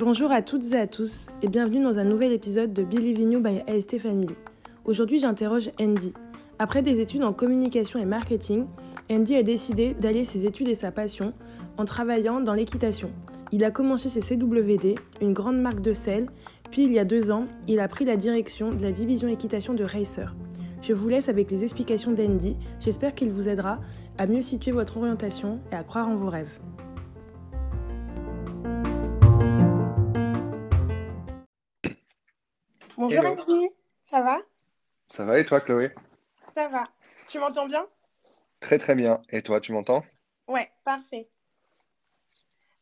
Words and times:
Bonjour 0.00 0.32
à 0.32 0.40
toutes 0.40 0.72
et 0.72 0.78
à 0.78 0.86
tous 0.86 1.26
et 1.42 1.48
bienvenue 1.48 1.82
dans 1.82 1.98
un 1.98 2.04
nouvel 2.04 2.32
épisode 2.32 2.72
de 2.72 2.82
Believe 2.82 3.20
You 3.20 3.40
by 3.40 3.62
AST 3.66 3.98
Family. 3.98 4.34
Aujourd'hui, 4.86 5.18
j'interroge 5.18 5.70
Andy. 5.78 6.14
Après 6.58 6.80
des 6.80 7.00
études 7.00 7.24
en 7.24 7.34
communication 7.34 8.00
et 8.00 8.06
marketing, 8.06 8.64
Andy 9.10 9.36
a 9.36 9.42
décidé 9.42 9.92
d'allier 9.92 10.24
ses 10.24 10.46
études 10.46 10.68
et 10.68 10.74
sa 10.74 10.90
passion 10.90 11.34
en 11.76 11.84
travaillant 11.84 12.40
dans 12.40 12.54
l'équitation. 12.54 13.10
Il 13.52 13.64
a 13.64 13.70
commencé 13.70 14.08
chez 14.08 14.20
CWD, 14.20 14.94
une 15.20 15.34
grande 15.34 15.60
marque 15.60 15.82
de 15.82 15.92
sel, 15.92 16.28
puis 16.70 16.84
il 16.84 16.92
y 16.94 16.98
a 16.98 17.04
deux 17.04 17.30
ans, 17.30 17.46
il 17.66 17.80
a 17.80 17.88
pris 17.88 18.06
la 18.06 18.16
direction 18.16 18.72
de 18.72 18.82
la 18.82 18.92
division 18.92 19.28
équitation 19.28 19.74
de 19.74 19.84
Racer. 19.84 20.34
Je 20.80 20.92
vous 20.92 21.08
laisse 21.08 21.28
avec 21.28 21.50
les 21.50 21.64
explications 21.64 22.12
d'Andy, 22.12 22.56
j'espère 22.80 23.14
qu'il 23.14 23.30
vous 23.30 23.48
aidera 23.48 23.80
à 24.16 24.26
mieux 24.26 24.40
situer 24.40 24.70
votre 24.70 24.96
orientation 24.96 25.60
et 25.72 25.74
à 25.74 25.82
croire 25.82 26.08
en 26.08 26.16
vos 26.16 26.30
rêves. 26.30 26.58
Bonjour 32.96 33.24
Hello. 33.24 33.36
Andy, 33.38 33.68
ça 34.06 34.22
va? 34.22 34.38
Ça 35.10 35.24
va 35.24 35.38
et 35.38 35.44
toi, 35.44 35.60
Chloé? 35.60 35.92
Ça 36.54 36.68
va. 36.68 36.84
Tu 37.28 37.38
m'entends 37.38 37.66
bien? 37.66 37.86
Très 38.60 38.78
très 38.78 38.94
bien. 38.94 39.20
Et 39.30 39.42
toi, 39.42 39.60
tu 39.60 39.72
m'entends? 39.72 40.04
Ouais, 40.46 40.68
parfait. 40.84 41.28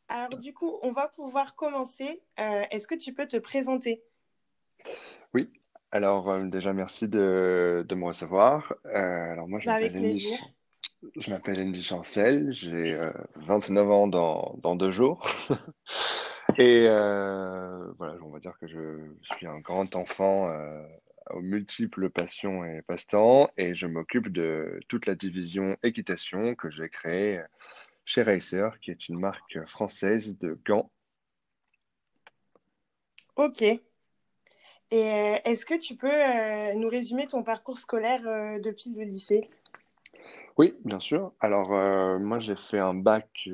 Alors 0.09 0.38
du 0.38 0.54
coup, 0.54 0.78
on 0.82 0.92
va 0.92 1.09
pouvoir 1.09 1.56
commencer. 1.56 2.23
Euh, 2.38 2.62
Est-ce 2.70 2.87
que 2.87 2.95
tu 2.95 3.12
peux 3.12 3.26
te 3.26 3.37
présenter? 3.37 4.02
Oui. 5.34 5.51
Alors 5.92 6.28
euh, 6.30 6.45
déjà, 6.45 6.72
merci 6.72 7.08
de, 7.08 7.84
de 7.88 7.95
me 7.95 8.04
recevoir. 8.04 8.74
Euh, 8.86 9.32
alors 9.32 9.48
moi, 9.48 9.60
je 9.60 9.66
Bah, 9.66 9.70
m'appelle 9.70 9.96
Andy, 9.96 10.26
je 11.16 11.30
m'appelle 11.30 11.60
Andy 11.60 11.82
Chancel. 11.82 12.52
J'ai 12.52 12.95
euh, 12.95 13.12
29 13.36 13.90
ans 13.90 14.06
dans, 14.09 14.56
dans 14.62 14.76
deux 14.76 14.90
jours. 14.90 15.26
Et 16.59 16.87
euh, 16.88 17.92
voilà, 17.98 18.16
on 18.23 18.30
va 18.30 18.38
dire 18.40 18.57
que 18.60 18.66
je 18.66 18.98
suis 19.23 19.46
un 19.46 19.59
grand 19.60 19.96
enfant 19.96 20.48
euh, 20.48 20.82
aux 21.30 21.40
multiples 21.42 22.10
passions 22.10 22.64
et 22.64 22.82
passe-temps. 22.82 23.51
Et 23.57 23.74
je 23.74 23.87
m'occupe 23.87 24.29
de 24.32 24.80
toute 24.88 25.07
la 25.07 25.14
division 25.14 25.76
équitation 25.82 26.54
que 26.54 26.70
j'ai 26.70 26.88
créée 26.88 27.40
chez 28.04 28.23
Racer, 28.23 28.80
qui 28.80 28.90
est 28.92 29.09
une 29.09 29.18
marque 29.20 29.64
française 29.66 30.38
de 30.38 30.59
gants. 30.66 30.90
Ok. 33.34 33.62
Et 34.90 35.10
euh, 35.10 35.37
est-ce 35.45 35.66
que 35.66 35.74
tu 35.74 35.96
peux 35.96 36.10
euh, 36.10 36.74
nous 36.74 36.88
résumer 36.88 37.26
ton 37.26 37.42
parcours 37.42 37.79
scolaire 37.79 38.26
euh, 38.26 38.60
depuis 38.60 38.90
le 38.96 39.04
lycée? 39.04 39.48
Oui, 40.56 40.74
bien 40.84 41.01
sûr. 41.01 41.32
Alors, 41.40 41.70
moi, 42.18 42.38
j'ai 42.38 42.56
fait 42.56 42.79
un 42.79 42.95
bac 42.95 43.46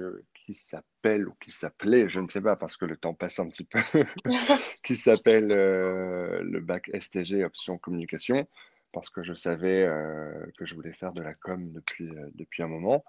qui 0.45 0.55
s'appelle, 0.55 1.29
ou 1.29 1.35
qui 1.41 1.51
s'appelait, 1.51 2.09
je 2.09 2.21
ne 2.21 2.29
sais 2.29 2.41
pas, 2.41 2.57
parce 2.57 2.77
que 2.77 2.85
le 2.85 2.97
temps 2.97 3.15
passe 3.15 3.39
un 3.39 3.49
petit 3.49 3.65
peu, 3.65 3.81
qui 4.85 4.97
s'appelle 4.97 5.49
euh, 5.57 6.43
le 6.43 6.61
bac 6.61 6.91
STG, 6.99 7.45
option 7.45 7.79
communication, 7.79 8.47
parce 8.93 9.11
que 9.11 9.23
je 9.23 9.35
savais 9.35 9.85
euh, 9.85 10.33
que 10.59 10.67
je 10.67 10.75
voulais 10.75 10.93
faire 10.93 11.13
de 11.13 11.23
la 11.23 11.35
com 11.35 11.73
depuis, 11.73 12.09
euh, 12.09 12.29
depuis 12.35 12.63
un 12.63 12.69
moment. 12.69 13.05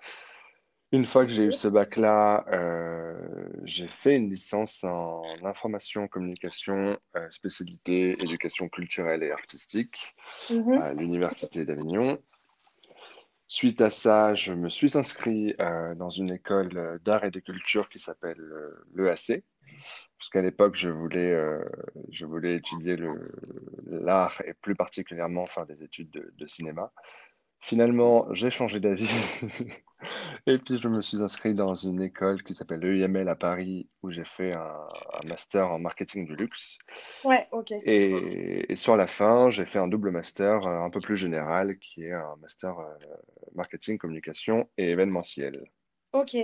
Une 0.94 1.05
fois 1.05 1.25
que 1.25 1.31
j'ai 1.31 1.45
eu 1.45 1.52
ce 1.52 1.67
bac-là, 1.67 2.45
euh, 2.49 3.17
j'ai 3.63 3.88
fait 3.88 4.16
une 4.16 4.30
licence 4.30 4.83
en 4.83 5.23
information 5.44 6.08
communication, 6.08 7.00
euh, 7.16 7.27
spécialité 7.31 8.11
éducation 8.11 8.69
culturelle 8.69 9.23
et 9.23 9.31
artistique 9.31 10.16
Mhm. 10.52 10.73
à 10.73 10.94
l'Université 10.94 11.66
d'Avignon. 11.66 12.19
Suite 13.47 13.81
à 13.81 13.89
ça, 13.89 14.35
je 14.35 14.53
me 14.53 14.69
suis 14.69 14.95
inscrit 14.95 15.55
euh, 15.59 15.95
dans 15.95 16.11
une 16.11 16.31
école 16.31 17.00
d'art 17.03 17.23
et 17.23 17.31
de 17.31 17.39
culture 17.39 17.89
qui 17.89 17.97
s'appelle 17.97 18.39
l'EAC, 18.94 19.44
parce 20.19 20.30
qu'à 20.30 20.44
l'époque, 20.44 20.75
je 20.75 20.89
voulais, 20.89 21.35
je 22.09 22.28
voulais 22.28 22.57
étudier 22.57 22.97
l'art 23.88 24.44
et 24.46 24.53
plus 24.53 24.75
particulièrement 24.75 25.47
faire 25.47 25.66
des 25.66 25.81
études 25.81 26.12
de, 26.12 26.31
de 26.38 26.46
cinéma. 26.46 26.94
Finalement, 27.63 28.28
j'ai 28.34 28.50
changé 28.50 28.79
d'avis 28.79 29.09
et 30.47 30.57
puis 30.57 30.78
je 30.78 30.88
me 30.90 31.01
suis 31.01 31.22
inscrit 31.24 31.53
dans 31.53 31.75
une 31.75 32.01
école 32.01 32.44
qui 32.44 32.53
s'appelle 32.53 32.81
l'EIML 32.81 33.29
à 33.29 33.35
Paris, 33.35 33.90
où 34.03 34.12
j'ai 34.12 34.25
fait 34.25 34.53
un, 34.53 34.79
un 35.13 35.28
master 35.28 35.72
en 35.72 35.79
marketing 35.79 36.25
du 36.28 36.35
luxe. 36.35 36.78
Ouais, 37.23 37.47
ok. 37.52 37.73
Et, 37.81 38.72
et 38.72 38.75
sur 38.75 38.96
la 38.97 39.07
fin, 39.07 39.50
j'ai 39.50 39.66
fait 39.66 39.79
un 39.79 39.88
double 39.88 40.12
master 40.12 40.66
euh, 40.68 40.79
un 40.81 40.90
peu 40.90 41.02
plus 41.02 41.18
général, 41.18 41.78
qui 41.79 42.03
est 42.06 42.13
un 42.13 42.35
master 42.41 42.79
euh, 42.79 42.85
marketing, 43.56 43.97
communication 43.97 44.69
et 44.78 44.91
événementiel. 44.91 45.63
Ok. 46.13 46.35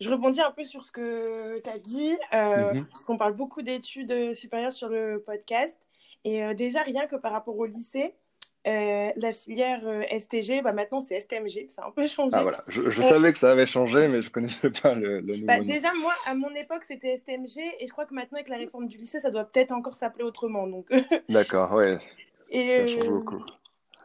Je 0.00 0.10
rebondis 0.10 0.40
un 0.40 0.50
peu 0.50 0.64
sur 0.64 0.84
ce 0.84 0.90
que 0.90 1.60
tu 1.62 1.70
as 1.70 1.78
dit, 1.78 2.18
euh, 2.34 2.74
Mhm. 2.74 2.86
parce 2.92 3.04
qu'on 3.04 3.16
parle 3.18 3.34
beaucoup 3.34 3.62
d'études 3.62 4.34
supérieures 4.34 4.72
sur 4.72 4.88
le 4.88 5.22
podcast. 5.24 5.78
Et 6.24 6.42
euh, 6.44 6.54
déjà, 6.54 6.82
rien 6.82 7.06
que 7.06 7.16
par 7.16 7.32
rapport 7.32 7.56
au 7.56 7.66
lycée, 7.66 8.16
euh, 8.66 9.10
la 9.16 9.32
filière 9.32 9.86
euh, 9.86 10.02
STG, 10.02 10.62
bah, 10.62 10.72
maintenant 10.72 11.00
c'est 11.00 11.16
STMG, 11.16 11.66
ça 11.70 11.82
a 11.82 11.88
un 11.88 11.90
peu 11.90 12.06
changé. 12.06 12.36
Ah 12.36 12.42
voilà, 12.42 12.64
je, 12.68 12.90
je 12.90 13.02
Euh, 13.02 13.08
savais 13.08 13.32
que 13.32 13.38
ça 13.38 13.50
avait 13.50 13.66
changé, 13.66 14.08
mais 14.08 14.22
je 14.22 14.30
connaissais 14.30 14.70
pas 14.70 14.94
le, 14.94 15.20
le 15.20 15.36
nouveau 15.36 15.48
bah, 15.48 15.60
nom. 15.64 15.64
déjà, 15.66 15.92
moi, 15.94 16.14
à 16.26 16.34
mon 16.34 16.54
époque, 16.54 16.84
c'était 16.84 17.14
STMG, 17.14 17.60
et 17.80 17.86
je 17.86 17.92
crois 17.92 18.06
que 18.06 18.14
maintenant, 18.14 18.36
avec 18.38 18.48
la 18.48 18.56
réforme 18.56 18.86
du 18.86 18.98
lycée, 18.98 19.20
ça 19.20 19.30
doit 19.30 19.44
peut-être 19.44 19.72
encore 19.72 19.96
s'appeler 19.96 20.24
autrement. 20.24 20.66
Donc, 20.66 20.90
D'accord, 21.28 21.72
ouais, 21.72 21.98
et 22.50 22.78
ça 22.78 22.86
change 22.86 23.08
beaucoup. 23.08 23.42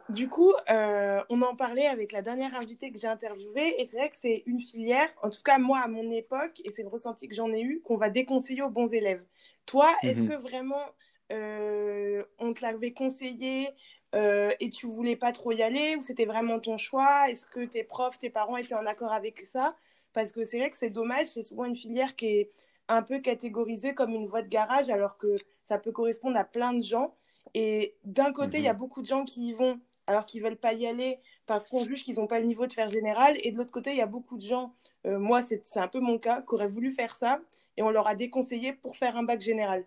du 0.08 0.28
coup, 0.28 0.52
on 0.68 1.42
en 1.42 1.54
parlait 1.56 1.86
avec 1.86 2.12
la 2.12 2.22
dernière 2.22 2.54
invitée 2.54 2.90
que 2.90 2.98
j'ai 2.98 3.08
interviewée, 3.08 3.80
et 3.80 3.86
c'est 3.86 3.98
vrai 3.98 4.08
que 4.10 4.16
c'est 4.16 4.42
une 4.46 4.60
filière, 4.60 5.08
en 5.22 5.30
tout 5.30 5.42
cas 5.44 5.58
moi 5.58 5.80
à 5.80 5.88
mon 5.88 6.10
époque, 6.10 6.60
et 6.64 6.72
c'est 6.72 6.82
le 6.82 6.88
ressenti 6.88 7.28
que 7.28 7.34
j'en 7.34 7.52
ai 7.52 7.60
eu, 7.62 7.80
qu'on 7.82 7.96
va 7.96 8.08
déconseiller 8.10 8.62
aux 8.62 8.70
bons 8.70 8.92
élèves. 8.92 9.22
Toi, 9.66 9.94
est-ce 10.06 10.22
Mhm. 10.22 10.28
que 10.28 10.32
vraiment 10.34 10.82
on 11.30 12.54
te 12.54 12.62
l'avait 12.62 12.92
conseillé 12.92 13.68
euh, 14.14 14.50
et 14.60 14.70
tu 14.70 14.86
voulais 14.86 15.16
pas 15.16 15.32
trop 15.32 15.52
y 15.52 15.62
aller, 15.62 15.96
ou 15.96 16.02
c'était 16.02 16.24
vraiment 16.26 16.60
ton 16.60 16.78
choix? 16.78 17.28
Est-ce 17.28 17.46
que 17.46 17.64
tes 17.64 17.84
profs, 17.84 18.18
tes 18.18 18.30
parents 18.30 18.56
étaient 18.56 18.74
en 18.74 18.86
accord 18.86 19.12
avec 19.12 19.40
ça? 19.40 19.76
Parce 20.12 20.32
que 20.32 20.44
c'est 20.44 20.58
vrai 20.58 20.70
que 20.70 20.76
c'est 20.76 20.90
dommage, 20.90 21.26
c'est 21.26 21.44
souvent 21.44 21.64
une 21.64 21.76
filière 21.76 22.16
qui 22.16 22.26
est 22.26 22.50
un 22.88 23.02
peu 23.02 23.18
catégorisée 23.18 23.94
comme 23.94 24.14
une 24.14 24.26
voie 24.26 24.42
de 24.42 24.48
garage, 24.48 24.88
alors 24.90 25.18
que 25.18 25.36
ça 25.64 25.78
peut 25.78 25.92
correspondre 25.92 26.38
à 26.38 26.44
plein 26.44 26.72
de 26.72 26.82
gens. 26.82 27.14
Et 27.54 27.94
d'un 28.04 28.32
côté, 28.32 28.58
il 28.58 28.64
y 28.64 28.68
a 28.68 28.72
Mhm. 28.72 28.78
beaucoup 28.78 29.02
de 29.02 29.06
gens 29.06 29.24
qui 29.24 29.48
y 29.48 29.52
vont 29.52 29.80
alors 30.06 30.24
qu'ils 30.24 30.42
veulent 30.42 30.56
pas 30.56 30.72
y 30.72 30.86
aller 30.86 31.20
parce 31.46 31.68
qu'on 31.68 31.84
juge 31.84 32.02
qu'ils 32.02 32.16
n'ont 32.16 32.26
pas 32.26 32.40
le 32.40 32.46
niveau 32.46 32.66
de 32.66 32.72
faire 32.72 32.88
général. 32.88 33.36
Et 33.42 33.52
de 33.52 33.58
l'autre 33.58 33.72
côté, 33.72 33.90
il 33.90 33.96
y 33.98 34.02
a 34.02 34.06
beaucoup 34.06 34.38
de 34.38 34.42
gens, 34.42 34.74
euh, 35.06 35.18
moi 35.18 35.42
c'est 35.42 35.60
c'est 35.66 35.80
un 35.80 35.88
peu 35.88 36.00
mon 36.00 36.18
cas, 36.18 36.40
qui 36.42 36.54
auraient 36.54 36.66
voulu 36.66 36.92
faire 36.92 37.14
ça 37.14 37.40
et 37.76 37.82
on 37.82 37.90
leur 37.90 38.06
a 38.08 38.14
déconseillé 38.14 38.72
pour 38.72 38.96
faire 38.96 39.16
un 39.16 39.22
bac 39.22 39.40
général. 39.40 39.84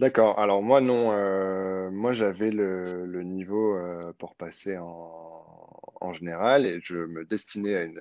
D'accord, 0.00 0.40
alors 0.40 0.60
moi 0.62 0.80
non, 0.80 1.12
euh, 1.12 1.88
moi 1.90 2.12
j'avais 2.12 2.50
le, 2.50 3.06
le 3.06 3.22
niveau 3.22 3.76
euh, 3.76 4.12
pour 4.18 4.34
passer 4.34 4.76
en, 4.76 5.70
en 6.00 6.12
général 6.12 6.66
et 6.66 6.80
je 6.82 6.98
me 6.98 7.24
destinais 7.24 7.76
à, 7.76 7.82
une, 7.84 8.00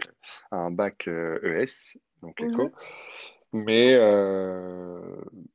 à 0.52 0.58
un 0.58 0.72
bac 0.72 1.08
euh, 1.08 1.40
ES, 1.44 1.98
donc 2.24 2.42
éco. 2.42 2.64
Mhm. 2.64 2.72
Mais, 3.54 3.94
euh, 3.96 5.02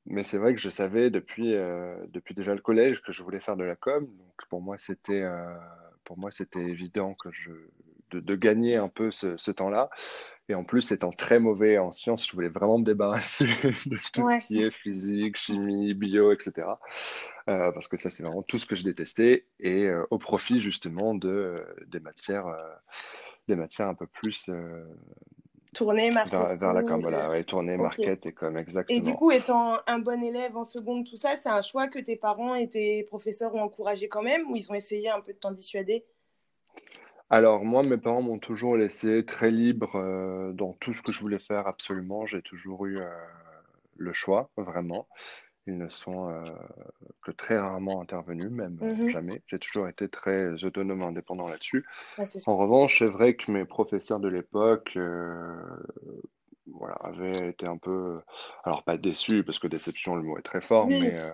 mais 0.06 0.22
c'est 0.22 0.38
vrai 0.38 0.54
que 0.54 0.60
je 0.60 0.70
savais 0.70 1.10
depuis, 1.10 1.54
euh, 1.54 1.96
depuis 2.10 2.34
déjà 2.34 2.54
le 2.54 2.60
collège 2.62 3.02
que 3.02 3.12
je 3.12 3.22
voulais 3.24 3.40
faire 3.40 3.56
de 3.56 3.64
la 3.64 3.76
com. 3.76 4.06
Donc 4.06 4.34
pour 4.48 4.62
moi, 4.62 4.78
c'était 4.78 5.22
euh, 5.22 5.56
pour 6.04 6.18
moi, 6.18 6.30
c'était 6.30 6.60
évident 6.60 7.14
que 7.14 7.30
je, 7.32 7.50
de, 8.10 8.20
de 8.20 8.34
gagner 8.36 8.76
un 8.76 8.88
peu 8.88 9.10
ce, 9.10 9.36
ce 9.36 9.50
temps-là. 9.50 9.90
Et 10.48 10.54
en 10.54 10.64
plus, 10.64 10.92
étant 10.92 11.10
très 11.10 11.40
mauvais 11.40 11.76
en 11.78 11.92
sciences, 11.92 12.26
je 12.26 12.32
voulais 12.32 12.48
vraiment 12.48 12.78
me 12.78 12.84
débarrasser 12.84 13.44
de 13.86 13.98
tout 14.12 14.26
ce 14.26 14.46
qui 14.46 14.62
est 14.62 14.70
physique, 14.70 15.36
chimie, 15.36 15.92
bio, 15.94 16.32
etc. 16.32 16.80
Euh, 17.48 17.70
parce 17.72 17.86
que 17.88 17.96
ça, 17.96 18.08
c'est 18.08 18.22
vraiment 18.22 18.42
tout 18.42 18.58
ce 18.58 18.66
que 18.66 18.74
je 18.74 18.82
détestais. 18.82 19.46
Et 19.60 19.84
euh, 19.84 20.06
au 20.10 20.18
profit 20.18 20.60
justement 20.60 21.14
de, 21.14 21.28
euh, 21.28 21.58
des 21.86 22.00
matières, 22.00 22.46
euh, 22.46 22.74
des 23.46 23.56
matières 23.56 23.88
un 23.88 23.94
peu 23.94 24.06
plus 24.06 24.48
euh, 24.48 24.84
Tournée, 25.74 26.10
vers, 26.10 26.56
vers 26.56 26.72
la 26.72 26.82
com, 26.82 27.00
voilà, 27.02 27.28
ouais, 27.28 27.44
tournée, 27.44 27.74
Ok. 27.74 27.82
market 27.82 28.24
et 28.26 28.32
com, 28.32 28.48
Et 28.48 28.54
du 28.56 28.60
exactement. 28.62 29.14
coup, 29.14 29.30
étant 29.30 29.76
un 29.86 29.98
bon 29.98 30.22
élève 30.22 30.56
en 30.56 30.64
seconde, 30.64 31.06
tout 31.06 31.16
ça, 31.16 31.36
c'est 31.36 31.50
un 31.50 31.60
choix 31.60 31.88
que 31.88 31.98
tes 31.98 32.16
parents 32.16 32.54
et 32.54 32.70
tes 32.70 33.02
professeurs 33.02 33.54
ont 33.54 33.60
encouragé 33.60 34.08
quand 34.08 34.22
même 34.22 34.50
ou 34.50 34.56
ils 34.56 34.70
ont 34.70 34.74
essayé 34.74 35.10
un 35.10 35.20
peu 35.20 35.34
de 35.34 35.38
t'en 35.38 35.52
dissuader? 35.52 36.06
Alors 37.30 37.64
moi, 37.64 37.82
mes 37.82 37.98
parents 37.98 38.22
m'ont 38.22 38.38
toujours 38.38 38.76
laissé 38.76 39.24
très 39.24 39.50
libre 39.50 39.96
euh, 39.96 40.52
dans 40.52 40.72
tout 40.74 40.94
ce 40.94 41.02
que 41.02 41.12
je 41.12 41.20
voulais 41.20 41.38
faire 41.38 41.66
absolument. 41.66 42.26
J'ai 42.26 42.42
toujours 42.42 42.86
eu 42.86 42.96
euh, 42.98 43.08
le 43.96 44.12
choix, 44.12 44.50
vraiment. 44.56 45.08
Ils 45.66 45.78
ne 45.78 45.88
sont 45.88 46.30
euh, 46.30 46.54
que 47.22 47.32
très 47.32 47.58
rarement 47.58 48.00
intervenus, 48.02 48.50
même 48.50 48.80
euh, 48.82 48.86
Mhm. 48.86 49.12
jamais. 49.12 49.42
J'ai 49.46 49.58
toujours 49.58 49.88
été 49.88 50.08
très 50.08 50.64
autonome, 50.64 51.02
indépendant 51.02 51.48
là-dessus. 51.48 51.86
Ouais, 52.18 52.26
c'est 52.26 52.40
En 52.46 52.56
revanche, 52.58 53.00
c'est 53.00 53.06
vrai 53.08 53.36
que 53.36 53.52
mes 53.52 53.66
professeurs 53.66 54.20
de 54.20 54.28
l'époque, 54.28 54.94
euh, 54.96 55.56
voilà, 56.66 56.94
avaient 56.96 57.48
été 57.50 57.66
un 57.66 57.78
peu, 57.78 58.20
alors 58.64 58.84
pas 58.84 58.96
déçus, 58.98 59.44
parce 59.44 59.58
que 59.58 59.66
déception, 59.68 60.16
le 60.16 60.22
mot 60.22 60.38
est 60.38 60.42
très 60.42 60.60
fort, 60.60 60.90
Oui. 60.90 60.98
mais, 60.98 61.16
euh, 61.18 61.30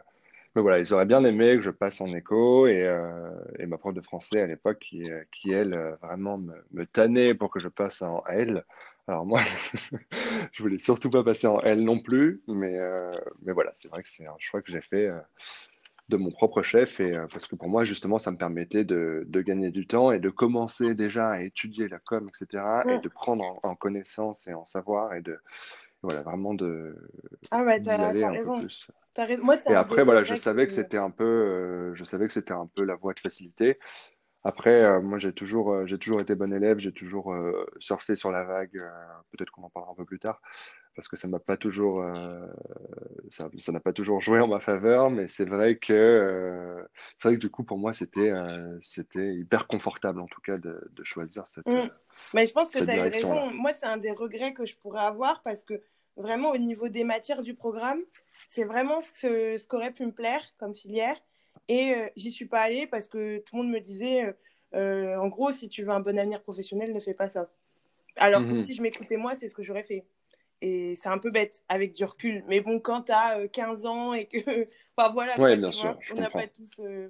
mais 0.55 0.63
voilà, 0.63 0.79
ils 0.79 0.95
auraient 0.95 1.07
bien 1.07 1.25
aimé 1.25 1.57
que 1.57 1.63
je 1.63 1.71
passe 1.71 2.01
en 2.01 2.15
éco 2.15 2.67
et, 2.67 2.83
euh, 2.87 3.31
et 3.59 3.67
ma 3.67 3.79
prof 3.79 3.93
de 3.95 4.01
français 4.01 4.41
à 4.41 4.47
l'époque 4.47 4.79
qui, 4.79 5.05
qui 5.33 5.51
elle, 5.53 5.75
euh, 5.75 5.97
vraiment 5.97 6.39
me, 6.39 6.55
me 6.73 6.87
tannait 6.87 7.35
pour 7.35 7.51
que 7.51 7.59
je 7.61 7.69
passe 7.69 8.03
en 8.03 8.25
L. 8.27 8.65
Alors 9.09 9.27
moi, 9.27 9.41
je 10.53 10.63
voulais 10.63 10.79
surtout 10.79 11.11
pas 11.11 11.25
passer 11.25 11.47
en 11.47 11.61
L 11.61 11.83
non 11.83 12.01
plus, 12.01 12.43
mais, 12.49 12.79
euh, 12.79 13.13
mais 13.43 13.53
voilà, 13.53 13.71
c'est 13.75 13.89
vrai 13.89 14.03
que 14.03 14.09
c'est 14.09 14.27
un 14.27 14.37
choix 14.39 14.63
que 14.63 14.71
j'ai 14.71 14.81
fait 14.81 15.07
euh, 15.09 15.19
de 16.09 16.17
mon 16.19 16.31
propre 16.31 16.63
chef 16.63 17.01
et 17.01 17.17
euh, 17.17 17.27
parce 17.33 17.47
que 17.47 17.57
pour 17.57 17.69
moi, 17.69 17.85
justement, 17.85 18.19
ça 18.19 18.31
me 18.31 18.37
permettait 18.37 18.85
de, 18.85 19.25
de 19.27 19.41
gagner 19.41 19.71
du 19.71 19.87
temps 19.87 20.13
et 20.13 20.21
de 20.21 20.29
commencer 20.31 20.95
déjà 20.95 21.31
à 21.31 21.41
étudier 21.41 21.89
la 21.89 21.99
com, 21.99 22.29
etc. 22.29 22.85
et 22.89 22.99
Mm. 22.99 23.01
de 23.01 23.09
prendre 23.09 23.45
en, 23.45 23.61
en 23.71 23.75
connaissance 23.75 24.47
et 24.47 24.55
en 24.55 24.65
savoir 24.67 25.15
et 25.15 25.23
de, 25.23 25.39
voilà, 26.05 26.23
vraiment 26.23 26.55
de, 26.55 26.95
Ah 27.51 27.65
ouais, 27.65 27.83
t'as, 27.83 28.13
raison. 28.13 28.59
plus. 28.59 28.91
Raison. 29.17 29.45
Moi, 29.45 29.57
Et 29.69 29.75
après, 29.75 30.05
voilà, 30.05 30.23
je 30.23 30.35
savais 30.35 30.67
que 30.67 30.71
que... 30.71 30.77
c'était 30.77 30.97
un 30.97 31.11
peu, 31.11 31.25
euh, 31.25 31.95
je 31.95 32.05
savais 32.05 32.27
que 32.27 32.33
c'était 32.33 32.53
un 32.53 32.67
peu 32.67 32.85
la 32.85 32.97
voie 32.97 33.15
de 33.15 33.21
facilité. 33.21 33.79
Après, 34.43 34.83
euh, 34.83 35.01
moi, 35.01 35.19
j'ai 35.19 35.33
toujours, 35.33 35.73
euh, 35.73 35.87
j'ai 35.87 35.99
toujours 35.99 36.21
été 36.21 36.35
bon 36.35 36.53
élève, 36.53 36.79
j'ai 36.79 36.93
toujours 36.93 37.35
surfé 37.79 38.17
sur 38.17 38.31
la 38.31 38.45
vague. 38.45 38.83
peut-être 39.31 39.51
qu'on 39.51 39.63
en 39.63 39.71
parlera 39.71 39.93
un 39.93 39.97
peu 39.97 40.05
plus 40.05 40.19
tard, 40.19 40.41
parce 40.95 41.09
que 41.09 41.17
ça 41.17 41.29
m'a 41.29 41.39
pas 41.41 41.57
toujours, 41.57 42.03
euh, 42.03 42.47
ça, 43.31 43.49
ça 43.59 43.73
n'a 43.73 43.81
pas 43.81 43.93
toujours 43.93 44.21
joué 44.21 44.41
en 44.41 44.49
ma 44.49 44.61
faveur. 44.61 45.11
Mais 45.11 45.27
c'est 45.29 45.45
vrai 45.49 45.77
que, 45.77 45.93
euh, 45.93 46.83
c'est 47.19 47.29
vrai 47.29 47.35
que 47.37 47.41
du 47.41 47.51
coup, 47.51 47.65
pour 47.65 47.79
moi, 47.79 47.93
c'était, 47.93 48.31
euh, 48.31 48.79
c'était 48.81 49.35
hyper 49.35 49.67
confortable, 49.67 50.21
en 50.21 50.27
tout 50.27 50.41
cas, 50.41 50.59
de, 50.59 50.81
de 50.91 51.05
choisir 51.05 51.47
cette, 51.47 51.67
Mm. 51.67 51.89
Mais 52.35 52.47
je 52.47 52.53
pense 52.53 52.71
que 52.71 52.79
tu 52.79 52.91
as 52.91 53.03
raison. 53.03 53.51
Moi, 53.53 53.73
c'est 53.73 53.87
un 53.87 53.97
des 53.97 54.11
regrets 54.11 54.53
que 54.53 54.67
je 54.67 54.77
pourrais 54.77 55.01
avoir 55.05 55.43
parce 55.43 55.65
que 55.65 55.81
vraiment, 56.17 56.51
au 56.51 56.59
niveau 56.59 56.89
des 56.89 57.05
matières 57.05 57.43
du 57.43 57.55
programme, 57.55 58.01
c'est 58.49 58.65
vraiment 58.65 59.01
ce, 59.01 59.57
ce 59.57 59.67
qu'aurait 59.67 59.93
pu 59.93 60.05
me 60.07 60.13
plaire 60.13 60.43
comme 60.59 60.75
filière. 60.75 61.17
Et 61.69 61.95
j'y 62.17 62.31
suis 62.31 62.47
pas 62.47 62.61
allée 62.61 62.87
parce 62.87 63.09
que 63.09 63.39
tout 63.39 63.57
le 63.57 63.63
monde 63.63 63.73
me 63.73 63.81
disait, 63.81 64.35
en 64.75 65.29
gros, 65.29 65.53
si 65.53 65.69
tu 65.69 65.83
veux 65.85 65.91
un 65.91 66.01
bon 66.01 66.19
avenir 66.19 66.43
professionnel, 66.43 66.93
ne 66.93 67.01
fais 67.01 67.15
pas 67.15 67.29
ça. 67.29 67.51
Alors 68.17 68.43
que 68.47 68.55
Mhm. 68.55 68.57
si 68.57 68.75
je 68.75 68.83
m'écoutais 68.83 69.17
moi, 69.17 69.35
c'est 69.37 69.49
ce 69.49 69.55
que 69.55 69.63
j'aurais 69.63 69.83
fait. 69.83 70.05
Et 70.67 70.97
c'est 70.97 71.11
un 71.11 71.19
peu 71.19 71.31
bête 71.31 71.63
avec 71.69 71.93
du 71.93 72.05
recul. 72.05 72.43
Mais 72.49 72.63
bon, 72.63 72.81
quand 72.81 73.03
tu 73.03 73.13
as 73.13 73.47
15 73.49 73.85
ans 73.85 74.15
et 74.15 74.25
que. 74.25 74.39
Enfin 74.97 75.13
voilà, 75.13 75.39
Ouais, 75.39 75.57
bien 75.57 75.73
sûr, 75.73 75.91
vois, 75.93 75.99
on 76.13 76.21
n'a 76.21 76.31
pas 76.31 76.47
tous. 76.47 76.81
euh. 76.81 77.09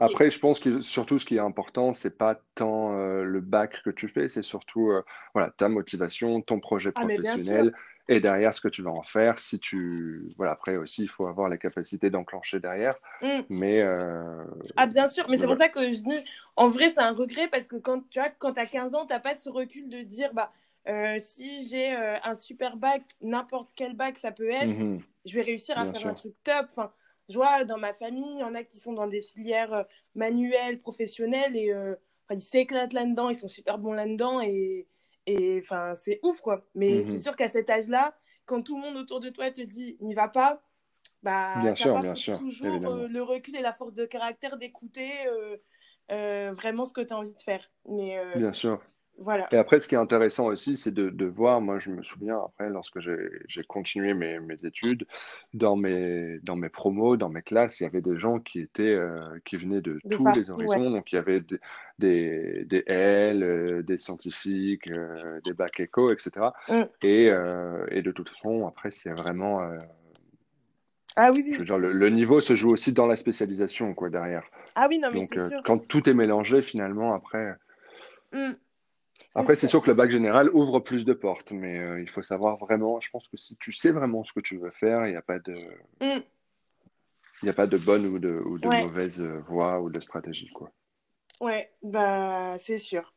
Après, 0.00 0.30
je 0.30 0.38
pense 0.38 0.58
que 0.58 0.80
surtout 0.80 1.18
ce 1.18 1.24
qui 1.24 1.36
est 1.36 1.40
important, 1.40 1.92
c'est 1.92 2.18
pas 2.18 2.40
tant 2.54 2.92
euh, 2.94 3.22
le 3.22 3.40
bac 3.40 3.82
que 3.84 3.90
tu 3.90 4.08
fais, 4.08 4.28
c'est 4.28 4.42
surtout 4.42 4.90
euh, 4.90 5.02
voilà, 5.34 5.50
ta 5.50 5.68
motivation, 5.68 6.42
ton 6.42 6.60
projet 6.60 6.92
Ah, 6.94 7.00
professionnel 7.00 7.72
et 8.08 8.20
derrière 8.20 8.52
ce 8.52 8.60
que 8.60 8.68
tu 8.68 8.82
vas 8.82 8.90
en 8.90 9.02
faire. 9.02 9.38
Si 9.38 9.58
tu 9.60 10.28
voilà, 10.36 10.52
après 10.52 10.76
aussi, 10.76 11.02
il 11.02 11.08
faut 11.08 11.26
avoir 11.26 11.48
la 11.48 11.56
capacité 11.56 12.10
d'enclencher 12.10 12.60
derrière. 12.60 12.96
Mm. 13.22 13.40
Mais 13.48 13.80
euh, 13.80 14.44
Ah, 14.76 14.86
bien 14.86 15.06
sûr, 15.06 15.26
mais 15.28 15.38
c'est 15.38 15.46
pour 15.46 15.56
ça 15.56 15.68
que 15.68 15.90
je 15.90 16.02
dis, 16.02 16.24
en 16.56 16.68
vrai, 16.68 16.90
c'est 16.90 17.00
un 17.00 17.12
regret 17.12 17.48
parce 17.48 17.66
que 17.66 17.76
quand 17.76 18.00
tu 18.10 18.18
vois, 18.18 18.30
quand 18.38 18.58
as 18.58 18.66
15 18.66 18.94
ans, 18.94 19.06
t'as 19.06 19.20
pas 19.20 19.34
ce 19.34 19.48
recul 19.48 19.88
de 19.88 20.02
dire, 20.02 20.34
bah, 20.34 20.52
euh, 20.88 21.18
si 21.18 21.68
j'ai 21.68 21.94
euh, 21.96 22.16
un 22.24 22.34
super 22.34 22.76
bac, 22.76 23.02
n'importe 23.20 23.72
quel 23.74 23.94
bac 23.94 24.18
ça 24.18 24.32
peut 24.32 24.50
être, 24.50 24.76
Mhm, 24.78 25.04
je 25.24 25.34
vais 25.34 25.42
réussir 25.42 25.78
à 25.78 25.86
bien 25.86 25.86
faire 25.86 26.06
un 26.06 26.14
truc 26.14 26.34
top. 26.44 26.66
Enfin, 26.70 26.92
je 27.28 27.34
vois, 27.36 27.64
dans 27.64 27.78
ma 27.78 27.92
famille, 27.92 28.34
il 28.36 28.40
y 28.40 28.44
en 28.44 28.54
a 28.54 28.64
qui 28.64 28.78
sont 28.78 28.92
dans 28.94 29.06
des 29.06 29.22
filières 29.22 29.72
euh, 29.74 29.84
manuelles, 30.14 30.80
professionnelles, 30.80 31.56
et 31.56 31.72
euh, 31.72 31.94
ils 32.30 32.40
s'éclatent 32.40 32.92
là-dedans, 32.92 33.28
ils 33.30 33.34
sont 33.36 33.48
super 33.48 33.78
bons 33.78 33.92
là-dedans, 33.92 34.40
et, 34.40 34.88
enfin, 35.58 35.94
c'est 35.94 36.20
ouf, 36.22 36.40
quoi. 36.40 36.66
Mais 36.74 37.04
c'est 37.04 37.18
Mhm. 37.18 37.22
sûr 37.22 37.36
qu'à 37.36 37.48
cet 37.48 37.68
âge-là, 37.70 38.16
quand 38.46 38.62
tout 38.62 38.76
le 38.76 38.82
monde 38.82 38.96
autour 38.96 39.20
de 39.20 39.28
toi 39.28 39.50
te 39.50 39.60
dit, 39.60 39.96
n'y 40.00 40.14
va 40.14 40.28
pas, 40.28 40.62
bah, 41.22 41.62
Bien 41.62 41.74
sûr, 41.74 41.98
bien 41.98 42.14
toujours 42.32 42.88
euh, 42.88 43.08
le 43.08 43.22
recul 43.22 43.56
et 43.56 43.62
la 43.62 43.72
force 43.74 43.94
de 43.94 44.06
caractère 44.06 44.56
d'écouter 44.58 45.26
euh, 45.26 45.56
euh, 46.12 46.52
vraiment 46.54 46.84
ce 46.86 46.92
que 46.92 47.00
tu 47.02 47.12
as 47.14 47.18
envie 47.18 47.34
de 47.34 47.42
faire. 47.42 47.70
Mais 47.88 48.18
Bien 48.34 48.52
sûr. 48.54 48.80
Voilà. 49.20 49.48
Et 49.52 49.56
après, 49.56 49.80
ce 49.80 49.88
qui 49.88 49.94
est 49.96 49.98
intéressant 49.98 50.46
aussi, 50.46 50.76
c'est 50.76 50.92
de, 50.94 51.10
de 51.10 51.26
voir, 51.26 51.60
moi 51.60 51.78
je 51.78 51.90
me 51.90 52.02
souviens 52.02 52.38
après, 52.44 52.70
lorsque 52.70 53.00
j'ai 53.00 53.62
continué 53.64 54.14
mes, 54.14 54.38
mes 54.40 54.64
études, 54.64 55.06
dans 55.54 55.76
mes, 55.76 56.38
dans 56.44 56.56
mes 56.56 56.68
promos, 56.68 57.16
dans 57.16 57.28
mes 57.28 57.42
classes, 57.42 57.80
il 57.80 57.82
y 57.82 57.86
avait 57.86 58.00
des 58.00 58.16
gens 58.18 58.38
qui 58.38 58.60
étaient, 58.60 58.82
euh, 58.94 59.38
qui 59.44 59.56
venaient 59.56 59.80
de 59.80 60.00
De 60.04 60.16
tous 60.16 60.30
les 60.32 60.50
ouais. 60.50 60.50
horizons. 60.50 60.90
Donc 60.90 61.10
il 61.12 61.16
y 61.16 61.18
avait 61.18 61.40
des, 61.40 61.58
des, 61.98 62.64
des 62.66 62.84
L, 62.86 63.42
euh, 63.42 63.82
des 63.82 63.98
scientifiques, 63.98 64.88
euh, 64.96 65.40
des 65.44 65.52
bacs 65.52 65.80
éco, 65.80 66.12
etc. 66.12 66.46
Mm. 66.68 66.82
Et, 67.02 67.28
euh, 67.30 67.84
et 67.90 68.02
de 68.02 68.12
toute 68.12 68.28
façon, 68.28 68.66
après, 68.68 68.90
c'est 68.90 69.10
vraiment, 69.12 69.60
Ah 71.16 71.32
oui, 71.32 71.44
je 71.44 71.52
oui. 71.52 71.58
veux 71.58 71.64
dire, 71.64 71.78
le, 71.78 71.92
le 71.92 72.10
niveau 72.10 72.40
se 72.40 72.54
joue 72.54 72.70
aussi 72.70 72.92
dans 72.92 73.06
la 73.08 73.16
spécialisation, 73.16 73.94
quoi, 73.94 74.10
derrière. 74.10 74.44
Ah 74.76 74.86
oui, 74.88 75.00
non, 75.00 75.08
mais 75.12 75.26
Donc 75.26 75.34
sûr. 75.34 75.60
quand 75.64 75.78
tout 75.88 76.08
est 76.08 76.14
mélangé, 76.14 76.62
finalement, 76.62 77.14
après. 77.14 77.56
Mm. 78.32 78.52
Après, 79.34 79.56
C'est 79.56 79.68
sûr. 79.68 79.82
que 79.82 79.88
le 79.88 79.94
bac 79.94 80.10
général 80.10 80.50
ouvre 80.52 80.80
plus 80.80 81.04
de 81.06 81.12
portes, 81.14 81.52
mais 81.52 81.78
euh, 81.78 82.00
il 82.00 82.08
faut 82.10 82.22
savoir 82.22 82.58
vraiment, 82.58 83.00
je 83.00 83.10
pense 83.10 83.28
que 83.28 83.36
si 83.38 83.56
tu 83.56 83.72
sais 83.72 83.90
vraiment 83.90 84.24
ce 84.24 84.32
que 84.34 84.40
tu 84.40 84.58
veux 84.58 84.70
faire, 84.70 85.06
il 85.06 85.10
n'y 85.10 85.16
a 85.16 85.22
pas 85.22 85.38
de, 85.38 85.54
Mm. 86.00 86.22
il 87.42 87.46
n'y 87.46 87.50
a 87.50 87.52
pas 87.52 87.66
de 87.66 87.76
bonne 87.76 88.06
ou 88.06 88.20
de, 88.20 88.30
ou 88.30 88.60
de 88.60 88.68
Ouais, 88.68 88.70
mauvaise 88.70 89.20
euh, 89.20 89.40
voie 89.48 89.80
ou 89.80 89.90
de 89.90 89.98
stratégie, 89.98 90.50
quoi. 90.50 90.70
ouais, 91.40 91.72
bah, 91.82 92.56
c'est 92.58 92.78
sûr. 92.78 93.14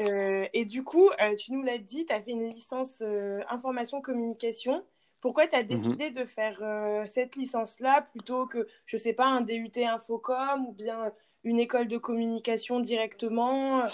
Euh, 0.00 0.46
et 0.54 0.64
du 0.64 0.84
coup, 0.84 1.10
euh, 1.22 1.36
tu 1.36 1.52
nous 1.52 1.62
l'as 1.62 1.78
dit, 1.78 2.06
tu 2.06 2.12
as 2.14 2.22
fait 2.22 2.32
une 2.32 2.50
licence 2.50 3.02
information-communication. 3.48 4.84
Pourquoi 5.20 5.46
tu 5.48 5.56
as 5.56 5.62
Mhm. 5.70 5.98
décidé 5.98 6.10
de 6.10 6.24
faire 6.24 6.62
euh, 6.62 7.06
cette 7.06 7.36
licence-là 7.36 8.02
plutôt 8.02 8.46
que, 8.46 8.66
je 8.86 8.96
sais 8.96 9.14
pas, 9.14 9.26
un 9.26 9.42
DUT 9.42 9.84
Infocom 9.86 10.66
ou 10.68 10.72
bien 10.72 11.12
une 11.44 11.60
école 11.60 11.88
de 11.88 11.98
communication 11.98 12.80
directement? 12.80 13.84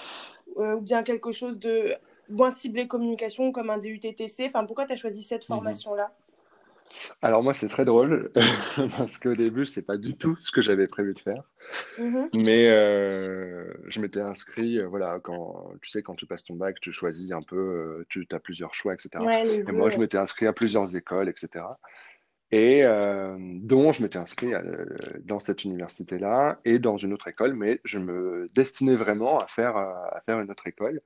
Ou 0.56 0.81
bien 0.81 1.02
quelque 1.02 1.32
chose 1.32 1.58
de 1.58 1.94
moins 2.29 2.50
ciblé 2.50 2.87
communication 2.87 3.52
comme 3.52 3.70
un 3.70 3.79
DUT 3.79 4.00
TC? 4.00 4.47
Enfin, 4.47 4.64
pourquoi 4.64 4.87
tu 4.87 4.93
as 4.93 4.97
choisi 4.97 5.23
cette 5.23 5.43
Mhm. 5.43 5.49
formation-là? 5.49 6.12
Alors 7.23 7.43
moi, 7.43 7.55
c'est 7.55 7.69
très 7.69 7.85
drôle 7.85 8.31
parce 8.97 9.19
qu'au 9.19 9.35
début, 9.35 9.64
c'est 9.64 9.87
pas 9.87 9.97
du 9.97 10.17
tout 10.17 10.37
ce 10.38 10.50
que 10.50 10.62
j'avais 10.62 10.87
prévu 10.87 11.14
de 11.14 11.19
faire. 11.19 11.43
Mhm. 11.99 12.31
Mais 12.35 12.69
euh, 12.69 13.73
je 13.88 14.00
m'étais 14.00 14.20
inscrit, 14.20 14.79
euh, 14.79 14.87
voilà, 14.87 15.19
quand 15.23 15.73
tu 15.82 15.91
sais, 15.91 16.02
quand 16.02 16.14
tu 16.14 16.26
passes 16.26 16.44
ton 16.44 16.55
bac, 16.55 16.81
tu 16.81 16.93
choisis 16.93 17.32
un 17.32 17.43
peu, 17.43 17.56
euh, 17.56 18.06
tu 18.08 18.26
as 18.31 18.38
plusieurs 18.38 18.75
choix, 18.75 18.94
etc. 18.94 19.25
Ouais, 19.25 19.62
Et 19.69 19.73
moi, 19.73 19.91
je 19.91 19.99
m'étais 19.99 20.19
inscrit 20.19 20.47
à 20.47 20.52
plusieurs 20.52 20.97
écoles, 20.97 21.29
etc. 21.29 21.64
Et 22.52 22.85
euh, 22.85 23.37
dont 23.38 23.93
je 23.93 24.02
m'étais 24.02 24.19
inscrit 24.19 24.55
euh, 24.55 24.85
dans 25.20 25.38
cette 25.38 25.64
université-là 25.64 26.58
et 26.64 26.81
dans 26.81 26.97
une 26.97 27.12
autre 27.12 27.29
école, 27.29 27.55
mais 27.55 27.81
je 27.85 27.99
me 27.99 28.50
destinais 28.55 28.97
vraiment 28.97 29.38
à 29.38 29.47
faire, 29.47 29.76
euh, 29.76 29.93
à 30.11 30.20
faire 30.20 30.41
une 30.41 30.50
autre 30.50 30.67
école 30.67 31.00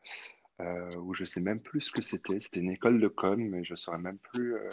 euh, 0.60 0.96
où 0.96 1.12
je 1.12 1.24
sais 1.24 1.42
même 1.42 1.60
plus 1.60 1.82
ce 1.82 1.92
que 1.92 2.00
c'était. 2.00 2.40
C'était 2.40 2.60
une 2.60 2.70
école 2.70 2.98
de 2.98 3.08
com, 3.08 3.38
mais 3.38 3.62
je 3.62 3.74
saurais 3.74 3.98
même 3.98 4.16
plus, 4.18 4.54
euh, 4.54 4.70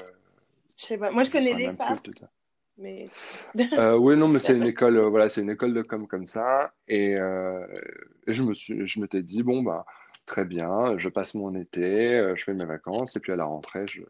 Je 0.78 0.86
sais 0.86 0.98
pas. 0.98 1.12
Moi, 1.12 1.24
je 1.24 1.28
je 1.28 1.32
connais 1.34 1.54
les 1.54 1.74
dire. 1.74 2.30
mais. 2.78 3.10
Oui, 4.00 4.16
non, 4.16 4.30
mais 4.30 4.40
c'est 4.40 4.56
une 4.56 4.68
école, 4.68 4.98
voilà, 4.98 5.30
c'est 5.30 5.42
une 5.42 5.50
école 5.50 5.74
de 5.74 5.82
com 5.82 6.08
comme 6.08 6.28
ça. 6.28 6.74
Et, 6.88 7.16
et 7.16 8.34
je 8.34 8.44
me 8.44 8.54
suis, 8.54 8.88
je 8.88 9.02
m'étais 9.02 9.24
dit, 9.24 9.44
bon, 9.44 9.62
bah, 9.62 9.86
très 10.26 10.46
bien, 10.46 10.98
je 10.98 11.10
passe 11.10 11.36
mon 11.36 11.54
été, 11.54 12.34
je 12.34 12.44
fais 12.44 12.54
mes 12.54 12.66
vacances, 12.66 13.18
et 13.18 13.20
puis 13.20 13.34
à 13.34 13.36
la 13.36 13.44
rentrée, 13.44 13.88
je, 13.88 14.04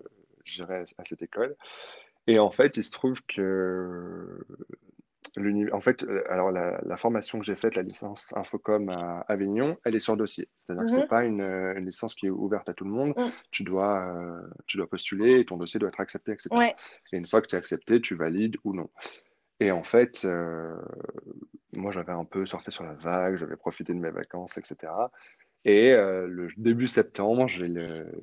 j'irai 0.46 0.84
à 0.98 1.04
cette 1.04 1.24
école. 1.24 1.56
Et 2.28 2.40
en 2.40 2.52
fait, 2.52 2.78
il 2.78 2.84
se 2.84 2.92
trouve 2.92 3.22
que 3.28 4.46
en 5.72 5.80
fait, 5.80 6.04
euh, 6.04 6.24
alors 6.30 6.52
la, 6.52 6.82
la 6.84 6.98
formation 6.98 7.40
que 7.40 7.46
j'ai 7.46 7.56
faite, 7.56 7.76
la 7.76 7.84
licence 7.84 8.34
Infocom 8.36 8.90
à 8.90 9.22
Avignon, 9.30 9.78
elle 9.86 9.96
est 9.96 10.02
sur 10.02 10.18
dossier. 10.18 10.50
C'est-à-dire 10.66 10.86
que 10.86 10.92
c'est 10.92 11.02
Mhm. 11.02 11.08
pas 11.08 11.24
une, 11.24 11.42
euh, 11.42 11.74
une 11.78 11.86
licence 11.86 12.16
qui 12.16 12.26
est 12.26 12.30
ouverte 12.30 12.68
à 12.68 12.74
tout 12.74 12.84
le 12.84 12.92
monde. 12.92 13.14
Mm. 13.16 13.30
Tu 13.50 13.64
dois, 13.64 14.14
euh, 14.14 14.42
tu 14.68 14.78
dois 14.78 14.88
postuler 14.88 15.40
et 15.40 15.46
ton 15.46 15.58
dossier 15.58 15.80
doit 15.80 15.90
être 15.90 16.02
accepté, 16.02 16.34
etc. 16.34 16.50
Ouais. 16.52 16.76
Et 17.14 17.18
une 17.18 17.26
fois 17.26 17.42
que 17.42 17.48
tu 17.48 17.56
es 17.56 17.58
accepté, 17.58 18.02
tu 18.02 18.16
valides 18.16 18.58
ou 18.66 18.74
non. 18.74 18.90
Et 19.62 19.72
en 19.72 19.84
fait, 19.84 20.26
euh, 20.26 20.76
moi, 21.78 21.92
j'avais 21.92 22.12
un 22.12 22.26
peu 22.26 22.46
surfé 22.46 22.72
sur 22.72 22.84
la 22.84 22.94
vague, 22.94 23.36
j'avais 23.36 23.56
profité 23.56 23.94
de 23.94 24.00
mes 24.00 24.10
vacances, 24.12 24.58
etc. 24.58 24.92
Et 25.66 25.92
euh, 25.92 26.28
le 26.28 26.50
début 26.58 26.88
septembre, 26.88 27.48
j'ai 27.48 27.68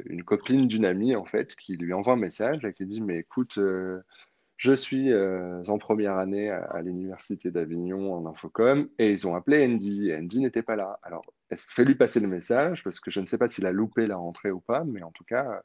une 0.06 0.24
copine 0.24 0.62
d'une 0.62 0.84
amie, 0.84 1.14
en 1.14 1.24
fait, 1.24 1.54
qui 1.54 1.76
lui 1.76 1.92
envoie 1.92 2.14
un 2.14 2.16
message 2.16 2.64
et 2.64 2.72
qui 2.72 2.84
dit, 2.84 3.00
mais 3.00 3.18
écoute, 3.18 3.58
euh, 3.58 4.00
je 4.56 4.72
suis 4.72 5.12
euh, 5.12 5.62
en 5.68 5.78
première 5.78 6.16
année 6.16 6.50
à, 6.50 6.82
l'université 6.82 7.52
d'Avignon 7.52 8.12
en 8.14 8.26
infocom 8.26 8.88
et 8.98 9.12
ils 9.12 9.26
ont 9.28 9.36
appelé 9.36 9.64
Andy 9.64 10.12
Andy 10.12 10.40
n'était 10.40 10.62
pas 10.62 10.74
là. 10.74 10.98
Alors, 11.04 11.24
elle 11.50 11.58
fait 11.58 11.84
lui 11.84 11.94
passer 11.94 12.18
le 12.18 12.26
message 12.26 12.82
parce 12.82 12.98
que 12.98 13.12
je 13.12 13.20
ne 13.20 13.26
sais 13.26 13.38
pas 13.38 13.46
s'il 13.46 13.66
a 13.66 13.72
loupé 13.72 14.08
la 14.08 14.16
rentrée 14.16 14.50
ou 14.50 14.60
pas, 14.60 14.82
mais 14.84 15.04
en 15.04 15.12
tout 15.12 15.24
cas, 15.24 15.62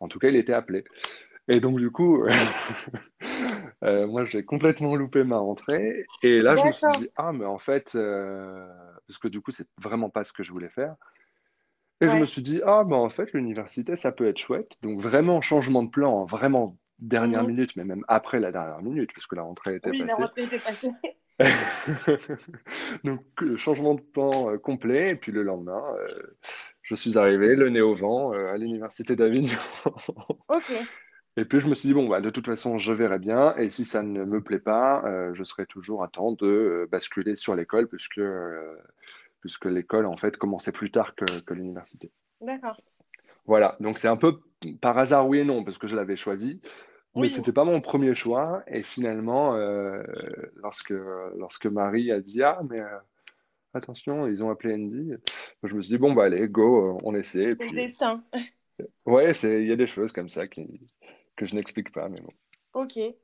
en 0.00 0.08
tout 0.08 0.18
cas, 0.18 0.28
il 0.28 0.36
était 0.36 0.52
appelé. 0.52 0.84
Et 1.48 1.60
donc, 1.60 1.78
du 1.78 1.90
coup, 1.90 2.26
euh, 3.84 4.06
moi, 4.06 4.24
j'ai 4.24 4.44
complètement 4.44 4.96
loupé 4.96 5.24
ma 5.24 5.38
rentrée. 5.38 6.06
Et 6.22 6.40
là, 6.42 6.56
je 6.56 6.66
me 6.66 6.72
suis 6.72 6.88
dit, 6.88 7.08
ah, 7.16 7.32
mais 7.32 7.46
en 7.46 7.58
fait, 7.58 7.92
euh, 7.94 8.66
parce 9.06 9.18
que 9.18 9.28
du 9.28 9.40
coup, 9.40 9.50
c'est 9.52 9.68
vraiment 9.80 10.10
pas 10.10 10.24
ce 10.24 10.32
que 10.32 10.42
je 10.42 10.52
voulais 10.52 10.68
faire. 10.70 10.96
Et 12.00 12.08
je 12.08 12.16
me 12.16 12.26
suis 12.26 12.42
dit, 12.42 12.60
ah, 12.64 12.84
ben 12.84 12.96
en 12.96 13.08
fait, 13.08 13.32
l'université, 13.32 13.96
ça 13.96 14.12
peut 14.12 14.26
être 14.28 14.38
chouette. 14.38 14.72
Donc, 14.82 15.00
vraiment, 15.00 15.40
changement 15.40 15.82
de 15.82 15.90
plan, 15.90 16.22
hein, 16.22 16.26
vraiment 16.28 16.76
dernière 17.00 17.42
Mhm. 17.42 17.48
minute, 17.48 17.76
mais 17.76 17.84
même 17.84 18.04
après 18.08 18.40
la 18.40 18.52
dernière 18.52 18.82
minute, 18.82 19.12
puisque 19.12 19.34
la 19.34 19.42
rentrée 19.42 19.76
était 19.76 19.90
Oui, 19.90 19.98
la 19.98 20.06
passée. 20.06 20.22
rentrée 20.22 20.42
était 20.44 20.58
passée. 20.60 20.90
Donc, 23.04 23.22
euh, 23.42 23.56
changement 23.56 23.94
de 23.94 24.00
plan 24.00 24.50
euh, 24.50 24.58
complet. 24.58 25.10
Et 25.10 25.14
puis 25.16 25.32
le 25.32 25.42
lendemain, 25.42 25.82
euh, 26.00 26.36
je 26.82 26.94
suis 26.94 27.18
arrivé, 27.18 27.54
le 27.54 27.68
nez 27.68 27.80
au 27.80 27.94
vent, 27.94 28.32
euh, 28.34 28.48
à 28.52 28.56
l'université 28.58 29.14
d'Avignon. 29.16 29.58
Ok, 30.48 30.72
Et 31.36 31.44
puis 31.44 31.60
je 31.60 31.68
me 31.68 31.74
suis 31.74 31.86
dit, 31.88 31.94
bon, 31.94 32.08
bah, 32.08 32.20
de 32.20 32.30
toute 32.30 32.46
façon, 32.46 32.78
je 32.78 32.92
verrai 32.92 33.18
bien. 33.18 33.54
Et 33.56 33.68
si 33.68 33.84
ça 33.84 34.02
ne 34.02 34.24
me 34.24 34.42
plaît 34.42 34.58
pas, 34.58 35.04
euh, 35.04 35.32
je 35.34 35.44
serai 35.44 35.66
toujours 35.66 36.02
à 36.02 36.08
temps 36.08 36.32
de 36.32 36.46
euh, 36.46 36.88
basculer 36.90 37.36
sur 37.36 37.54
l'école, 37.54 37.86
puisque, 37.86 38.18
euh, 38.18 38.74
puisque 39.40 39.66
l'école, 39.66 40.06
en 40.06 40.16
fait, 40.16 40.36
commençait 40.36 40.72
plus 40.72 40.90
tard 40.90 41.14
que, 41.14 41.40
que 41.40 41.54
l'université. 41.54 42.10
d'accord. 42.40 42.80
Voilà, 43.46 43.76
donc 43.80 43.98
c'est 43.98 44.08
un 44.08 44.16
peu 44.16 44.40
par 44.80 44.98
hasard, 44.98 45.28
oui 45.28 45.38
et 45.38 45.44
non, 45.44 45.62
parce 45.62 45.78
que 45.78 45.86
je 45.86 45.94
l'avais 45.94 46.16
choisi. 46.16 46.60
Mais 47.14 47.22
Oui. 47.22 47.30
c'était 47.30 47.52
pas 47.52 47.64
mon 47.64 47.80
premier 47.80 48.14
choix. 48.14 48.62
Et 48.66 48.82
finalement, 48.82 49.56
lorsque, 50.56 50.94
lorsque 51.36 51.66
Marie 51.66 52.10
a 52.10 52.20
dit, 52.20 52.42
ah, 52.42 52.60
mais 52.68 52.82
attention, 53.74 54.26
ils 54.26 54.42
ont 54.42 54.50
appelé 54.50 54.74
Andy, 54.74 55.12
je 55.62 55.74
me 55.74 55.82
suis 55.82 55.92
dit, 55.92 55.98
bon, 55.98 56.12
bah 56.12 56.24
allez, 56.24 56.48
go, 56.48 56.98
on 57.04 57.14
essaie. 57.14 57.54
C'est 57.58 57.70
le 57.70 57.76
destin. 57.76 58.22
ouais, 59.06 59.34
c'est, 59.34 59.62
il 59.62 59.68
y 59.68 59.72
a 59.72 59.76
des 59.76 59.86
choses 59.86 60.12
comme 60.12 60.28
ça 60.28 60.46
qui, 60.46 60.88
que 61.38 61.46
je 61.46 61.54
n'explique 61.54 61.92
pas, 61.92 62.08
mais 62.08 62.20
bon. 62.20 62.32
Ok. 62.74 62.96
Et 62.98 63.14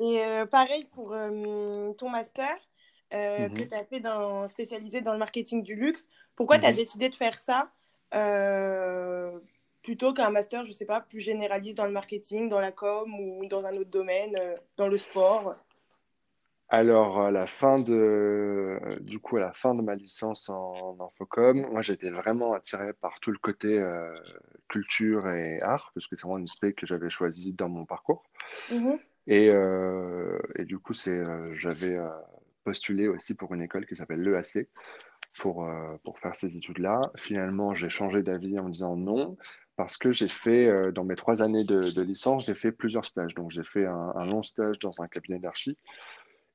euh, 0.00 0.46
pareil 0.46 0.84
pour 0.92 1.12
euh, 1.12 1.92
ton 1.94 2.08
master 2.08 2.54
euh, 3.12 3.48
Mhm. 3.48 3.54
que 3.54 3.62
tu 3.64 3.74
as 3.74 3.84
fait 3.84 4.00
dans, 4.00 4.46
spécialisé 4.48 5.00
dans 5.02 5.12
le 5.12 5.18
marketing 5.18 5.62
du 5.62 5.74
luxe. 5.74 6.08
Pourquoi 6.36 6.58
tu 6.58 6.66
as 6.66 6.70
Mhm. 6.70 6.76
décidé 6.76 7.08
de 7.08 7.14
faire 7.14 7.34
ça 7.34 7.72
plutôt 9.82 10.12
qu'un 10.14 10.30
master, 10.30 10.64
je 10.64 10.72
sais 10.72 10.84
pas, 10.86 11.00
plus 11.00 11.20
généraliste 11.20 11.76
dans 11.76 11.86
le 11.86 11.92
marketing, 11.92 12.48
dans 12.48 12.60
la 12.60 12.72
com 12.72 13.12
ou 13.18 13.46
dans 13.46 13.66
un 13.66 13.76
autre 13.76 13.90
domaine, 13.90 14.36
dans 14.76 14.86
le 14.86 14.98
sport? 14.98 15.56
Alors, 16.74 17.20
à 17.20 17.30
la 17.30 17.46
fin 17.46 17.78
de, 17.78 18.80
du 19.02 19.18
coup, 19.18 19.36
à 19.36 19.40
la 19.40 19.52
fin 19.52 19.74
de 19.74 19.82
ma 19.82 19.94
licence 19.94 20.48
en, 20.48 20.96
infocom, 21.00 21.66
moi, 21.70 21.82
j'étais 21.82 22.08
vraiment 22.08 22.54
attiré 22.54 22.94
par 22.94 23.20
tout 23.20 23.30
le 23.30 23.36
côté 23.36 23.78
euh, 23.78 24.10
culture 24.68 25.28
et 25.28 25.60
art, 25.60 25.92
parce 25.94 26.06
que 26.06 26.16
c'est 26.16 26.22
vraiment 26.22 26.38
une 26.38 26.46
spé 26.46 26.72
que 26.72 26.86
j'avais 26.86 27.10
choisi 27.10 27.52
dans 27.52 27.68
mon 27.68 27.84
parcours. 27.84 28.22
Mhm. 28.70 28.98
Et, 29.26 29.50
euh, 29.52 30.38
et 30.56 30.64
du 30.64 30.78
coup, 30.78 30.94
c'est, 30.94 31.10
euh, 31.10 31.54
j'avais 31.54 31.98
postulé 32.64 33.06
aussi 33.06 33.34
pour 33.34 33.52
une 33.52 33.60
école 33.60 33.84
qui 33.84 33.94
s'appelle 33.94 34.22
l'EAC 34.22 34.66
pour, 35.40 35.68
pour 36.04 36.18
faire 36.20 36.34
ces 36.36 36.56
études-là. 36.56 37.02
Finalement, 37.16 37.74
j'ai 37.74 37.90
changé 37.90 38.22
d'avis 38.22 38.58
en 38.58 38.64
me 38.64 38.70
disant 38.70 38.96
non, 38.96 39.36
parce 39.76 39.98
que 39.98 40.10
j'ai 40.10 40.28
fait, 40.28 40.90
dans 40.92 41.04
mes 41.04 41.16
trois 41.16 41.42
années 41.42 41.64
de, 41.64 41.90
de 41.90 42.02
licence, 42.02 42.46
j'ai 42.46 42.54
fait 42.54 42.72
plusieurs 42.72 43.04
stages. 43.04 43.34
Donc, 43.34 43.50
j'ai 43.50 43.64
fait 43.64 43.84
un, 43.84 44.14
un 44.16 44.24
long 44.24 44.42
stage 44.42 44.78
dans 44.78 45.02
un 45.02 45.06
cabinet 45.08 45.38
d'archi. 45.38 45.76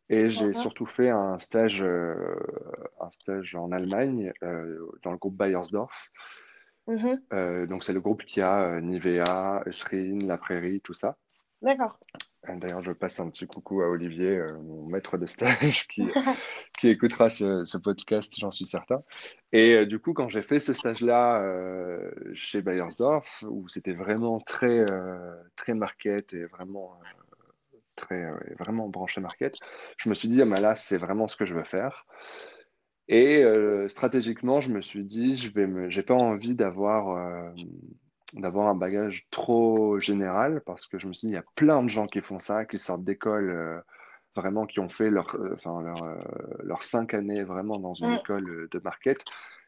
Et 0.10 0.30
j'ai 0.30 0.54
surtout 0.54 0.86
fait 0.86 1.10
un 1.10 1.38
stage, 1.38 1.84
euh, 1.84 2.16
un 3.02 3.12
stage 3.12 3.56
en 3.56 3.72
Allemagne, 3.72 4.32
euh, 4.42 4.80
dans 5.04 5.12
le 5.12 5.18
groupe 5.18 5.36
Bayersdorf. 5.36 6.12
Mhm. 6.88 7.22
Euh, 7.34 7.68
donc, 7.68 7.84
c'est 7.84 7.92
le 7.92 8.00
groupe 8.00 8.24
qui 8.24 8.42
a 8.42 8.80
Nivea, 8.80 9.64
Eucerin, 9.68 10.20
La 10.26 10.38
Prairie, 10.38 10.80
tout 10.80 10.94
ça. 10.94 11.18
D'accord. 11.62 12.00
D'ailleurs, 12.48 12.84
je 12.84 12.94
passe 12.94 13.20
un 13.20 13.30
petit 13.30 13.48
coucou 13.48 13.82
à 13.82 13.90
Olivier, 13.90 14.42
mon 14.64 14.86
maître 14.86 15.18
de 15.18 15.26
stage, 15.26 15.88
qui, 15.88 16.04
qui 16.80 16.88
écoutera 16.88 17.30
ce, 17.30 17.66
ce 17.66 17.78
podcast, 17.78 18.36
j'en 18.38 18.52
suis 18.52 18.68
certain. 18.68 19.00
Et 19.52 19.86
du 19.86 20.00
coup, 20.00 20.14
quand 20.14 20.30
j'ai 20.30 20.44
fait 20.44 20.62
ce 20.62 20.74
stage-là 20.74 21.44
chez 22.34 22.62
Bayersdorf, 22.62 23.44
où 23.50 23.68
c'était 23.68 23.96
vraiment 23.96 24.40
très, 24.40 24.86
très 25.58 25.74
market 25.74 26.34
et 26.34 26.46
vraiment, 26.46 26.98
très, 27.98 28.24
euh, 28.24 28.38
vraiment 28.58 28.88
branché 28.88 29.20
market, 29.20 29.56
je 29.98 30.08
me 30.10 30.13
suis 30.13 30.30
dit, 30.30 30.42
ah, 30.42 30.46
bah 30.46 30.62
là, 30.62 30.75
c'est 30.75 30.98
vraiment 30.98 31.27
ce 31.27 31.36
que 31.36 31.46
je 31.46 31.54
veux 31.54 31.66
faire. 31.66 32.06
Et 33.10 33.44
euh, 33.44 33.88
stratégiquement, 33.89 34.62
je 34.62 34.72
me 34.72 34.82
suis 34.82 35.06
dit, 35.06 35.36
je 35.36 35.51
vais 35.54 35.68
me, 35.68 35.89
j'ai 35.89 36.04
pas 36.04 36.13
envie 36.13 36.56
d'avoir 36.56 37.10
euh, 37.10 37.50
d'avoir 38.34 38.68
un 38.68 38.75
bagage 38.75 39.27
trop 39.32 40.00
général 40.00 40.62
parce 40.66 40.88
que 40.88 41.00
je 41.00 41.08
me 41.08 41.13
suis 41.13 41.27
dit, 41.27 41.34
il 41.34 41.36
y 41.36 41.39
a 41.39 41.46
plein 41.56 41.82
de 41.84 41.88
gens 41.89 42.08
qui 42.08 42.22
font 42.22 42.39
ça, 42.39 42.66
qui 42.66 42.77
sortent 42.77 43.06
d'école 43.06 43.50
euh, 43.50 43.80
vraiment, 44.36 44.66
qui 44.66 44.80
ont 44.82 44.89
fait 44.89 45.10
leur, 45.10 45.38
enfin, 45.54 45.82
leur, 45.82 45.98
leurs 46.63 46.84
cinq 46.84 47.13
années 47.13 47.44
vraiment 47.44 47.80
dans 47.80 47.94
une 47.94 48.13
école 48.13 48.68
de 48.70 48.80
market. 48.84 49.24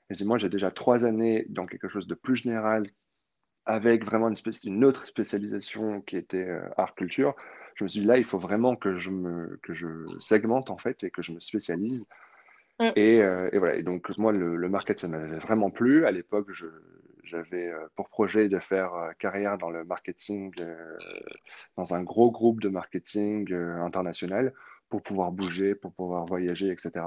Et 0.09 0.13
je 0.13 0.19
dis, 0.19 0.25
moi, 0.25 0.37
j'ai 0.37 0.49
déjà 0.49 0.69
trois 0.71 1.05
années 1.05 1.45
dans 1.49 1.65
quelque 1.65 1.87
chose 1.87 2.07
de 2.07 2.15
plus 2.15 2.35
général 2.35 2.87
avec 3.65 4.03
vraiment 4.03 4.29
une, 4.29 4.85
autre 4.85 5.05
spécialisation 5.05 6.01
qui 6.01 6.17
était 6.17 6.47
euh, 6.47 6.61
art 6.77 6.95
culture. 6.95 7.35
Je 7.75 7.83
me 7.83 7.87
suis 7.87 8.01
dit, 8.01 8.05
là, 8.05 8.17
il 8.17 8.23
faut 8.23 8.39
vraiment 8.39 8.75
que 8.75 8.97
je 8.97 9.09
me, 9.09 9.59
que 9.63 9.73
je 9.73 9.87
segmente 10.19 10.69
en 10.69 10.77
fait 10.77 11.03
et 11.03 11.11
que 11.11 11.21
je 11.21 11.31
me 11.31 11.39
spécialise. 11.39 12.07
Mm. 12.79 12.89
Et, 12.95 13.21
euh, 13.21 13.49
et 13.51 13.59
voilà. 13.59 13.75
Et 13.75 13.83
donc, 13.83 14.09
moi, 14.17 14.31
le, 14.31 14.55
le 14.55 14.69
market, 14.69 14.99
ça 14.99 15.07
m'avait 15.07 15.37
vraiment 15.37 15.69
plu. 15.69 16.05
À 16.05 16.11
l'époque, 16.11 16.51
j'avais 17.29 17.67
euh, 17.67 17.87
pour 17.95 18.09
projet 18.09 18.49
de 18.49 18.59
faire 18.59 18.93
euh, 18.95 19.11
carrière 19.19 19.57
dans 19.57 19.69
le 19.69 19.83
marketing, 19.83 20.51
euh, 20.61 20.97
dans 21.77 21.93
un 21.93 22.03
gros 22.03 22.31
groupe 22.31 22.61
de 22.61 22.69
marketing 22.69 23.53
international 23.53 24.53
pour 24.89 25.03
pouvoir 25.03 25.31
bouger, 25.31 25.75
pour 25.75 25.93
pouvoir 25.93 26.25
voyager, 26.25 26.69
etc. 26.69 27.05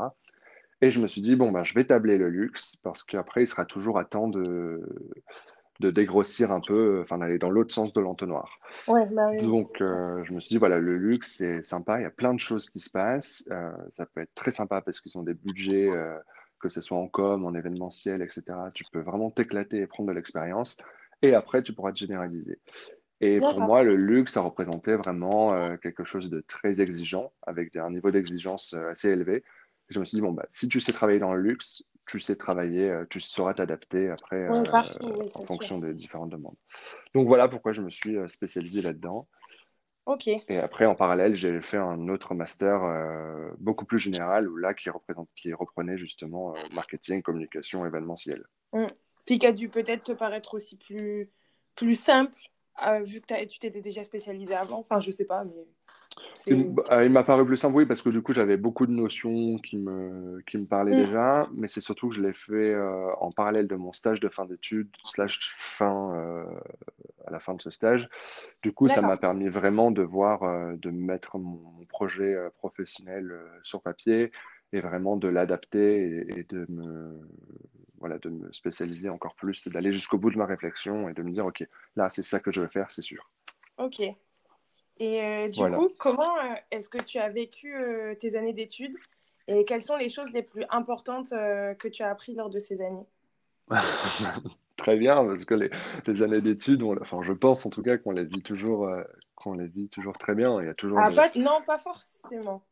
Et 0.80 0.90
je 0.90 1.00
me 1.00 1.06
suis 1.06 1.20
dit, 1.20 1.36
bon, 1.36 1.50
ben, 1.52 1.64
je 1.64 1.74
vais 1.74 1.84
tabler 1.84 2.18
le 2.18 2.28
luxe 2.28 2.76
parce 2.76 3.02
qu'après, 3.02 3.42
il 3.42 3.46
sera 3.46 3.64
toujours 3.64 3.98
à 3.98 4.04
temps 4.04 4.28
de, 4.28 4.80
de 5.82 5.90
dégrossir 5.90 6.52
un 6.52 6.60
peu, 6.60 7.00
enfin, 7.02 7.18
d'aller 7.18 7.38
dans 7.38 7.50
l'autre 7.50 7.74
sens 7.74 7.92
de 7.92 8.00
l'entonnoir. 8.00 8.58
Ouais, 8.88 9.06
bah 9.12 9.30
oui. 9.30 9.44
Donc, 9.44 9.80
euh, 9.80 10.24
je 10.24 10.32
me 10.32 10.40
suis 10.40 10.48
dit, 10.48 10.58
voilà, 10.58 10.78
le 10.78 10.96
luxe, 10.96 11.34
c'est 11.36 11.62
sympa, 11.62 11.98
il 11.98 12.02
y 12.02 12.06
a 12.06 12.10
plein 12.10 12.32
de 12.32 12.40
choses 12.40 12.70
qui 12.70 12.80
se 12.80 12.88
passent. 12.88 13.44
Euh, 13.50 13.72
ça 13.92 14.06
peut 14.06 14.22
être 14.22 14.34
très 14.34 14.52
sympa 14.52 14.80
parce 14.80 15.00
qu'ils 15.00 15.18
ont 15.18 15.22
des 15.22 15.34
budgets, 15.34 15.90
euh, 15.90 16.16
que 16.60 16.68
ce 16.68 16.80
soit 16.80 16.96
en 16.96 17.08
com, 17.08 17.44
en 17.44 17.54
événementiel, 17.54 18.22
etc. 18.22 18.42
Tu 18.72 18.84
peux 18.92 19.00
vraiment 19.00 19.30
t'éclater 19.30 19.78
et 19.78 19.86
prendre 19.86 20.08
de 20.08 20.14
l'expérience. 20.14 20.76
Et 21.20 21.34
après, 21.34 21.62
tu 21.62 21.72
pourras 21.72 21.92
te 21.92 21.98
généraliser. 21.98 22.60
Et 23.20 23.38
pour 23.38 23.60
moi, 23.60 23.82
le 23.82 23.94
luxe, 23.94 24.32
ça 24.32 24.40
représentait 24.40 24.96
vraiment 24.96 25.76
quelque 25.78 26.02
chose 26.02 26.28
de 26.28 26.40
très 26.40 26.80
exigeant, 26.80 27.32
avec 27.42 27.76
un 27.76 27.90
niveau 27.90 28.10
d'exigence 28.10 28.74
assez 28.90 29.10
élevé. 29.10 29.44
Et 29.88 29.94
je 29.94 30.00
me 30.00 30.04
suis 30.04 30.16
dit, 30.16 30.20
bon, 30.20 30.32
bah, 30.32 30.46
si 30.50 30.66
tu 30.66 30.80
sais 30.80 30.90
travailler 30.90 31.20
dans 31.20 31.32
le 31.32 31.40
luxe, 31.40 31.84
tu 32.06 32.20
sais 32.20 32.36
travailler, 32.36 32.90
euh, 32.90 33.04
tu 33.08 33.20
sauras 33.20 33.54
t'adapter 33.54 34.10
après 34.10 34.48
Ouais, 34.48 34.58
euh, 34.58 34.70
partout, 34.70 34.98
oui, 35.02 35.26
en 35.26 35.28
sûr. 35.28 35.46
fonction 35.46 35.78
des 35.78 35.94
différentes 35.94 36.30
demandes. 36.30 36.56
Donc 37.14 37.26
voilà 37.26 37.48
pourquoi 37.48 37.72
je 37.72 37.82
me 37.82 37.90
suis 37.90 38.16
euh, 38.16 38.28
spécialisé 38.28 38.82
là-dedans. 38.82 39.26
Ok. 40.06 40.26
Et 40.26 40.58
après, 40.58 40.84
en 40.86 40.96
parallèle, 40.96 41.36
j'ai 41.36 41.60
fait 41.60 41.76
un 41.76 42.08
autre 42.08 42.34
master 42.34 42.82
euh, 42.82 43.50
beaucoup 43.58 43.84
plus 43.84 44.00
général, 44.00 44.48
où 44.48 44.56
là, 44.56 44.74
qui 44.74 44.90
représente, 44.90 45.28
qui 45.36 45.52
reprenait 45.52 45.96
justement 45.96 46.56
euh, 46.56 46.58
marketing, 46.72 47.22
communication, 47.22 47.86
événementiel. 47.86 48.44
Mm. 48.72 48.86
Puis 49.26 49.38
qui 49.38 49.46
a 49.46 49.52
dû 49.52 49.68
peut-être 49.68 50.02
te 50.02 50.12
paraître 50.12 50.54
aussi 50.54 50.76
plus, 50.76 51.30
plus 51.76 51.94
simple, 51.94 52.36
euh, 52.86 53.00
vu 53.02 53.20
que 53.20 53.44
tu 53.46 53.58
t'étais 53.58 53.80
déjà 53.80 54.04
spécialisé 54.04 54.54
avant. 54.54 54.80
Enfin, 54.80 55.00
je 55.00 55.10
sais 55.10 55.24
pas, 55.24 55.44
mais 55.44 55.66
bah, 56.50 57.04
il 57.04 57.10
m'a 57.10 57.22
paru 57.24 57.46
plus 57.46 57.56
simple, 57.56 57.76
oui, 57.76 57.86
parce 57.86 58.02
que 58.02 58.08
du 58.08 58.22
coup, 58.22 58.32
j'avais 58.32 58.56
beaucoup 58.56 58.86
de 58.86 58.92
notions 58.92 59.58
qui 59.58 59.76
me, 59.76 60.40
qui 60.46 60.58
me 60.58 60.66
parlaient 60.66 60.92
Mm. 60.92 61.04
déjà, 61.04 61.48
mais 61.54 61.68
c'est 61.68 61.80
surtout 61.80 62.08
que 62.08 62.14
je 62.14 62.22
l'ai 62.22 62.32
fait 62.32 62.74
euh, 62.74 63.12
en 63.20 63.30
parallèle 63.30 63.68
de 63.68 63.76
mon 63.76 63.92
stage 63.92 64.20
de 64.20 64.28
fin 64.28 64.44
d'études, 64.44 64.90
slash 65.04 65.54
fin, 65.56 66.14
euh, 66.14 66.44
à 67.26 67.30
la 67.30 67.40
fin 67.40 67.54
de 67.54 67.62
ce 67.62 67.70
stage. 67.70 68.08
Du 68.62 68.72
coup, 68.72 68.88
ça 68.88 69.02
m'a 69.02 69.16
permis 69.16 69.48
vraiment 69.48 69.90
de 69.90 70.02
voir, 70.02 70.42
euh, 70.42 70.74
de 70.76 70.90
mettre 70.90 71.38
mon, 71.38 71.60
projet 71.88 72.34
professionnel 72.56 73.34
sur 73.64 73.82
papier 73.82 74.32
et 74.72 74.80
vraiment 74.80 75.16
de 75.16 75.28
l'adapter 75.28 76.24
et, 76.30 76.38
et 76.38 76.44
de 76.44 76.64
me, 76.70 77.20
voilà, 78.02 78.18
de 78.18 78.30
me 78.30 78.52
spécialiser 78.52 79.08
encore 79.08 79.36
plus, 79.36 79.68
d'aller 79.68 79.92
jusqu'au 79.92 80.18
bout 80.18 80.32
de 80.32 80.36
ma 80.36 80.44
réflexion 80.44 81.08
et 81.08 81.14
de 81.14 81.22
me 81.22 81.30
dire, 81.30 81.46
OK, 81.46 81.64
là, 81.94 82.10
c'est 82.10 82.24
ça 82.24 82.40
que 82.40 82.50
je 82.50 82.60
veux 82.60 82.66
faire, 82.66 82.90
c'est 82.90 83.00
sûr. 83.00 83.30
Ok. 83.78 84.00
Et 84.00 85.22
euh, 85.22 85.48
du 85.48 85.60
Voilà. 85.60 85.76
coup, 85.78 85.88
comment 86.00 86.36
euh, 86.38 86.54
est-ce 86.72 86.88
que 86.88 87.00
tu 87.00 87.18
as 87.18 87.28
vécu 87.28 87.76
euh, 87.76 88.16
tes 88.16 88.34
années 88.34 88.52
d'études 88.52 88.96
et 89.46 89.64
quelles 89.64 89.82
sont 89.84 89.96
les 89.96 90.08
choses 90.08 90.32
les 90.32 90.42
plus 90.42 90.64
importantes 90.70 91.30
que 91.30 91.88
tu 91.88 92.02
as 92.02 92.10
apprises 92.10 92.36
lors 92.36 92.50
de 92.50 92.58
ces 92.58 92.80
années? 92.80 93.06
Très 94.76 94.96
bien, 94.96 95.24
parce 95.24 95.44
que 95.44 95.54
les, 95.54 95.70
les 96.08 96.22
années 96.24 96.40
d'études, 96.40 96.82
on- 96.82 97.00
enfin, 97.00 97.18
je 97.22 97.32
pense 97.32 97.64
en 97.66 97.70
tout 97.70 97.82
cas 97.82 97.98
qu'on 97.98 98.10
les 98.10 98.24
vit 98.24 98.42
toujours, 98.42 98.90
qu'on 99.36 99.54
les 99.54 99.68
vit 99.68 99.88
toujours 99.88 100.18
très 100.18 100.34
bien. 100.34 100.60
Il 100.60 100.66
y 100.66 100.70
a 100.70 100.74
toujours 100.74 100.98
Ah, 100.98 101.10
des... 101.10 101.14
pas... 101.14 101.30
Non, 101.36 101.60
pas 101.64 101.78
forcément. 101.78 102.64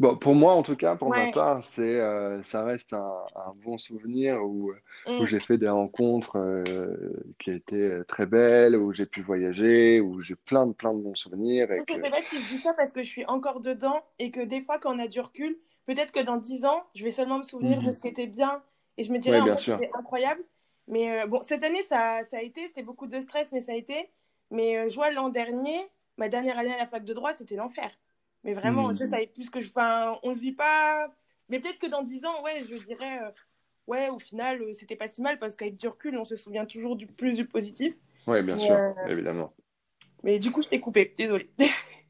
Bon, 0.00 0.16
pour 0.16 0.34
moi, 0.34 0.54
en 0.54 0.62
tout 0.62 0.76
cas, 0.76 0.96
pour 0.96 1.12
ma 1.12 1.28
part, 1.28 1.62
c'est, 1.62 2.00
euh, 2.00 2.42
ça 2.44 2.64
reste 2.64 2.94
un, 2.94 3.12
un 3.36 3.52
bon 3.54 3.78
souvenir 3.78 4.42
où, 4.42 4.72
où 5.18 5.26
Mm. 5.26 5.26
j'ai 5.26 5.40
fait 5.40 5.58
des 5.58 5.68
rencontres 5.68 6.38
euh, 6.38 7.22
qui 7.38 7.50
étaient 7.50 8.02
très 8.04 8.24
belles, 8.26 8.76
où 8.76 8.92
j'ai 8.94 9.06
pu 9.06 9.20
voyager, 9.22 10.00
où 10.00 10.20
j'ai 10.20 10.36
plein 10.36 10.66
de, 10.66 10.72
plein 10.72 10.94
de 10.94 11.00
bons 11.02 11.14
souvenirs. 11.14 11.70
Et 11.72 11.84
que... 11.84 11.92
sais 12.00 12.10
pas 12.10 12.22
si 12.22 12.40
je 12.40 12.46
dis 12.46 12.58
ça 12.58 12.72
parce 12.74 12.92
que 12.92 13.02
je 13.02 13.08
suis 13.08 13.24
encore 13.26 13.60
dedans 13.60 14.02
et 14.18 14.30
que 14.30 14.40
des 14.40 14.62
fois, 14.62 14.78
quand 14.78 14.94
on 14.94 14.98
a 14.98 15.08
du 15.08 15.20
recul, 15.20 15.58
peut-être 15.86 16.12
que 16.12 16.20
dans 16.20 16.36
10 16.36 16.64
ans, 16.64 16.84
je 16.94 17.04
vais 17.04 17.12
seulement 17.12 17.38
me 17.38 17.42
souvenir 17.42 17.82
de 17.82 17.86
Mhm. 17.86 17.92
ce 17.92 18.00
qui 18.00 18.08
était 18.08 18.26
bien 18.26 18.62
et 18.96 19.04
je 19.04 19.12
me 19.12 19.18
dirais 19.18 19.36
Ouais, 19.36 19.40
en 19.40 19.46
bien 19.46 19.56
fait 19.56 19.62
sûr. 19.62 19.76
c'était 19.78 19.90
incroyable. 19.94 20.42
Mais 20.88 21.22
euh, 21.22 21.26
bon, 21.26 21.40
cette 21.42 21.62
année, 21.62 21.82
ça, 21.84 22.22
ça 22.24 22.38
a 22.38 22.42
été, 22.42 22.66
c'était 22.68 22.82
beaucoup 22.82 23.06
de 23.06 23.20
stress, 23.20 23.52
mais 23.52 23.60
ça 23.60 23.72
a 23.72 23.76
été. 23.76 24.10
Mais 24.50 24.76
euh, 24.78 24.88
je 24.88 24.96
vois 24.96 25.10
l'an 25.12 25.28
dernier, 25.28 25.78
ma 26.16 26.28
dernière 26.28 26.58
année 26.58 26.72
à 26.74 26.78
la 26.78 26.86
fac 26.86 27.04
de 27.04 27.14
droit, 27.14 27.32
c'était 27.32 27.56
l'enfer. 27.56 27.90
Mais 28.44 28.54
vraiment, 28.54 28.90
Hmm. 28.90 28.94
je 28.94 29.04
savais 29.04 29.26
plus 29.26 29.50
que 29.50 29.60
je. 29.60 29.68
Enfin, 29.68 30.14
on 30.22 30.30
ne 30.30 30.34
vit 30.36 30.52
pas. 30.52 31.08
Mais 31.48 31.60
peut-être 31.60 31.78
que 31.78 31.86
dans 31.86 32.02
10 32.02 32.24
ans, 32.24 32.42
ouais, 32.42 32.64
je 32.68 32.76
dirais, 32.76 33.20
euh, 33.22 33.30
ouais, 33.86 34.08
au 34.08 34.18
final, 34.18 34.62
euh, 34.62 34.72
c'était 34.72 34.96
pas 34.96 35.08
si 35.08 35.22
mal 35.22 35.38
parce 35.38 35.56
qu'avec 35.56 35.76
du 35.76 35.88
recul, 35.88 36.16
on 36.18 36.24
se 36.24 36.36
souvient 36.36 36.66
toujours 36.66 36.96
du 36.96 37.06
plus 37.06 37.34
du 37.34 37.46
positif. 37.46 37.94
Oui, 38.26 38.42
bien 38.42 38.56
Mais, 38.56 38.64
sûr, 38.64 38.76
euh, 38.76 38.92
évidemment. 39.08 39.52
Mais 40.22 40.38
du 40.38 40.50
coup, 40.50 40.62
je 40.62 40.68
t'ai 40.68 40.80
coupé, 40.80 41.14
désolée. 41.16 41.48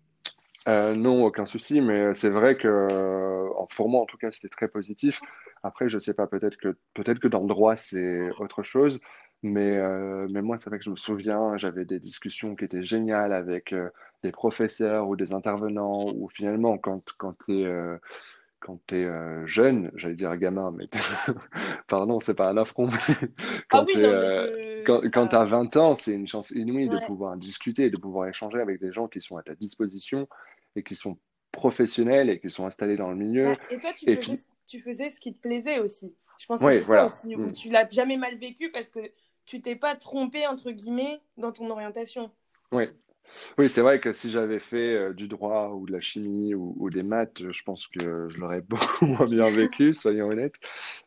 Euh, 0.68 0.94
non, 0.94 1.24
aucun 1.24 1.46
souci, 1.46 1.80
mais 1.80 2.14
c'est 2.14 2.28
vrai 2.28 2.56
que 2.56 3.48
en- 3.56 3.66
pour 3.66 3.88
moi, 3.88 4.02
en 4.02 4.06
tout 4.06 4.18
cas, 4.18 4.30
c'était 4.30 4.48
très 4.48 4.68
positif. 4.68 5.20
Après, 5.62 5.88
je 5.88 5.98
sais 5.98 6.14
pas, 6.14 6.26
peut-être 6.26 6.56
que 6.56 6.76
peut-être 6.94 7.18
que 7.18 7.28
dans 7.28 7.40
le 7.40 7.48
droit, 7.48 7.76
c'est 7.76 8.30
autre 8.38 8.62
chose, 8.62 9.00
mais, 9.42 9.76
euh, 9.78 10.26
mais 10.30 10.42
moi, 10.42 10.58
c'est 10.58 10.70
vrai 10.70 10.78
que 10.78 10.84
je 10.84 10.90
me 10.90 10.96
souviens, 10.96 11.56
j'avais 11.56 11.84
des 11.84 12.00
discussions 12.00 12.56
qui 12.56 12.64
étaient 12.64 12.82
géniales 12.82 13.32
avec 13.32 13.72
euh, 13.72 13.90
des 14.22 14.32
professeurs 14.32 15.08
ou 15.08 15.16
des 15.16 15.32
intervenants, 15.32 16.10
ou 16.14 16.28
finalement, 16.28 16.78
quand, 16.78 17.02
quand 17.18 17.34
tu 17.46 17.62
es, 17.62 17.98
quand 18.60 18.78
t'es 18.86 19.04
euh, 19.04 19.46
jeune, 19.46 19.90
j'allais 19.94 20.16
dire 20.16 20.36
gamin, 20.36 20.70
mais 20.72 20.88
pardon, 21.88 22.20
c'est 22.20 22.34
pas 22.34 22.50
un 22.50 22.56
affront, 22.58 22.88
mais 22.88 23.28
Ah 23.70 23.82
quand 23.82 23.86
oui, 23.86 23.94
euh, 23.96 24.16
mais 24.18 24.28
je. 24.28 24.40
quand, 24.84 25.00
quand 25.12 25.28
tu 25.28 25.36
as 25.36 25.44
20 25.44 25.76
ans, 25.76 25.94
c'est 25.94 26.12
une 26.14 26.28
chance 26.28 26.50
inouïe 26.50 26.88
de 26.90 26.98
pouvoir 26.98 27.36
discuter, 27.36 27.90
de 27.90 27.96
pouvoir 27.96 28.28
échanger 28.28 28.60
avec 28.60 28.80
des 28.80 28.92
gens 28.92 29.08
qui 29.08 29.20
sont 29.20 29.36
à 29.38 29.42
ta 29.42 29.54
disposition 29.54 30.28
et 30.76 30.82
qui 30.82 30.94
sont 30.94 31.18
professionnels 31.52 32.30
et 32.30 32.40
qui 32.40 32.50
sont 32.50 32.66
installés 32.66 32.96
dans 32.96 33.10
le 33.10 33.16
Bah, 33.42 33.56
milieu. 33.56 33.58
et 33.68 33.78
toi, 33.80 33.92
tu 33.92 34.06
Et 34.06 34.18
faisais, 34.18 34.38
tu 34.66 34.80
ce 34.80 35.20
qui 35.20 35.34
te 35.34 35.40
plaisait 35.40 35.78
aussi. 35.78 36.14
Je 36.38 36.46
pense 36.46 36.64
que 36.64 36.72
c'est 36.72 36.84
ça 36.86 37.04
voilà. 37.04 37.04
aussi, 37.04 37.36
où 37.36 37.50
Mm. 37.50 37.52
tu 37.52 37.68
l'as 37.70 37.88
jamais 37.88 38.16
mal 38.16 38.36
vécu 38.38 38.70
parce 38.70 38.90
que 38.90 39.00
tu 39.46 39.60
t'es 39.62 39.76
pas 39.76 39.96
trompé, 39.96 40.46
entre 40.46 40.70
guillemets, 40.72 41.20
dans 41.36 41.52
ton 41.52 41.70
orientation. 41.70 42.30
Oui. 42.72 42.84
Oui, 43.58 43.68
c'est 43.68 43.82
vrai 43.82 44.00
que 44.00 44.12
si 44.12 44.30
j'avais 44.30 44.58
fait 44.60 44.94
euh, 44.96 45.14
du 45.14 45.28
droit 45.28 45.70
ou 45.70 45.86
de 45.86 45.92
la 45.92 46.00
chimie 46.00 46.54
ou, 46.54 46.74
ou 46.78 46.90
des 46.90 47.02
maths, 47.02 47.50
je 47.52 47.62
pense 47.64 47.86
que 47.88 48.28
je 48.30 48.38
l'aurais 48.38 48.60
beaucoup 48.68 49.06
moins 49.06 49.26
bien 49.26 49.50
vécu, 49.50 49.94
soyons 49.94 50.28
honnêtes. 50.28 50.54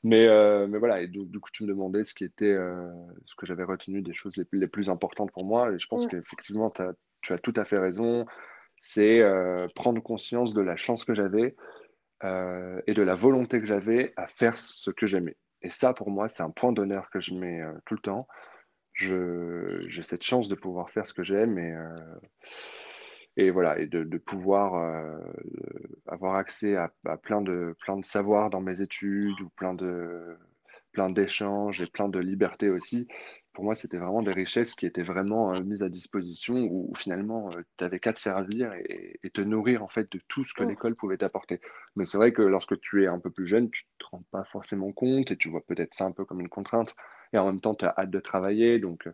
Mais, 0.04 0.28
euh, 0.28 0.68
mais 0.68 0.80
voilà, 0.80 1.02
et 1.02 1.08
donc, 1.08 1.30
du 1.30 1.40
coup, 1.40 1.50
tu 1.54 1.64
me 1.64 1.70
demandais 1.70 2.04
ce 2.06 2.14
qui 2.14 2.26
était, 2.26 2.46
euh, 2.46 2.92
ce 3.26 3.36
que 3.36 3.46
j'avais 3.46 3.64
retenu 3.66 4.02
des 4.02 4.14
choses 4.14 4.38
les 4.38 4.46
plus, 4.46 4.60
les 4.60 4.68
plus 4.68 4.90
importantes 4.90 5.32
pour 5.32 5.46
moi. 5.46 5.72
Et 5.74 5.80
je 5.80 5.88
pense 5.88 6.06
Mm. 6.06 6.08
qu'effectivement, 6.08 6.72
tu 6.72 7.34
as 7.34 7.40
tout 7.40 7.54
à 7.58 7.66
fait 7.66 7.80
raison. 7.80 8.26
C'est 8.82 9.22
euh, 9.22 9.68
prendre 9.76 10.02
conscience 10.02 10.54
de 10.54 10.62
la 10.62 10.78
chance 10.78 11.06
que 11.06 11.16
j'avais 11.16 11.56
euh, 12.24 12.82
et 12.88 12.94
de 12.94 13.04
la 13.04 13.16
volonté 13.16 13.60
que 13.62 13.68
j'avais 13.68 14.14
à 14.18 14.28
faire 14.28 14.58
ce 14.58 14.92
que 14.92 15.08
j'aimais. 15.08 15.38
Et 15.64 15.70
ça, 15.70 15.94
pour 15.94 16.10
moi, 16.10 16.28
c'est 16.28 16.44
un 16.44 16.50
point 16.52 16.72
d'honneur 16.72 17.10
que 17.10 17.20
je 17.20 17.34
mets 17.34 17.62
euh, 17.62 17.74
tout 17.86 17.96
le 17.96 18.02
temps. 18.02 18.28
J'ai 18.94 20.02
cette 20.04 20.24
chance 20.24 20.50
de 20.50 20.56
pouvoir 20.56 20.90
faire 20.92 21.08
ce 21.08 21.14
que 21.14 21.24
j'aime 21.24 21.58
et, 21.58 21.74
euh, 21.74 22.20
et 23.38 23.50
voilà, 23.50 23.80
et 23.80 23.88
de, 23.88 24.04
de 24.04 24.18
pouvoir 24.20 24.76
euh, 24.76 25.18
avoir 26.06 26.36
accès 26.36 26.76
à, 26.76 26.92
à 27.06 27.18
plein 27.18 27.42
de, 27.42 27.76
plein 27.82 27.98
de 27.98 28.06
savoirs 28.06 28.52
dans 28.52 28.62
mes 28.62 28.82
études 28.82 29.40
ou 29.42 29.50
plein 29.50 29.74
de, 29.74 30.38
plein 30.94 31.10
d'échanges 31.10 31.82
et 31.82 31.88
plein 31.88 32.10
de 32.10 32.20
liberté 32.20 32.70
aussi. 32.70 33.08
Pour 33.54 33.66
moi, 33.66 33.76
c'était 33.76 33.98
vraiment 33.98 34.24
des 34.24 34.32
richesses 34.32 34.76
qui 34.76 34.86
étaient 34.86 35.04
vraiment 35.04 35.54
euh, 35.54 35.62
mises 35.62 35.84
à 35.84 35.90
disposition 35.90 36.56
où, 36.56 36.90
où 36.92 36.96
finalement, 36.96 37.50
tu 37.52 37.84
n'avais 37.84 38.00
qu'à 38.00 38.14
te 38.14 38.20
servir 38.20 38.74
et, 38.74 39.20
et 39.24 39.30
te 39.30 39.42
nourrir 39.42 39.84
en 39.84 39.88
fait 39.90 40.12
de 40.12 40.20
tout 40.28 40.44
ce 40.46 40.54
que 40.54 40.64
Mm. 40.64 40.70
l'école 40.70 40.96
pouvait 40.96 41.18
t'apporter. 41.18 41.60
Mais 41.96 42.06
c'est 42.06 42.18
vrai 42.18 42.34
que 42.34 42.42
lorsque 42.42 42.80
tu 42.82 43.04
es 43.04 43.08
un 43.08 43.20
peu 43.20 43.32
plus 43.32 43.46
jeune, 43.48 43.70
tu 43.72 43.86
te 44.00 44.06
rends 44.12 44.24
pas 44.32 44.46
forcément 44.46 44.92
compte 44.92 45.32
et 45.32 45.38
tu 45.38 45.50
vois 45.50 45.62
peut-être 45.66 45.94
ça 45.94 46.06
un 46.06 46.12
peu 46.12 46.26
comme 46.26 46.42
une 46.42 46.50
contrainte. 46.50 46.96
Et 47.34 47.38
en 47.38 47.46
même 47.48 47.60
temps, 47.62 47.76
tu 47.76 47.86
as 47.86 47.94
hâte 47.98 48.12
de 48.12 48.20
travailler. 48.20 48.80
Donc, 48.80 49.08
euh, 49.08 49.14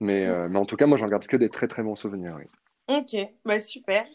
mais, 0.00 0.26
euh, 0.26 0.48
mais 0.48 0.58
en 0.58 0.66
tout 0.66 0.76
cas, 0.76 0.86
moi, 0.86 0.98
j'en 0.98 1.08
garde 1.08 1.26
que 1.26 1.36
des 1.36 1.48
très 1.48 1.68
très 1.68 1.82
bons 1.82 1.96
souvenirs. 1.96 2.36
Oui. 2.38 2.44
Ok, 2.88 3.16
bah 3.44 3.60
super. 3.60 4.06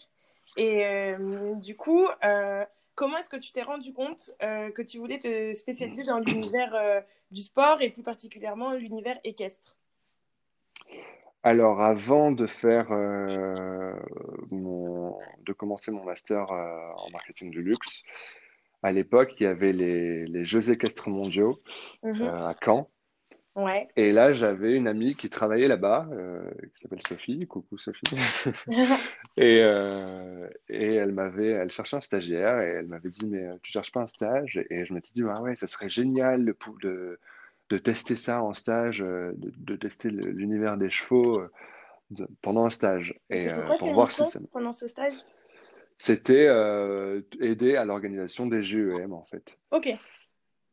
Et 0.57 0.85
euh, 0.85 1.55
du 1.55 1.75
coup, 1.75 2.07
euh, 2.23 2.65
comment 2.99 3.17
est-ce 3.17 3.29
que 3.29 3.37
tu 3.37 3.53
t'es 3.53 3.61
rendu 3.63 3.93
compte 3.93 4.29
euh, 4.43 4.71
que 4.71 4.81
tu 4.81 4.97
voulais 4.97 5.19
te 5.19 5.53
spécialiser 5.53 6.03
dans 6.03 6.19
l'univers 6.19 6.75
euh, 6.75 6.99
du 7.31 7.39
sport 7.39 7.81
et 7.81 7.89
plus 7.89 8.03
particulièrement 8.03 8.73
l'univers 8.73 9.17
équestre? 9.23 9.77
Alors, 11.41 11.81
avant 11.81 12.33
de 12.33 12.45
faire 12.45 12.91
euh, 12.91 13.95
mon, 14.51 15.17
de 15.45 15.53
commencer 15.53 15.91
mon 15.91 16.03
master 16.03 16.51
en 16.51 17.09
marketing 17.11 17.51
du 17.51 17.61
luxe, 17.61 18.03
à 18.83 18.91
l'époque, 18.91 19.31
il 19.39 19.43
y 19.43 19.45
avait 19.45 19.71
les, 19.71 20.25
les 20.25 20.43
Jeux 20.43 20.69
équestres 20.69 21.07
mondiaux 21.07 21.61
Mhm. 22.03 22.23
à 22.23 22.53
Caen. 22.61 22.89
Ouais. 23.63 23.87
Et 23.95 24.11
là, 24.11 24.31
j'avais 24.33 24.75
une 24.75 24.87
amie 24.87 25.15
qui 25.15 25.29
travaillait 25.29 25.67
là-bas, 25.67 26.07
euh, 26.11 26.41
qui 26.73 26.81
s'appelle 26.81 27.01
Sophie. 27.05 27.45
Coucou 27.47 27.77
Sophie. 27.77 28.03
Et, 29.37 29.59
euh, 29.61 30.49
et 30.67 30.95
elle 30.95 31.13
m'avait, 31.13 31.47
elle 31.51 31.69
cherchait 31.69 31.95
un 31.95 32.01
stagiaire 32.01 32.59
et 32.59 32.71
elle 32.71 32.87
m'avait 32.87 33.09
dit, 33.09 33.25
mais 33.25 33.45
euh, 33.45 33.55
tu 33.63 33.71
cherches 33.71 33.91
pas 33.91 34.01
un 34.01 34.07
stage? 34.07 34.59
Et 34.69 34.85
je 34.85 34.93
m'étais 34.93 35.11
dit, 35.13 35.23
ah 35.29 35.41
ouais, 35.41 35.55
ça 35.55 35.65
serait 35.65 35.89
génial 35.89 36.43
de, 36.43 36.51
pou- 36.51 36.77
de, 36.81 37.19
de 37.69 37.77
tester 37.77 38.17
ça 38.17 38.41
en 38.43 38.53
stage, 38.53 38.99
de, 38.99 39.33
de 39.35 39.75
tester 39.77 40.09
l'univers 40.09 40.77
des 40.77 40.89
chevaux 40.89 41.41
pendant 42.41 42.65
un 42.65 42.69
stage 42.69 43.17
Et 43.29 43.47
euh, 43.47 43.77
pour 43.77 43.93
voir 43.93 44.09
si 44.09 44.25
ça. 44.25 44.39
pendant 44.51 44.73
ce 44.73 44.87
stage? 44.87 45.13
C'était 45.97 46.49
aider 47.39 47.75
à 47.75 47.85
l'organisation 47.85 48.45
des 48.45 48.61
GEM 48.61 49.13
en 49.13 49.23
fait. 49.25 49.57
Ok. 49.71 49.89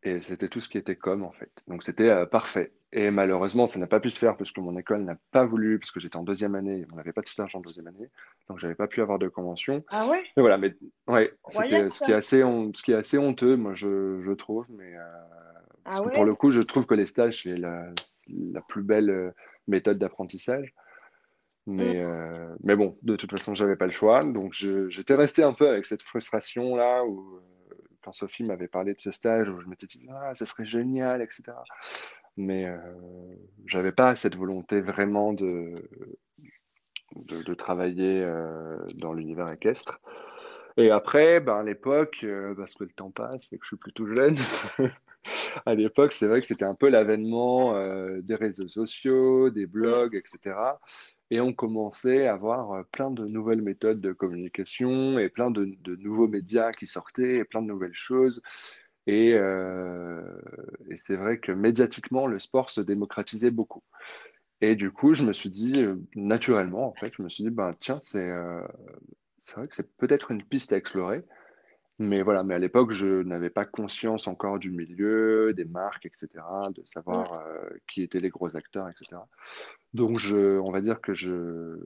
Et 0.07 0.23
c'était 0.23 0.49
tout 0.49 0.61
ce 0.61 0.69
qui 0.69 0.79
était 0.79 0.95
com 0.95 1.25
en 1.25 1.33
fait. 1.33 1.51
Donc 1.67 1.83
c'était 1.83 2.09
euh, 2.09 2.27
parfait. 2.27 2.73
Et 2.93 3.11
malheureusement, 3.11 3.67
ça 3.67 3.81
n'a 3.81 3.89
pas 3.89 3.99
pu 3.99 4.09
se 4.09 4.19
faire 4.19 4.37
parce 4.37 4.53
que 4.53 4.61
mon 4.61 4.79
école 4.79 5.03
n'a 5.03 5.17
pas 5.33 5.45
voulu, 5.45 5.81
parce 5.81 5.91
que 5.91 5.99
j'étais 5.99 6.17
en 6.17 6.23
deuxième 6.23 6.55
année, 6.55 6.87
on 6.93 6.97
n'avait 6.97 7.13
pas 7.13 7.23
de 7.23 7.29
stage 7.29 7.57
en 7.57 7.61
deuxième 7.61 7.89
année, 7.89 8.09
donc 8.49 8.59
j'avais 8.61 8.77
pas 8.77 8.87
pu 8.87 9.03
avoir 9.03 9.19
de 9.19 9.29
convention. 9.29 9.85
Ah 9.89 10.07
ouais? 10.09 10.23
Mais 10.37 10.43
voilà, 10.43 10.59
mais 10.59 10.77
ouais, 11.09 11.35
c'était 11.49 11.91
ce 11.91 12.05
qui 12.05 12.13
est 12.13 12.15
assez, 12.15 12.41
ce 12.41 12.83
qui 12.83 12.93
est 12.93 12.95
assez 12.95 13.19
honteux, 13.19 13.57
moi 13.57 13.75
je, 13.75 14.23
je 14.23 14.33
trouve, 14.33 14.65
mais 14.71 14.95
euh, 14.95 15.01
parce 15.85 16.01
Ah 16.01 16.05
que 16.05 16.15
pour 16.15 16.25
le 16.25 16.35
coup, 16.35 16.53
je 16.53 16.63
trouve 16.63 16.87
que 16.87 16.95
les 16.95 17.07
stages 17.07 17.43
c'est 17.43 17.57
la, 17.57 17.91
la 18.29 18.61
plus 18.61 18.85
belle 18.85 19.11
euh, 19.11 19.31
méthode 19.67 19.99
d'apprentissage. 19.99 20.73
Mais, 21.67 21.97
Mm. 21.97 22.07
euh, 22.07 22.55
mais 22.63 22.77
bon, 22.77 22.97
de 23.03 23.17
toute 23.17 23.33
façon, 23.33 23.53
j'avais 23.55 23.75
pas 23.75 23.87
le 23.87 23.93
choix. 23.93 24.23
Donc, 24.23 24.53
j'étais 24.53 25.17
resté 25.17 25.43
un 25.43 25.53
peu 25.53 25.69
avec 25.69 25.85
cette 25.85 26.03
frustration-là, 26.03 27.05
où 27.05 27.41
Sophie 28.13 28.45
m'avait 28.45 28.69
parlé 28.69 28.95
de 28.95 29.01
ce 29.01 29.13
stage, 29.13 29.49
où 29.49 29.61
je 29.61 29.67
m'étais 29.67 29.87
dit, 29.87 30.07
ah, 30.11 30.35
ça 30.35 30.47
serait 30.47 30.65
génial, 30.65 31.23
etc. 31.23 31.45
Mais 32.37 32.67
euh, 32.67 32.77
j'avais 33.67 33.93
pas 33.93 34.15
cette 34.15 34.37
volonté 34.37 34.81
vraiment 34.81 35.33
de, 35.33 35.89
de, 37.15 37.55
travailler 37.55 38.23
euh, 38.23 38.77
dans 38.95 39.13
l'univers 39.13 39.51
équestre. 39.51 40.01
Et 40.77 40.91
après, 40.91 41.41
ben, 41.41 41.57
à 41.57 41.63
l'époque, 41.63 42.19
euh, 42.25 42.55
parce 42.55 42.75
que 42.75 42.85
le 42.85 42.91
temps 42.91 43.11
passe 43.11 43.53
et 43.53 43.59
que 43.59 43.65
je 43.65 43.69
suis 43.69 43.77
plutôt 43.77 44.07
jeune, 44.07 44.37
à 45.67 45.75
l'époque, 45.75 46.13
c'est 46.13 46.27
vrai 46.27 46.41
que 46.41 46.47
c'était 46.47 46.67
un 46.67 46.75
peu 46.75 46.89
l'avènement 46.89 47.75
euh, 47.77 48.21
des 48.21 48.35
réseaux 48.35 48.69
sociaux, 48.69 49.49
des 49.49 49.67
blogs, 49.67 50.15
etc. 50.15 50.55
Et 51.31 51.41
on 51.41 51.53
commençait 51.53 52.27
à 52.27 52.35
avoir 52.35 52.73
euh, 52.73 52.83
plein 52.93 53.11
de 53.11 53.27
nouvelles 53.27 53.63
méthodes 53.63 54.01
de 54.01 54.13
communication 54.13 55.19
et 55.19 55.29
plein 55.29 55.51
de, 55.51 55.77
nouveaux 55.99 56.29
médias 56.29 56.71
qui 56.73 56.87
sortaient 56.87 57.39
et 57.39 57.45
plein 57.45 57.63
de 57.63 57.67
nouvelles 57.67 57.95
choses. 57.95 58.43
Et, 59.07 59.35
euh, 59.35 60.23
et 60.91 60.97
c'est 60.97 61.17
vrai 61.17 61.39
que 61.39 61.53
médiatiquement, 61.53 62.27
le 62.27 62.39
sport 62.39 62.71
se 62.71 62.81
démocratisait 62.81 63.51
beaucoup. 63.51 63.83
Et 64.61 64.75
du 64.75 64.91
coup, 64.91 65.15
je 65.15 65.23
me 65.25 65.33
suis 65.33 65.51
dit, 65.51 65.83
euh, 65.83 65.97
naturellement, 66.15 66.89
en 66.89 66.95
fait, 66.95 67.13
je 67.17 67.23
me 67.23 67.29
suis 67.29 67.45
dit, 67.45 67.51
ben, 67.51 67.75
tiens, 67.81 67.99
c'est 68.01 68.29
euh, 68.31 68.67
vrai 69.55 69.69
que 69.69 69.77
c'est 69.77 69.95
peut-être 69.97 70.31
une 70.31 70.43
piste 70.43 70.73
à 70.73 70.77
explorer. 70.77 71.23
Mais 71.99 72.21
voilà, 72.23 72.43
mais 72.43 72.55
à 72.55 72.59
l'époque, 72.59 72.93
je 72.93 73.23
n'avais 73.23 73.49
pas 73.49 73.65
conscience 73.65 74.27
encore 74.29 74.59
du 74.59 74.71
milieu, 74.71 75.55
des 75.55 75.65
marques, 75.65 76.05
etc., 76.05 76.29
de 76.75 76.85
savoir 76.85 77.33
euh, 77.33 77.71
qui 77.89 78.03
étaient 78.03 78.21
les 78.21 78.29
gros 78.29 78.55
acteurs, 78.55 78.89
etc. 78.89 79.23
Donc, 79.95 80.19
je, 80.19 80.59
on 80.59 80.71
va 80.71 80.83
dire 80.83 81.01
que 81.01 81.15
je 81.15 81.79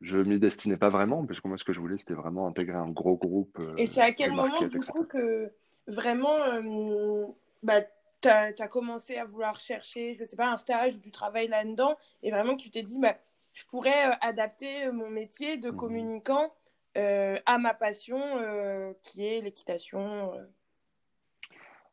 je 0.00 0.18
m'y 0.18 0.38
destinais 0.38 0.76
pas 0.76 0.90
vraiment, 0.90 1.26
parce 1.26 1.40
que 1.40 1.48
moi, 1.48 1.58
ce 1.58 1.64
que 1.64 1.72
je 1.72 1.80
voulais, 1.80 1.96
c'était 1.96 2.14
vraiment 2.14 2.46
intégrer 2.46 2.76
un 2.76 2.88
gros 2.88 3.16
groupe 3.16 3.58
Et 3.76 3.82
euh, 3.82 3.86
c'est 3.88 4.00
à 4.00 4.12
quel 4.12 4.32
moment, 4.32 4.60
du 4.68 4.78
coup, 4.78 5.04
que 5.04 5.50
vraiment, 5.88 6.40
euh, 6.44 7.26
bah, 7.64 7.80
tu 8.20 8.28
as, 8.28 8.68
commencé 8.68 9.16
à 9.16 9.24
vouloir 9.24 9.58
chercher, 9.58 10.14
je 10.14 10.24
sais 10.24 10.36
pas, 10.36 10.52
un 10.52 10.56
stage 10.58 10.96
ou 10.96 11.00
du 11.00 11.10
travail 11.10 11.48
là-dedans, 11.48 11.96
et 12.22 12.30
vraiment 12.30 12.56
que 12.56 12.62
tu 12.62 12.70
t'es 12.70 12.84
dit, 12.84 13.00
bah, 13.00 13.16
je 13.52 13.64
pourrais 13.64 14.16
adapter 14.20 14.90
mon 14.92 15.10
métier 15.10 15.56
de 15.56 15.70
Mhm. 15.70 15.76
communicant 15.76 16.52
à 16.94 17.58
ma 17.58 17.74
passion, 17.74 18.20
euh, 18.38 18.92
qui 19.02 19.26
est 19.26 19.40
l'équitation. 19.40 20.34
euh. 20.34 20.44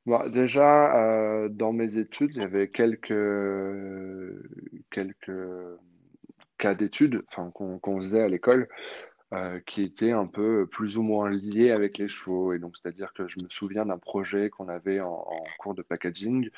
Bon, 0.06 0.30
déjà, 0.30 0.96
euh, 0.98 1.50
dans 1.50 1.74
mes 1.74 1.98
études, 1.98 2.32
il 2.36 2.42
y 2.42 2.46
avait 2.46 2.70
quelques, 2.70 3.10
quelques 4.92 5.32
cas 6.58 6.76
d'études 6.76 7.24
qu'on 7.54 7.98
faisait 8.00 8.22
à 8.22 8.28
l'école 8.28 8.68
euh, 9.34 9.60
qui 9.66 9.82
étaient 9.82 10.12
un 10.12 10.28
peu 10.28 10.68
plus 10.68 10.98
ou 10.98 11.02
moins 11.02 11.30
liés 11.32 11.72
avec 11.72 11.98
les 11.98 12.08
chevaux. 12.08 12.54
Et 12.54 12.60
donc, 12.60 12.78
c'est-à-dire 12.78 13.14
que 13.14 13.28
je 13.28 13.38
me 13.44 13.50
souviens 13.50 13.86
d'un 13.86 13.98
projet 13.98 14.50
qu'on 14.52 14.68
avait 14.70 15.00
en, 15.00 15.12
en 15.12 15.44
cours 15.58 15.74
de 15.74 15.82
packaging 15.82 16.50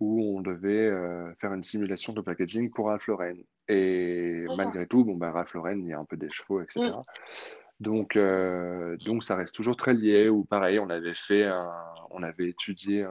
où 0.00 0.36
on 0.36 0.40
devait 0.40 0.86
euh, 0.86 1.32
faire 1.36 1.52
une 1.54 1.62
simulation 1.62 2.12
de 2.12 2.22
packaging 2.22 2.70
pour 2.70 2.86
Ralph 2.86 3.06
Lauren. 3.06 3.36
Et 3.68 4.46
malgré 4.56 4.86
tout, 4.86 5.04
bon, 5.04 5.14
bah, 5.16 5.30
Ralph 5.30 5.54
Lauren, 5.54 5.78
il 5.78 5.86
y 5.86 5.92
a 5.92 5.98
un 5.98 6.04
peu 6.04 6.16
des 6.16 6.30
chevaux, 6.30 6.60
etc. 6.60 6.80
Mm. 7.80 7.84
Donc, 7.84 8.16
euh, 8.16 8.96
donc 8.98 9.24
ça 9.24 9.36
reste 9.36 9.54
toujours 9.54 9.76
très 9.76 9.94
lié. 9.94 10.28
Ou 10.28 10.44
pareil, 10.44 10.78
on 10.78 10.90
avait 10.90 11.14
fait, 11.14 11.50
on 12.10 12.22
avait 12.22 12.48
étudié 12.48 13.04
euh, 13.04 13.10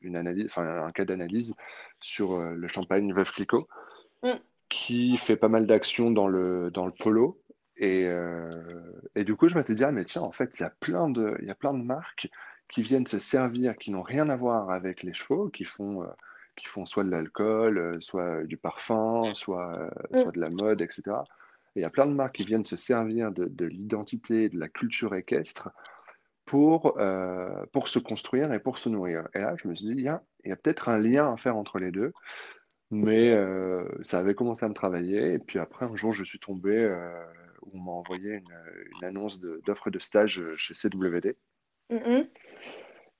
une 0.00 0.16
analyse, 0.16 0.46
enfin 0.46 0.84
un 0.84 0.92
cas 0.92 1.04
d'analyse 1.04 1.54
sur 2.00 2.38
le 2.38 2.68
champagne 2.68 3.12
Veuve 3.12 3.30
Clicquot, 3.30 3.68
mm. 4.22 4.32
qui 4.68 5.16
fait 5.16 5.36
pas 5.36 5.48
mal 5.48 5.66
d'actions 5.66 6.10
dans 6.10 6.28
le 6.28 6.70
dans 6.70 6.86
le 6.86 6.92
polo. 6.92 7.40
Et, 7.78 8.08
et 9.14 9.24
du 9.24 9.36
coup, 9.36 9.48
je 9.48 9.54
m'étais 9.54 9.74
dit, 9.74 9.84
ah, 9.84 9.92
mais 9.92 10.06
tiens, 10.06 10.22
en 10.22 10.32
fait, 10.32 10.58
il 10.58 10.62
y 10.62 10.64
a 10.64 10.70
plein 10.70 11.10
de, 11.10 11.36
il 11.42 11.46
y 11.46 11.50
a 11.50 11.54
plein 11.54 11.74
de 11.74 11.82
marques 11.82 12.30
qui 12.68 12.82
viennent 12.82 13.06
se 13.06 13.18
servir, 13.18 13.76
qui 13.76 13.90
n'ont 13.90 14.02
rien 14.02 14.28
à 14.28 14.36
voir 14.36 14.70
avec 14.70 15.02
les 15.02 15.14
chevaux, 15.14 15.48
qui 15.48 15.64
font, 15.64 16.02
euh, 16.02 16.08
qui 16.56 16.66
font 16.66 16.86
soit 16.86 17.04
de 17.04 17.10
l'alcool, 17.10 17.78
euh, 17.78 18.00
soit 18.00 18.44
du 18.44 18.56
parfum, 18.56 19.22
soit, 19.34 19.74
euh, 19.78 20.20
soit 20.22 20.32
de 20.32 20.40
la 20.40 20.50
mode, 20.50 20.80
etc. 20.80 21.02
Il 21.76 21.82
y 21.82 21.84
a 21.84 21.90
plein 21.90 22.06
de 22.06 22.12
marques 22.12 22.36
qui 22.36 22.44
viennent 22.44 22.64
se 22.64 22.76
servir 22.76 23.32
de, 23.32 23.46
de 23.46 23.66
l'identité, 23.66 24.48
de 24.48 24.58
la 24.58 24.68
culture 24.68 25.14
équestre 25.14 25.70
pour, 26.44 26.98
pour 27.72 27.88
se 27.88 27.98
construire 27.98 28.52
et 28.52 28.60
pour 28.60 28.78
se 28.78 28.88
nourrir. 28.88 29.28
Et 29.34 29.40
là, 29.40 29.54
je 29.62 29.68
me 29.68 29.74
suis 29.74 29.86
dit, 29.86 29.92
il 29.92 30.00
y 30.02 30.08
a, 30.08 30.56
peut-être 30.56 30.88
un 30.88 30.98
lien 30.98 31.32
à 31.32 31.36
faire 31.36 31.56
entre 31.56 31.78
les 31.78 31.90
deux. 31.90 32.12
Mais 32.90 33.36
ça 34.02 34.20
avait 34.20 34.34
commencé 34.34 34.64
à 34.64 34.68
me 34.68 34.74
travailler. 34.74 35.34
Et 35.34 35.38
puis 35.38 35.58
après, 35.58 35.86
un 35.86 35.96
jour, 35.96 36.12
je 36.12 36.24
suis 36.24 36.38
tombé 36.38 36.88
où 37.62 37.70
on 37.74 37.80
m'a 37.80 37.92
envoyé 37.92 38.34
une, 38.34 38.54
une 38.96 39.04
annonce 39.04 39.40
d'offre 39.40 39.90
de, 39.90 39.98
stage 39.98 40.42
chez 40.56 40.74
CWD. 40.74 41.36
Mm-hmm. 41.90 42.28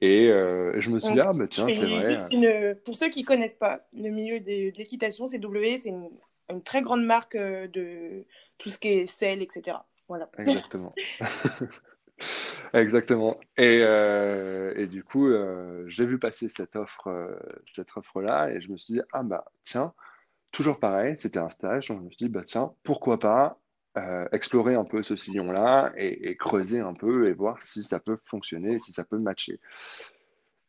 Et 0.03 0.29
euh, 0.31 0.79
je 0.79 0.91
me 0.91 1.01
suis 1.01 1.13
dit, 1.15 1.21
ah, 1.21 1.33
bah, 1.33 1.47
tiens, 1.49 1.67
c'est 1.69 1.87
vrai. 1.87 2.75
Pour 2.85 2.97
ceux 2.97 3.09
qui 3.09 3.23
ne 3.23 3.27
connaissent 3.27 3.55
pas 3.55 3.87
le 3.95 4.11
milieu 4.11 4.41
de, 4.41 4.77
l'équitation, 4.77 5.27
CW, 5.27 5.79
c'est 5.81 5.89
une, 5.89 6.11
une, 6.51 6.63
très 6.63 6.83
grande 6.83 7.05
marque 7.05 7.35
euh, 7.35 7.69
de 7.69 8.25
tout 8.59 8.71
ce 8.71 8.79
qui 8.79 8.89
est 8.89 9.07
sel, 9.07 9.43
etc. 9.43 9.79
Voilà. 10.09 10.29
Exactement. 10.39 10.95
Exactement. 12.73 13.39
Et, 13.57 13.81
euh, 13.83 14.73
et, 14.77 14.87
du 14.87 15.05
coup, 15.05 15.29
j'ai 15.87 16.07
vu 16.07 16.19
passer 16.19 16.49
cette 16.49 16.77
offre, 16.77 17.39
cette 17.67 17.89
offre-là, 17.97 18.51
et 18.51 18.61
je 18.61 18.71
me 18.71 18.77
suis 18.77 18.95
dit, 18.95 19.01
ah 19.13 19.23
bah 19.23 19.45
tiens, 19.65 19.93
toujours 20.51 20.79
pareil, 20.81 21.19
c'était 21.19 21.39
un 21.39 21.51
stage, 21.51 21.89
donc 21.89 22.01
je 22.01 22.05
me 22.05 22.11
suis 22.11 22.27
dit, 22.27 22.29
bah 22.29 22.43
tiens, 22.47 22.73
pourquoi 22.83 23.19
pas 23.19 23.59
euh, 23.97 24.29
explorer 24.31 24.75
un 24.75 24.85
peu 24.85 25.03
ce 25.03 25.17
sillon-là 25.17 25.91
et, 25.97 26.37
creuser 26.37 26.81
un 26.81 26.93
peu 26.93 27.29
et 27.29 27.33
voir 27.33 27.63
si 27.63 27.83
ça 27.83 27.99
peut 27.99 28.19
fonctionner, 28.25 28.79
si 28.79 28.93
ça 28.93 29.05
peut 29.05 29.17
matcher. 29.17 29.59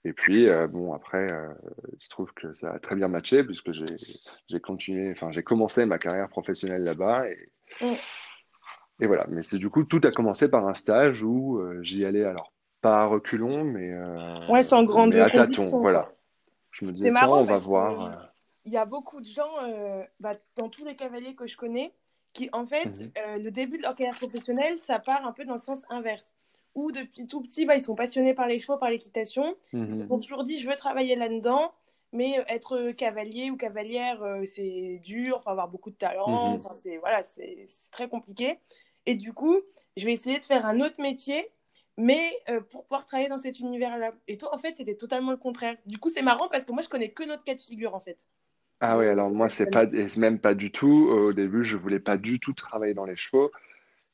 Et 0.06 0.14
puis, 0.14 0.48
euh, 0.50 0.68
bon, 0.68 0.94
après, 0.94 1.32
euh, 1.32 1.54
il 1.94 2.02
se 2.02 2.10
trouve 2.10 2.32
que 2.34 2.54
ça 2.54 2.72
a 2.72 2.80
très 2.80 2.96
bien 2.96 3.08
matché 3.08 3.44
puisque 3.44 3.72
j'ai 3.72 4.60
continué, 4.60 5.12
enfin, 5.12 5.32
j'ai 5.32 5.44
commencé 5.44 5.86
ma 5.86 5.98
carrière 5.98 6.30
professionnelle 6.30 6.84
là-bas. 6.84 7.30
Et, 7.30 7.38
mm. 7.82 7.94
et, 9.02 9.08
voilà. 9.08 9.26
Mais 9.30 9.42
c'est 9.42 9.58
du 9.58 9.70
coup, 9.70 9.84
tout 9.84 10.02
a 10.04 10.12
commencé 10.12 10.48
par 10.50 10.68
un 10.68 10.74
stage 10.74 11.24
où 11.24 11.62
j'y 11.82 12.06
allais, 12.06 12.24
alors, 12.24 12.54
pas 12.82 13.02
à 13.02 13.06
reculons, 13.06 13.64
mais, 13.64 13.94
ouais, 14.50 14.64
sans 14.64 14.84
grande 14.84 15.14
mais 15.14 15.20
à 15.20 15.30
tâtons. 15.30 15.80
Voilà. 15.80 16.08
Je 16.72 16.86
me 16.86 16.92
disais, 16.92 17.12
tiens, 17.12 17.28
on 17.28 17.44
va 17.44 17.58
voir. 17.58 18.32
Il 18.66 18.72
y 18.72 18.78
a 18.78 18.86
beaucoup 18.86 19.20
de 19.20 19.26
gens, 19.26 19.52
bah, 20.20 20.36
dans 20.56 20.70
tous 20.70 20.86
les 20.86 20.96
cavaliers 20.96 21.36
que 21.36 21.48
je 21.48 21.58
connais, 21.58 21.94
qui, 22.38 22.50
en 22.54 22.66
fait, 22.66 22.86
mhm. 22.86 23.12
euh, 23.18 23.38
le 23.40 23.52
début 23.52 23.78
de 23.78 23.84
leur 23.84 23.96
carrière 23.96 24.16
professionnelle, 24.16 24.78
ça 24.78 25.00
part 25.00 25.26
un 25.26 25.32
peu 25.32 25.44
dans 25.44 25.54
le 25.54 25.60
sens 25.60 25.82
inverse. 25.90 26.36
Où 26.78 26.92
depuis 26.92 27.26
tout 27.26 27.42
petit, 27.42 27.66
bah, 27.66 27.76
ils 27.76 27.82
sont 27.82 27.96
passionnés 27.96 28.36
par 28.36 28.48
les 28.48 28.60
chevaux, 28.60 28.78
par 28.78 28.92
l'équitation. 28.92 29.56
Mhm. 29.74 30.06
Ils 30.06 30.14
ont 30.14 30.20
toujours 30.20 30.44
dit, 30.44 30.60
je 30.60 30.70
veux 30.70 30.76
travailler 30.76 31.16
là-dedans. 31.16 31.74
Mais 32.14 32.38
euh, 32.38 32.44
être 32.48 32.92
cavalier 32.92 33.50
ou 33.50 33.58
cavalière, 33.58 34.22
euh, 34.22 34.44
c'est 34.46 35.02
dur, 35.04 35.40
il 35.40 35.44
faut 35.44 35.50
avoir 35.50 35.68
beaucoup 35.68 35.90
de 35.90 35.96
talent, 35.96 36.54
mhm. 36.54 36.62
c'est 36.80 36.98
voilà, 36.98 37.22
c'est 37.24 37.68
très 37.92 38.08
compliqué. 38.08 38.60
Et 39.08 39.16
du 39.16 39.34
coup, 39.34 39.58
je 39.98 40.06
vais 40.06 40.14
essayer 40.14 40.40
de 40.40 40.46
faire 40.46 40.66
un 40.66 40.80
autre 40.80 41.02
métier, 41.02 41.50
mais 41.98 42.32
pour 42.70 42.84
pouvoir 42.84 43.06
travailler 43.06 43.28
dans 43.28 43.38
cet 43.38 43.60
univers-là. 43.60 44.14
Et 44.28 44.38
toi, 44.38 44.54
en 44.54 44.58
fait, 44.58 44.78
c'était 44.78 44.96
totalement 44.96 45.32
le 45.32 45.38
contraire. 45.38 45.76
Du 45.86 45.98
coup, 45.98 46.10
c'est 46.10 46.22
marrant 46.22 46.48
parce 46.48 46.64
que 46.64 46.72
moi, 46.72 46.82
je 46.82 46.90
connais 46.90 47.10
que 47.10 47.24
notre 47.24 47.44
cas 47.44 47.56
de 47.56 47.62
figure, 47.62 47.96
en 47.96 48.00
fait. 48.00 48.18
Ah 48.80 48.98
oui, 48.98 49.08
alors 49.08 49.30
moi, 49.30 49.50
c'est 49.50 49.70
pas, 49.70 49.86
même 50.18 50.40
pas 50.40 50.54
du 50.54 50.72
tout. 50.72 51.10
Au 51.10 51.34
début, 51.34 51.64
je 51.64 51.76
voulais 51.76 52.00
pas 52.00 52.18
du 52.18 52.40
tout 52.40 52.54
travailler 52.54 52.94
dans 52.94 53.06
les 53.06 53.16
chevaux. 53.16 53.52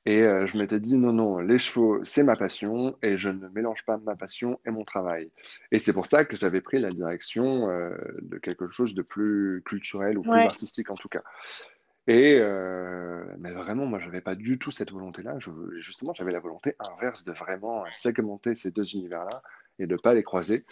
Et 0.05 0.23
euh, 0.23 0.45
je 0.47 0.57
m'étais 0.57 0.79
dit, 0.79 0.97
non, 0.97 1.13
non, 1.13 1.39
les 1.39 1.57
chevaux, 1.57 2.03
c'est 2.03 2.23
ma 2.23 2.35
passion 2.35 2.97
et 3.01 3.17
je 3.17 3.29
ne 3.29 3.47
mélange 3.49 3.85
pas 3.85 3.97
ma 3.97 4.15
passion 4.15 4.59
et 4.65 4.71
mon 4.71 4.83
travail. 4.83 5.31
Et 5.71 5.79
c'est 5.79 5.93
pour 5.93 6.05
ça 6.05 6.25
que 6.25 6.35
j'avais 6.35 6.59
pris 6.59 6.79
la 6.79 6.89
direction 6.89 7.69
euh, 7.69 7.95
de 8.21 8.37
quelque 8.37 8.67
chose 8.67 8.95
de 8.95 9.01
plus 9.01 9.61
culturel 9.65 10.17
ou 10.17 10.21
plus 10.21 10.41
artistique 10.41 10.89
en 10.89 10.95
tout 10.95 11.09
cas. 11.09 11.23
Et 12.07 12.37
euh, 12.37 13.23
mais 13.39 13.51
vraiment, 13.51 13.85
moi, 13.85 13.99
j'avais 13.99 14.19
pas 14.19 14.35
du 14.35 14.59
tout 14.59 14.71
cette 14.71 14.91
volonté-là. 14.91 15.37
justement, 15.77 16.13
j'avais 16.13 16.33
la 16.33 16.41
volonté 16.41 16.75
inverse 16.79 17.23
de 17.23 17.31
vraiment 17.31 17.85
segmenter 17.93 18.55
ces 18.55 18.71
deux 18.71 18.91
univers-là 18.93 19.41
et 19.79 19.87
de 19.87 19.95
pas 19.95 20.13
les 20.13 20.23
croiser. 20.23 20.65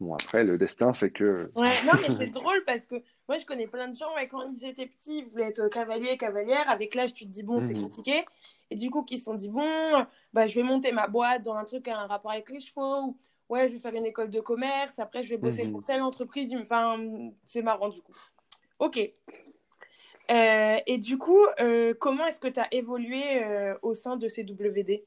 Bon, 0.00 0.14
après, 0.14 0.44
le 0.44 0.58
destin 0.58 0.92
fait 0.92 1.10
que. 1.10 1.50
Ouais, 1.54 1.70
non, 1.86 1.92
mais 2.00 2.16
c'est 2.18 2.30
drôle 2.32 2.62
parce 2.66 2.86
que 2.86 2.96
moi, 3.28 3.38
je 3.38 3.46
connais 3.46 3.66
plein 3.66 3.88
de 3.88 3.94
gens, 3.94 4.16
et 4.16 4.26
quand 4.26 4.42
ils 4.48 4.66
étaient 4.66 4.86
petits, 4.86 5.18
ils 5.18 5.24
voulaient 5.24 5.48
être 5.48 5.68
cavalier, 5.68 6.16
cavalière. 6.16 6.68
Avec 6.68 6.94
l'âge, 6.94 7.14
tu 7.14 7.24
te 7.24 7.30
dis, 7.30 7.42
bon, 7.42 7.60
c'est 7.60 7.74
mhm. 7.74 7.82
compliqué. 7.82 8.24
Et 8.70 8.76
du 8.76 8.90
coup, 8.90 9.02
qui 9.02 9.18
se 9.18 9.24
sont 9.24 9.34
dit, 9.34 9.48
bon, 9.48 10.06
bah, 10.32 10.46
je 10.46 10.54
vais 10.56 10.62
monter 10.62 10.92
ma 10.92 11.06
boîte 11.06 11.42
dans 11.42 11.54
un 11.54 11.64
truc 11.64 11.86
à 11.88 11.98
un 11.98 12.06
rapport 12.06 12.32
avec 12.32 12.50
les 12.50 12.60
chevaux. 12.60 13.02
Ou, 13.02 13.18
ouais, 13.48 13.68
je 13.68 13.74
vais 13.74 13.80
faire 13.80 13.94
une 13.94 14.06
école 14.06 14.30
de 14.30 14.40
commerce. 14.40 14.98
Après, 14.98 15.22
je 15.22 15.30
vais 15.30 15.36
bosser 15.36 15.62
pour 15.68 15.80
mhm. 15.80 15.84
telle 15.84 16.02
entreprise. 16.02 16.54
Enfin, 16.60 16.96
c'est 17.44 17.62
marrant, 17.62 17.88
du 17.88 18.02
coup. 18.02 18.14
Ok. 18.80 18.98
Euh, 20.30 20.76
et 20.86 20.98
du 20.98 21.18
coup, 21.18 21.44
euh, 21.60 21.94
comment 21.98 22.26
est-ce 22.26 22.40
que 22.40 22.48
tu 22.48 22.58
as 22.58 22.68
évolué 22.72 23.44
euh, 23.44 23.74
au 23.82 23.94
sein 23.94 24.16
de 24.16 24.28
CWD 24.28 25.04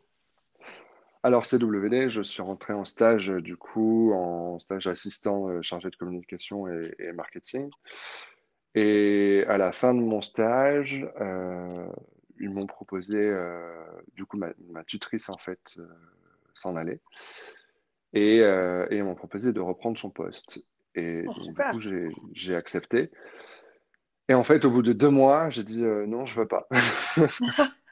alors, 1.23 1.45
CWD, 1.45 2.09
je 2.09 2.21
suis 2.21 2.41
rentré 2.41 2.73
en 2.73 2.85
stage, 2.85 3.31
euh, 3.31 3.41
du 3.41 3.57
coup, 3.57 4.13
en 4.13 4.59
stage 4.59 4.87
assistant 4.87 5.49
euh, 5.49 5.61
chargé 5.61 5.89
de 5.89 5.95
communication 5.95 6.67
et, 6.67 7.11
marketing. 7.13 7.69
Et 8.75 9.43
à 9.47 9.57
la 9.57 9.71
fin 9.71 9.93
de 9.93 9.99
mon 9.99 10.21
stage, 10.21 11.07
euh, 11.19 11.87
ils 12.39 12.49
m'ont 12.49 12.67
proposé, 12.67 13.17
du 14.13 14.25
coup, 14.25 14.37
ma, 14.37 14.83
tutrice, 14.83 15.29
en 15.29 15.37
fait, 15.37 15.77
s'en 16.53 16.75
allait. 16.75 16.99
Et, 18.13 18.37
ils 18.91 19.03
m'ont 19.03 19.15
proposé 19.15 19.51
de 19.53 19.59
reprendre 19.59 19.97
son 19.97 20.11
poste. 20.11 20.63
Et 20.93 21.23
oh, 21.27 21.33
du 21.33 21.53
coup, 21.53 21.79
j'ai 22.33 22.55
accepté. 22.55 23.09
Et 24.29 24.35
en 24.35 24.43
fait, 24.43 24.65
au 24.65 24.69
bout 24.69 24.83
de 24.83 24.93
deux 24.93 25.09
mois, 25.09 25.49
j'ai 25.49 25.63
dit 25.63 25.81
non, 25.81 26.27
je 26.27 26.39
veux 26.39 26.47
pas. 26.47 26.67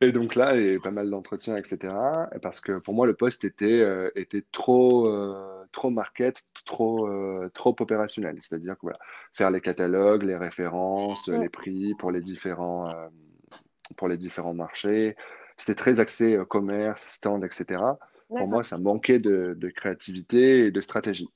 Et 0.00 0.12
donc 0.12 0.34
là, 0.34 0.54
il 0.56 0.62
y 0.62 0.68
a 0.68 0.72
eu 0.72 0.80
pas 0.80 0.90
mal 0.90 1.08
d'entretiens, 1.08 1.56
etc. 1.56 1.94
Parce 2.42 2.60
que 2.60 2.78
pour 2.78 2.94
moi, 2.94 3.06
le 3.06 3.14
poste 3.14 3.44
était, 3.44 3.80
euh, 3.80 4.10
était 4.14 4.44
trop, 4.52 5.08
euh, 5.08 5.64
trop 5.72 5.90
market, 5.90 6.44
trop, 6.64 7.08
euh, 7.08 7.50
trop 7.54 7.74
opérationnel. 7.80 8.36
C'est-à-dire 8.42 8.74
que 8.74 8.82
voilà, 8.82 8.98
faire 9.32 9.50
les 9.50 9.60
catalogues, 9.60 10.22
les 10.22 10.36
références, 10.36 11.28
les 11.28 11.48
prix 11.48 11.94
pour 11.98 12.10
les 12.10 12.20
différents, 12.20 12.92
pour 13.96 14.08
les 14.08 14.16
différents 14.16 14.54
marchés. 14.54 15.16
C'était 15.56 15.74
très 15.74 16.00
axé 16.00 16.38
commerce, 16.48 17.06
stand, 17.08 17.44
etc. 17.44 17.80
Pour 18.28 18.48
moi, 18.48 18.62
ça 18.62 18.76
manquait 18.76 19.18
de, 19.18 19.54
de 19.56 19.68
créativité 19.70 20.66
et 20.66 20.70
de 20.70 20.80
stratégie. 20.80 21.30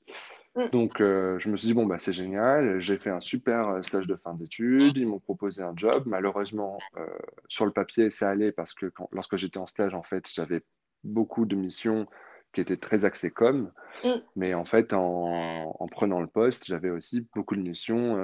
Mm. 0.55 0.69
Donc, 0.71 1.01
euh, 1.01 1.39
je 1.39 1.49
me 1.49 1.55
suis 1.55 1.67
dit, 1.67 1.73
bon, 1.73 1.85
bah, 1.85 1.99
c'est 1.99 2.13
génial. 2.13 2.79
J'ai 2.79 2.97
fait 2.97 3.09
un 3.09 3.21
super 3.21 3.69
euh, 3.69 3.81
stage 3.81 4.07
de 4.07 4.15
fin 4.15 4.33
d'études. 4.33 4.97
Ils 4.97 5.07
m'ont 5.07 5.19
proposé 5.19 5.63
un 5.63 5.73
job. 5.75 6.03
Malheureusement, 6.05 6.77
euh, 6.97 7.05
sur 7.47 7.65
le 7.65 7.71
papier, 7.71 8.09
ça 8.09 8.29
allait 8.29 8.51
parce 8.51 8.73
que 8.73 8.91
lorsque 9.11 9.37
j'étais 9.37 9.59
en 9.59 9.65
stage, 9.65 9.93
en 9.93 10.03
fait, 10.03 10.29
j'avais 10.33 10.61
beaucoup 11.03 11.45
de 11.45 11.55
missions 11.55 12.05
qui 12.53 12.59
étaient 12.59 12.77
très 12.77 13.05
axées 13.05 13.31
com. 13.31 13.71
Mm. 14.03 14.09
Mais 14.35 14.53
en 14.53 14.65
fait, 14.65 14.93
en, 14.93 15.87
prenant 15.89 16.19
le 16.19 16.27
poste, 16.27 16.65
j'avais 16.65 16.89
aussi 16.89 17.25
beaucoup 17.33 17.55
de 17.55 17.61
missions 17.61 18.17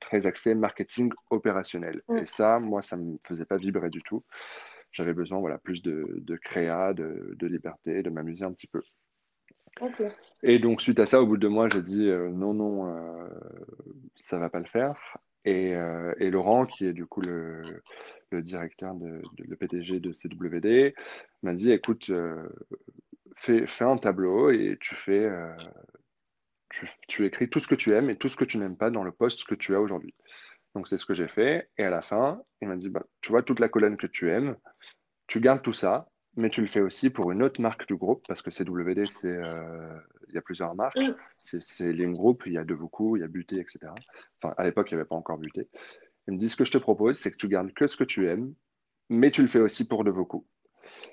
très 0.00 0.26
axées 0.26 0.54
marketing 0.54 1.12
opérationnel. 1.28 2.00
Mm. 2.08 2.18
Et 2.18 2.26
ça, 2.26 2.58
moi, 2.58 2.80
ça 2.80 2.96
ne 2.96 3.02
me 3.02 3.18
faisait 3.26 3.44
pas 3.44 3.58
vibrer 3.58 3.90
du 3.90 4.00
tout. 4.00 4.24
J'avais 4.92 5.12
besoin, 5.12 5.40
voilà, 5.40 5.58
plus 5.58 5.82
de, 5.82 6.06
de 6.18 6.36
créa, 6.36 6.94
de, 6.94 7.34
de 7.36 7.46
liberté, 7.48 8.02
de 8.02 8.10
m'amuser 8.10 8.44
un 8.44 8.52
petit 8.52 8.68
peu. 8.68 8.80
Et 10.42 10.58
donc, 10.58 10.80
suite 10.80 11.00
à 11.00 11.06
ça, 11.06 11.20
au 11.20 11.26
bout 11.26 11.36
de 11.36 11.42
deux 11.42 11.48
mois, 11.48 11.68
j'ai 11.68 11.82
dit 11.82 12.08
euh, 12.08 12.30
non, 12.30 12.54
non, 12.54 12.88
euh, 12.88 13.28
ça 14.14 14.38
va 14.38 14.48
pas 14.50 14.60
le 14.60 14.66
faire. 14.66 15.18
Et, 15.44 15.74
euh, 15.74 16.14
Laurent, 16.18 16.64
qui 16.64 16.86
est 16.86 16.92
du 16.92 17.06
coup 17.06 17.20
le, 17.20 17.82
directeur, 18.32 18.94
de, 18.94 19.22
le 19.38 19.56
PDG 19.56 20.00
de 20.00 20.12
CWD, 20.12 20.94
m'a 21.42 21.54
dit 21.54 21.72
écoute, 21.72 22.10
fais, 23.36 23.66
fais, 23.66 23.84
un 23.84 23.96
tableau 23.96 24.50
et 24.50 24.76
tu 24.80 24.94
fais. 24.94 25.30
Tu, 26.70 26.88
tu, 27.06 27.24
écris 27.24 27.48
tout 27.48 27.60
ce 27.60 27.68
que 27.68 27.76
tu 27.76 27.94
aimes 27.94 28.10
et 28.10 28.16
tout 28.16 28.28
ce 28.28 28.36
que 28.36 28.44
tu 28.44 28.58
n'aimes 28.58 28.76
pas 28.76 28.90
dans 28.90 29.04
le 29.04 29.12
poste 29.12 29.44
que 29.44 29.54
tu 29.54 29.76
as 29.76 29.80
aujourd'hui. 29.80 30.14
Donc, 30.74 30.88
c'est 30.88 30.98
ce 30.98 31.06
que 31.06 31.14
j'ai 31.14 31.28
fait. 31.28 31.70
Et 31.78 31.84
à 31.84 31.90
la 31.90 32.02
fin, 32.02 32.42
il 32.60 32.68
m'a 32.68 32.76
dit 32.76 32.88
bah, 32.88 33.04
tu 33.20 33.30
vois 33.30 33.42
toute 33.42 33.60
la 33.60 33.68
colonne 33.68 33.96
que 33.96 34.08
tu 34.08 34.30
aimes, 34.30 34.56
tu 35.28 35.40
gardes 35.40 35.62
tout 35.62 35.72
ça 35.72 36.08
mais 36.36 36.50
tu 36.50 36.60
le 36.60 36.66
fais 36.66 36.80
aussi 36.80 37.10
pour 37.10 37.30
une 37.30 37.42
autre 37.42 37.60
marque 37.60 37.86
du 37.86 37.96
groupe, 37.96 38.24
parce 38.26 38.42
que 38.42 38.50
CWD, 38.50 39.04
c'est, 39.06 39.28
euh, 39.28 39.98
il 40.28 40.34
y 40.34 40.38
a 40.38 40.42
plusieurs 40.42 40.74
marques. 40.74 40.98
C'est, 41.40 41.92
Lean 41.92 42.10
Group, 42.10 42.42
il 42.46 42.52
y 42.52 42.58
a 42.58 42.64
De 42.64 42.74
beaucoup, 42.74 43.16
il 43.16 43.20
y 43.20 43.22
a 43.24 43.28
Buté, 43.28 43.56
etc. 43.56 43.78
Enfin, 44.42 44.54
à 44.56 44.64
l'époque, 44.64 44.90
il 44.90 44.94
n'y 44.94 45.00
avait 45.00 45.08
pas 45.08 45.16
encore 45.16 45.38
Buté. 45.38 45.68
Il 46.26 46.34
me 46.34 46.38
dit, 46.38 46.48
ce 46.48 46.56
que 46.56 46.64
je 46.64 46.72
te 46.72 46.78
propose, 46.78 47.18
c'est 47.18 47.30
que 47.30 47.36
tu 47.36 47.48
gardes 47.48 47.72
que 47.72 47.86
ce 47.86 47.96
que 47.96 48.04
tu 48.04 48.28
aimes, 48.28 48.54
mais 49.08 49.30
tu 49.30 49.42
le 49.42 49.48
fais 49.48 49.60
aussi 49.60 49.86
pour 49.86 50.04
De 50.04 50.10
beaucoup. 50.10 50.46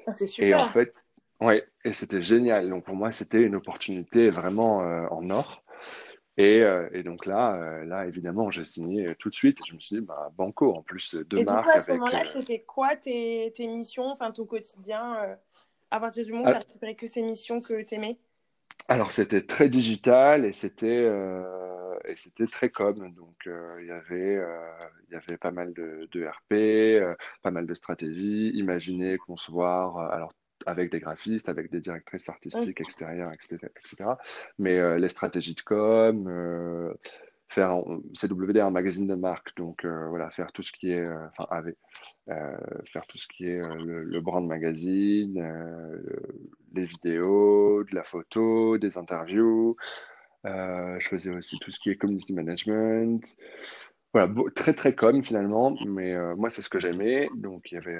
Ah, 0.07 0.13
c'est 0.13 0.25
Et 0.39 0.53
en 0.53 0.59
super. 0.59 0.71
fait, 0.71 0.93
ouais, 1.39 1.67
et 1.85 1.93
c'était 1.93 2.21
génial. 2.21 2.69
Donc 2.69 2.85
pour 2.85 2.95
moi, 2.95 3.11
c'était 3.11 3.41
une 3.41 3.55
opportunité 3.55 4.29
vraiment 4.29 4.81
euh, 4.81 5.07
en 5.11 5.29
or. 5.29 5.63
Et, 6.41 6.63
euh, 6.63 6.89
et 6.91 7.03
donc 7.03 7.27
là, 7.27 7.53
euh, 7.53 7.85
là, 7.85 8.07
évidemment, 8.07 8.49
j'ai 8.49 8.63
signé 8.63 9.13
tout 9.19 9.29
de 9.29 9.35
suite. 9.35 9.59
Et 9.61 9.63
je 9.69 9.75
me 9.75 9.79
suis 9.79 9.97
dit, 9.97 10.01
bah, 10.01 10.31
banco, 10.35 10.73
en 10.73 10.81
plus, 10.81 11.13
deux 11.13 11.37
Et 11.37 11.45
marques 11.45 11.67
à 11.69 11.81
ce 11.81 11.91
moment-là, 11.91 12.23
euh, 12.25 12.39
c'était 12.39 12.61
quoi 12.61 12.95
tes, 12.95 13.51
tes 13.55 13.67
missions, 13.67 14.07
enfin 14.07 14.31
ton 14.31 14.45
quotidien, 14.45 15.17
euh, 15.23 15.35
à 15.91 15.99
partir 15.99 16.25
du 16.25 16.31
moment 16.31 16.45
où 16.45 16.49
tu 16.49 16.55
ah, 16.55 16.57
as 16.57 16.61
récupéré 16.61 16.95
que 16.95 17.05
ces 17.05 17.21
missions 17.21 17.59
que 17.61 17.83
tu 17.83 17.93
aimais? 17.93 18.17
Alors, 18.87 19.11
c'était 19.11 19.45
très 19.45 19.69
digital 19.69 20.43
et 20.43 20.51
c'était 20.51 20.87
euh, 20.87 21.43
et 22.05 22.15
c'était 22.15 22.47
très 22.47 22.69
com. 22.71 23.13
Donc, 23.13 23.45
euh, 23.45 23.77
il 23.81 23.87
y 23.87 23.91
avait, 23.91 24.37
euh, 24.37 24.67
il 25.09 25.13
y 25.13 25.15
avait 25.15 25.37
pas 25.37 25.51
mal 25.51 25.73
de, 25.73 26.09
de 26.11 26.25
RP, 26.25 26.53
euh, 26.53 27.13
pas 27.43 27.51
mal 27.51 27.67
de 27.67 27.73
stratégies, 27.75 28.49
imaginer, 28.55 29.17
concevoir, 29.17 29.97
euh, 29.97 30.09
alors 30.15 30.33
avec 30.65 30.91
des 30.91 30.99
graphistes, 30.99 31.49
avec 31.49 31.71
des 31.71 31.79
directrices 31.81 32.29
artistiques 32.29 32.79
extérieures, 32.81 33.31
etc. 33.33 33.67
etc. 33.77 34.17
Mais 34.59 34.77
euh, 34.79 34.97
les 34.97 35.09
stratégies 35.09 35.55
de 35.55 35.61
com, 35.61 36.27
euh, 36.27 36.93
faire 37.47 37.81
CWD 38.13 38.59
un 38.61 38.69
magazine 38.71 39.07
de 39.07 39.15
marque, 39.15 39.55
donc 39.57 39.83
euh, 39.83 40.07
voilà, 40.07 40.29
faire 40.31 40.51
tout 40.53 40.63
ce 40.63 40.71
qui 40.71 40.91
est, 40.91 41.07
euh, 41.07 41.27
enfin 41.37 41.61
faire 42.85 43.05
tout 43.07 43.17
ce 43.17 43.27
qui 43.27 43.45
est 43.47 43.61
le, 43.85 44.03
le 44.03 44.21
brand 44.21 44.45
magazine, 44.47 45.35
les 46.73 46.85
vidéos, 46.85 47.83
de 47.83 47.93
la 47.95 48.03
photo, 48.03 48.77
des 48.77 48.97
interviews. 48.97 49.75
Je 50.45 51.07
faisais 51.07 51.31
aussi 51.31 51.59
tout 51.59 51.71
ce 51.71 51.79
qui 51.79 51.89
est 51.89 51.97
community 51.97 52.33
management. 52.33 53.21
Voilà, 54.13 54.27
beau- 54.27 54.49
très 54.49 54.73
très 54.73 54.93
com 54.95 55.21
finalement, 55.23 55.75
mais 55.85 56.15
moi 56.35 56.49
c'est 56.49 56.61
ce 56.61 56.69
que 56.69 56.79
j'aimais, 56.79 57.29
donc 57.35 57.71
il 57.71 57.75
y 57.75 57.77
avait, 57.77 57.99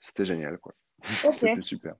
c'était 0.00 0.24
génial 0.26 0.58
quoi. 0.58 0.74
Ok. 1.24 1.34
C'était 1.34 1.62
super. 1.62 1.94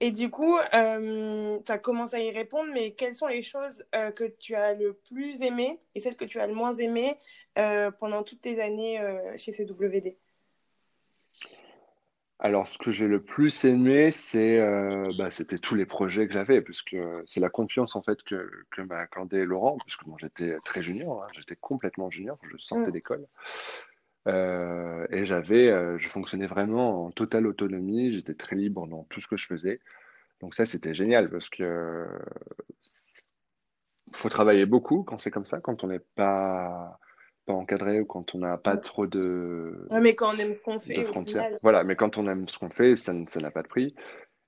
Et 0.00 0.10
du 0.10 0.28
coup, 0.28 0.58
euh, 0.58 1.58
tu 1.64 1.72
as 1.72 1.78
commencé 1.78 2.16
à 2.16 2.20
y 2.20 2.30
répondre, 2.30 2.70
mais 2.72 2.92
quelles 2.92 3.14
sont 3.14 3.28
les 3.28 3.42
choses 3.42 3.84
euh, 3.94 4.10
que 4.10 4.24
tu 4.24 4.54
as 4.54 4.74
le 4.74 4.92
plus 4.92 5.40
aimées 5.42 5.78
et 5.94 6.00
celles 6.00 6.16
que 6.16 6.24
tu 6.24 6.40
as 6.40 6.46
le 6.46 6.54
moins 6.54 6.74
aimées 6.74 7.16
euh, 7.58 7.90
pendant 7.92 8.22
toutes 8.22 8.42
tes 8.42 8.60
années 8.60 9.00
euh, 9.00 9.36
chez 9.36 9.52
CWD? 9.52 10.16
Alors, 12.40 12.66
ce 12.66 12.76
que 12.76 12.92
j'ai 12.92 13.06
le 13.06 13.22
plus 13.22 13.64
aimé, 13.64 14.10
c'est, 14.10 14.58
bah, 15.16 15.30
c'était 15.30 15.56
tous 15.56 15.76
les 15.76 15.86
projets 15.86 16.26
que 16.26 16.34
j'avais, 16.34 16.60
puisque 16.60 16.96
c'est 17.24 17.40
la 17.40 17.48
confiance 17.48 17.96
en 17.96 18.02
fait 18.02 18.22
que, 18.24 18.50
que 18.70 18.82
m'a 18.82 18.98
accordé 18.98 19.44
Laurent, 19.44 19.78
puisque 19.78 20.04
moi 20.04 20.18
j'étais 20.20 20.58
très 20.64 20.82
junior, 20.82 21.22
hein, 21.22 21.28
j'étais 21.32 21.56
complètement 21.56 22.10
junior, 22.10 22.36
je 22.50 22.58
sortais 22.58 22.88
Mm. 22.88 22.92
d'école, 22.92 23.26
Euh, 24.26 25.06
et 25.10 25.26
j'avais, 25.26 25.68
euh, 25.70 25.98
je 25.98 26.08
fonctionnais 26.08 26.46
vraiment 26.46 27.06
en 27.06 27.10
totale 27.10 27.46
autonomie, 27.46 28.12
j'étais 28.12 28.34
très 28.34 28.56
libre 28.56 28.86
dans 28.86 29.04
tout 29.04 29.20
ce 29.20 29.28
que 29.28 29.36
je 29.36 29.46
faisais. 29.46 29.80
Donc 30.40 30.54
ça, 30.54 30.66
c'était 30.66 30.94
génial, 30.94 31.30
parce 31.30 31.48
que 31.48 31.62
euh, 31.62 32.06
faut 34.14 34.28
travailler 34.28 34.66
beaucoup 34.66 35.02
quand 35.02 35.18
c'est 35.20 35.30
comme 35.30 35.44
ça, 35.44 35.60
quand 35.60 35.84
on 35.84 35.88
n'est 35.88 36.02
pas 36.14 36.98
pas 37.46 37.52
encadré 37.52 38.00
ou 38.00 38.06
quand 38.06 38.34
on 38.34 38.38
n'a 38.38 38.56
pas 38.56 38.78
trop 38.78 39.06
de 39.06 39.86
Ouais, 39.90 40.00
mais 40.00 40.14
quand 40.14 40.34
on 40.34 40.38
aime 40.38 40.54
ce 40.54 40.62
qu'on 40.62 40.76
de 40.76 40.80
fait, 40.80 40.98
au 41.04 41.06
frontières. 41.06 41.44
final. 41.44 41.58
Voilà, 41.62 41.84
mais 41.84 41.94
quand 41.94 42.16
on 42.16 42.26
aime 42.26 42.48
ce 42.48 42.58
qu'on 42.58 42.70
fait, 42.70 42.96
ça 42.96 43.12
ça 43.28 43.40
n'a 43.40 43.50
pas 43.50 43.62
de 43.62 43.68
prix. 43.68 43.94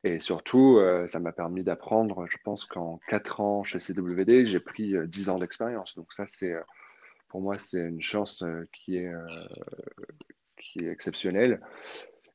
Et 0.05 0.21
surtout, 0.21 0.77
euh, 0.79 1.07
ça 1.09 1.19
m'a 1.21 1.33
permis 1.33 1.65
d'apprendre, 1.65 2.27
je 2.27 2.37
pense 2.45 2.65
qu'en 2.65 2.99
4 3.09 3.41
ans 3.41 3.65
chez 3.65 3.79
CWD, 3.81 4.47
j'ai 4.47 4.61
pris 4.61 4.97
euh, 4.97 5.07
10 5.07 5.29
ans 5.31 5.39
d'expérience. 5.39 5.95
Donc 5.97 6.13
ça, 6.13 6.25
c'est, 6.27 6.55
pour 7.37 7.43
moi, 7.43 7.59
c'est 7.59 7.77
une 7.77 8.01
chance 8.01 8.41
euh, 8.41 8.67
qui 8.73 8.97
est, 8.97 9.13
euh, 9.13 9.27
qui 10.57 10.79
est 10.79 10.91
exceptionnelle. 10.91 11.61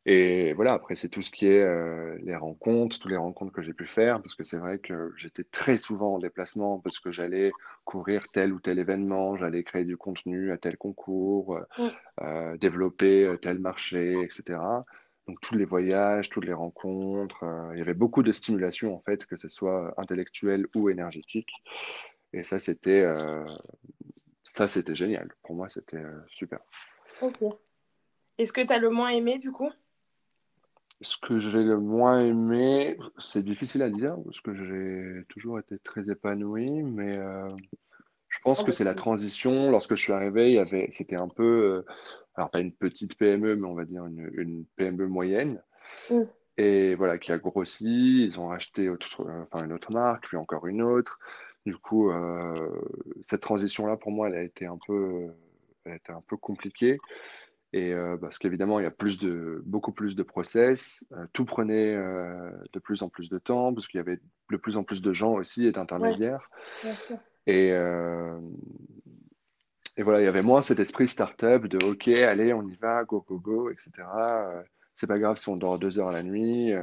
Et 0.05 0.53
voilà, 0.53 0.73
après, 0.73 0.93
c'est 0.93 1.09
tout 1.09 1.23
ce 1.23 1.31
qui 1.31 1.47
est 1.47 1.63
euh, 1.63 2.19
les 2.21 2.35
rencontres, 2.35 2.99
toutes 2.99 3.09
les 3.09 3.17
rencontres 3.17 3.51
que 3.51 3.63
j'ai 3.63 3.73
pu 3.73 3.87
faire, 3.87 4.21
parce 4.21 4.35
que 4.35 4.43
c'est 4.43 4.59
vrai 4.59 4.77
que 4.77 5.11
j'étais 5.17 5.43
très 5.43 5.79
souvent 5.79 6.13
en 6.13 6.19
déplacement, 6.19 6.77
parce 6.77 6.99
que 6.99 7.11
j'allais 7.11 7.51
couvrir 7.83 8.27
tel 8.31 8.53
ou 8.53 8.59
tel 8.59 8.77
événement, 8.77 9.37
j'allais 9.37 9.63
créer 9.63 9.85
du 9.85 9.97
contenu 9.97 10.51
à 10.51 10.59
tel 10.59 10.77
concours, 10.77 11.59
euh, 12.21 12.57
développer 12.57 13.35
tel 13.41 13.57
marché, 13.57 14.21
etc. 14.21 14.59
Donc 15.27 15.41
tous 15.41 15.55
les 15.55 15.65
voyages, 15.65 16.29
toutes 16.29 16.45
les 16.45 16.53
rencontres, 16.53 17.43
euh, 17.43 17.71
il 17.73 17.79
y 17.79 17.81
avait 17.81 17.95
beaucoup 17.95 18.21
de 18.21 18.31
stimulation 18.31 18.95
en 18.95 18.99
fait, 18.99 19.25
que 19.25 19.35
ce 19.35 19.49
soit 19.49 19.95
intellectuelle 19.97 20.67
ou 20.75 20.91
énergétique. 20.91 21.49
Et 22.33 22.43
ça, 22.43 22.59
c'était 22.59 23.03
ça, 24.53 24.67
c'était 24.67 24.95
génial. 24.95 25.29
Pour 25.43 25.55
moi, 25.55 25.69
c'était 25.69 25.97
euh, 25.97 26.19
super. 26.27 26.59
Ok. 27.21 27.43
Est-ce 28.37 28.51
que 28.53 28.61
tu 28.61 28.73
as 28.73 28.79
le 28.79 28.89
moins 28.89 29.09
aimé 29.09 29.37
du 29.37 29.51
coup? 29.51 29.69
Ce 31.01 31.17
que 31.17 31.39
j'ai 31.39 31.63
le 31.63 31.79
moins 31.79 32.19
aimé, 32.19 32.97
c'est 33.17 33.43
difficile 33.43 33.81
à 33.81 33.89
dire, 33.89 34.17
parce 34.23 34.41
que 34.41 34.53
j'ai 34.53 35.25
toujours 35.29 35.57
été 35.57 35.79
très 35.79 36.09
épanoui, 36.11 36.69
mais 36.83 37.17
euh, 37.17 37.49
je 38.27 38.39
pense 38.43 38.59
Oh, 38.59 38.63
que 38.65 38.69
bah, 38.71 38.75
c'est 38.77 38.83
la 38.83 38.93
transition. 38.93 39.71
Lorsque 39.71 39.95
je 39.95 40.01
suis 40.01 40.13
arrivé, 40.13 40.49
il 40.49 40.55
y 40.55 40.59
avait, 40.59 40.87
c'était 40.91 41.15
un 41.15 41.27
peu, 41.27 41.83
euh, 41.87 41.93
alors 42.35 42.51
pas 42.51 42.59
une 42.59 42.73
petite 42.73 43.17
PME, 43.17 43.55
mais 43.55 43.67
on 43.67 43.73
va 43.73 43.85
dire 43.85 44.05
une, 44.05 44.29
une 44.33 44.65
PME 44.75 45.07
moyenne, 45.07 45.61
Mm. 46.09 46.21
et 46.57 46.95
voilà, 46.95 47.17
qui 47.17 47.31
a 47.31 47.37
grossi. 47.37 48.25
Ils 48.25 48.39
ont 48.39 48.47
racheté 48.49 48.87
autre, 48.89 49.25
enfin, 49.51 49.65
une 49.65 49.73
autre 49.73 49.91
marque, 49.91 50.27
puis 50.27 50.37
encore 50.37 50.67
une 50.67 50.81
autre. 50.81 51.19
Du 51.65 51.75
coup, 51.77 52.11
euh, 52.11 52.53
cette 53.21 53.41
transition-là, 53.41 53.97
pour 53.97 54.11
moi, 54.11 54.27
elle 54.29 54.35
a 54.35 54.43
été 54.43 54.65
un 54.65 54.79
peu, 54.85 55.27
elle 55.85 55.91
a 55.91 55.95
été 55.95 56.11
un 56.11 56.21
peu 56.21 56.37
compliquée. 56.37 56.97
Et 57.73 57.93
euh, 57.93 58.17
parce 58.17 58.37
qu'évidemment, 58.37 58.79
il 58.79 58.83
y 58.83 58.87
a 58.87 58.91
plus 58.91 59.17
de, 59.17 59.61
beaucoup 59.65 59.93
plus 59.93 60.15
de 60.15 60.23
process. 60.23 61.05
Euh, 61.13 61.25
tout 61.31 61.45
prenait 61.45 61.95
euh, 61.95 62.51
de 62.73 62.79
plus 62.79 63.01
en 63.01 63.09
plus 63.09 63.29
de 63.29 63.37
temps, 63.37 63.73
parce 63.73 63.87
qu'il 63.87 63.97
y 63.97 64.01
avait 64.01 64.19
de 64.49 64.57
plus 64.57 64.75
en 64.75 64.83
plus 64.83 65.01
de 65.01 65.13
gens 65.13 65.33
aussi 65.33 65.67
et 65.67 65.71
d'intermédiaires. 65.71 66.49
Et, 67.47 67.71
euh, 67.71 68.37
et 69.97 70.03
voilà, 70.03 70.21
il 70.21 70.25
y 70.25 70.27
avait 70.27 70.41
moins 70.41 70.61
cet 70.61 70.79
esprit 70.79 71.07
startup 71.07 71.65
de 71.67 71.83
OK, 71.85 72.09
allez, 72.09 72.53
on 72.53 72.67
y 72.67 72.75
va, 72.75 73.05
go, 73.05 73.23
go, 73.27 73.39
go, 73.39 73.69
etc. 73.69 73.91
Euh, 73.97 74.61
c'est 74.93 75.07
pas 75.07 75.19
grave 75.19 75.37
si 75.37 75.47
on 75.47 75.55
dort 75.55 75.79
deux 75.79 75.97
heures 75.97 76.09
à 76.09 76.11
la 76.11 76.23
nuit, 76.23 76.73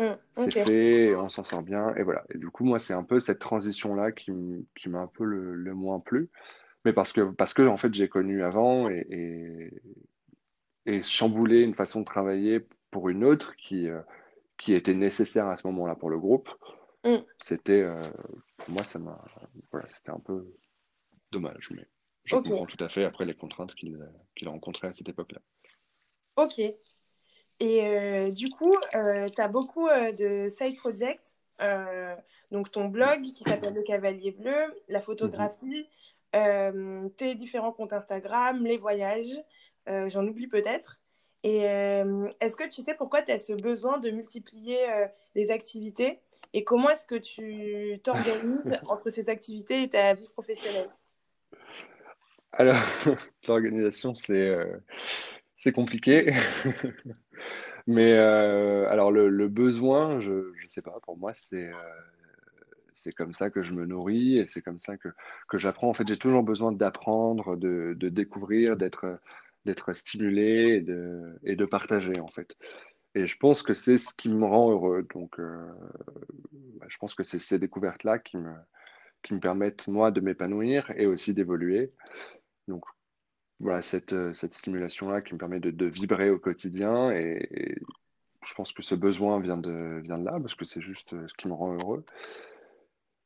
Mm. 0.00 0.16
c'est 0.34 0.52
fait, 0.52 1.14
on 1.16 1.28
s'en 1.28 1.44
sort 1.44 1.62
bien. 1.62 1.94
Et 1.96 2.02
voilà. 2.02 2.24
Et 2.34 2.38
du 2.38 2.50
coup, 2.50 2.64
moi, 2.64 2.78
c'est 2.80 2.94
un 2.94 3.04
peu 3.04 3.20
cette 3.20 3.38
transition-là 3.40 4.12
qui, 4.12 4.32
qui 4.76 4.88
m'a 4.88 5.00
un 5.00 5.06
peu 5.08 5.24
le, 5.24 5.54
le 5.54 5.74
moins 5.74 6.00
plu. 6.00 6.30
Mais 6.84 6.92
parce 6.94 7.12
que, 7.12 7.22
parce 7.32 7.54
que 7.54 7.62
en 7.66 7.76
fait, 7.78 7.94
j'ai 7.94 8.08
connu 8.08 8.44
avant 8.44 8.88
et, 8.90 9.06
et, 9.10 9.82
et 10.86 11.02
chambouler 11.02 11.60
une 11.62 11.74
façon 11.74 12.00
de 12.00 12.04
travailler 12.04 12.66
pour 12.90 13.08
une 13.08 13.24
autre 13.24 13.54
qui, 13.56 13.88
euh, 13.88 14.00
qui 14.58 14.74
était 14.74 14.94
nécessaire 14.94 15.48
à 15.48 15.56
ce 15.56 15.66
moment-là 15.68 15.96
pour 15.96 16.10
le 16.10 16.18
groupe, 16.18 16.50
Mm. 17.04 17.24
c'était, 17.38 17.82
euh, 17.82 18.00
pour 18.58 18.70
moi, 18.70 18.84
ça 18.84 18.98
m'a, 18.98 19.22
voilà, 19.72 19.88
c'était 19.88 20.10
un 20.10 20.20
peu 20.20 20.46
dommage, 21.32 21.70
mais 21.72 21.86
je 22.24 22.36
comprends 22.36 22.66
tout 22.66 22.82
à 22.84 22.88
fait 22.88 23.04
après 23.04 23.26
les 23.26 23.34
contraintes 23.36 23.74
qu'il 23.74 23.98
qu'il 24.36 24.48
a 24.48 24.52
rencontrées 24.52 24.88
à 24.88 24.92
cette 24.92 25.08
époque-là. 25.08 25.40
Ok. 26.36 26.58
Et 27.60 27.86
euh, 27.86 28.30
du 28.30 28.48
coup, 28.48 28.74
tu 28.92 29.40
as 29.40 29.48
beaucoup 29.48 29.86
euh, 29.88 30.10
de 30.12 30.50
side 30.50 30.76
projects. 30.76 31.36
Euh, 31.60 32.14
donc, 32.50 32.70
ton 32.70 32.86
blog 32.86 33.20
qui 33.22 33.44
s'appelle 33.44 33.74
Le 33.74 33.82
Cavalier 33.82 34.30
Bleu, 34.32 34.74
la 34.88 35.00
photographie, 35.00 35.86
euh, 36.34 37.08
tes 37.16 37.34
différents 37.34 37.72
comptes 37.72 37.92
Instagram, 37.92 38.64
les 38.64 38.78
voyages. 38.78 39.38
euh, 39.88 40.08
J'en 40.08 40.26
oublie 40.26 40.46
peut-être. 40.46 41.00
Et 41.42 41.68
euh, 41.68 42.28
est-ce 42.40 42.56
que 42.56 42.68
tu 42.68 42.82
sais 42.82 42.94
pourquoi 42.94 43.22
tu 43.22 43.32
as 43.32 43.38
ce 43.38 43.52
besoin 43.54 43.98
de 43.98 44.10
multiplier 44.10 44.90
euh, 44.90 45.06
les 45.34 45.50
activités 45.50 46.20
et 46.52 46.64
comment 46.64 46.90
est-ce 46.90 47.06
que 47.06 47.14
tu 47.14 47.98
t'organises 48.02 48.72
entre 48.88 49.08
ces 49.10 49.28
activités 49.30 49.82
et 49.82 49.88
ta 49.88 50.12
vie 50.12 50.28
professionnelle? 50.28 50.88
Alors, 52.52 52.76
l'organisation, 53.48 54.14
c'est 54.14 54.32
euh, 54.34 54.82
c'est 55.60 55.72
compliqué. 55.72 56.32
Mais 57.86 58.14
euh, 58.14 58.88
alors, 58.88 59.12
le, 59.12 59.48
besoin, 59.48 60.18
je 60.20 60.32
ne 60.32 60.68
sais 60.68 60.80
pas, 60.80 60.98
pour 61.02 61.18
moi, 61.18 61.32
c'est 61.34 61.68
euh, 61.68 61.74
c'est 62.94 63.12
comme 63.12 63.34
ça 63.34 63.50
que 63.50 63.62
je 63.62 63.72
me 63.72 63.84
nourris 63.84 64.38
et 64.38 64.46
c'est 64.46 64.62
comme 64.62 64.80
ça 64.80 64.96
que, 64.96 65.08
que 65.48 65.58
j'apprends. 65.58 65.88
En 65.88 65.94
fait, 65.94 66.08
j'ai 66.08 66.16
toujours 66.18 66.42
besoin 66.42 66.72
d'apprendre, 66.72 67.56
de, 67.56 67.94
de 67.96 68.08
découvrir, 68.08 68.76
d'être 68.76 69.20
d'être 69.66 69.92
stimulé 69.92 70.76
et 70.78 70.80
de, 70.80 71.38
et 71.44 71.56
de 71.56 71.64
partager, 71.66 72.18
en 72.20 72.28
fait. 72.28 72.56
Et 73.14 73.26
je 73.26 73.36
pense 73.36 73.62
que 73.62 73.74
c'est 73.74 73.98
ce 73.98 74.14
qui 74.14 74.30
me 74.30 74.46
rend 74.46 74.70
heureux. 74.70 75.06
Donc, 75.14 75.38
euh, 75.38 75.70
bah, 76.52 76.86
je 76.88 76.96
pense 76.96 77.14
que 77.14 77.22
c'est 77.22 77.38
ces 77.38 77.58
découvertes-là 77.58 78.18
qui 78.18 78.38
me, 78.38 78.54
qui 79.22 79.34
me 79.34 79.40
permettent, 79.40 79.88
moi, 79.88 80.10
de 80.10 80.20
m'épanouir 80.22 80.90
et 80.96 81.04
aussi 81.06 81.34
d'évoluer. 81.34 81.92
Donc, 82.68 82.84
voilà, 83.60 83.82
cette, 83.82 84.12
euh, 84.14 84.32
cette 84.34 84.54
stimulation-là 84.54 85.20
qui 85.20 85.34
me 85.34 85.38
permet 85.38 85.60
de, 85.60 85.86
vibrer 85.86 86.30
au 86.30 86.38
quotidien 86.38 87.10
et, 87.12 87.78
je 88.42 88.54
pense 88.54 88.72
que 88.72 88.82
ce 88.82 88.94
besoin 88.94 89.38
vient 89.38 89.58
de, 89.58 90.00
vient 90.02 90.16
là, 90.16 90.38
parce 90.40 90.54
que 90.54 90.64
c'est 90.64 90.80
juste 90.80 91.10
ce 91.10 91.34
qui 91.34 91.46
me 91.46 91.52
rend 91.52 91.74
heureux. 91.74 92.06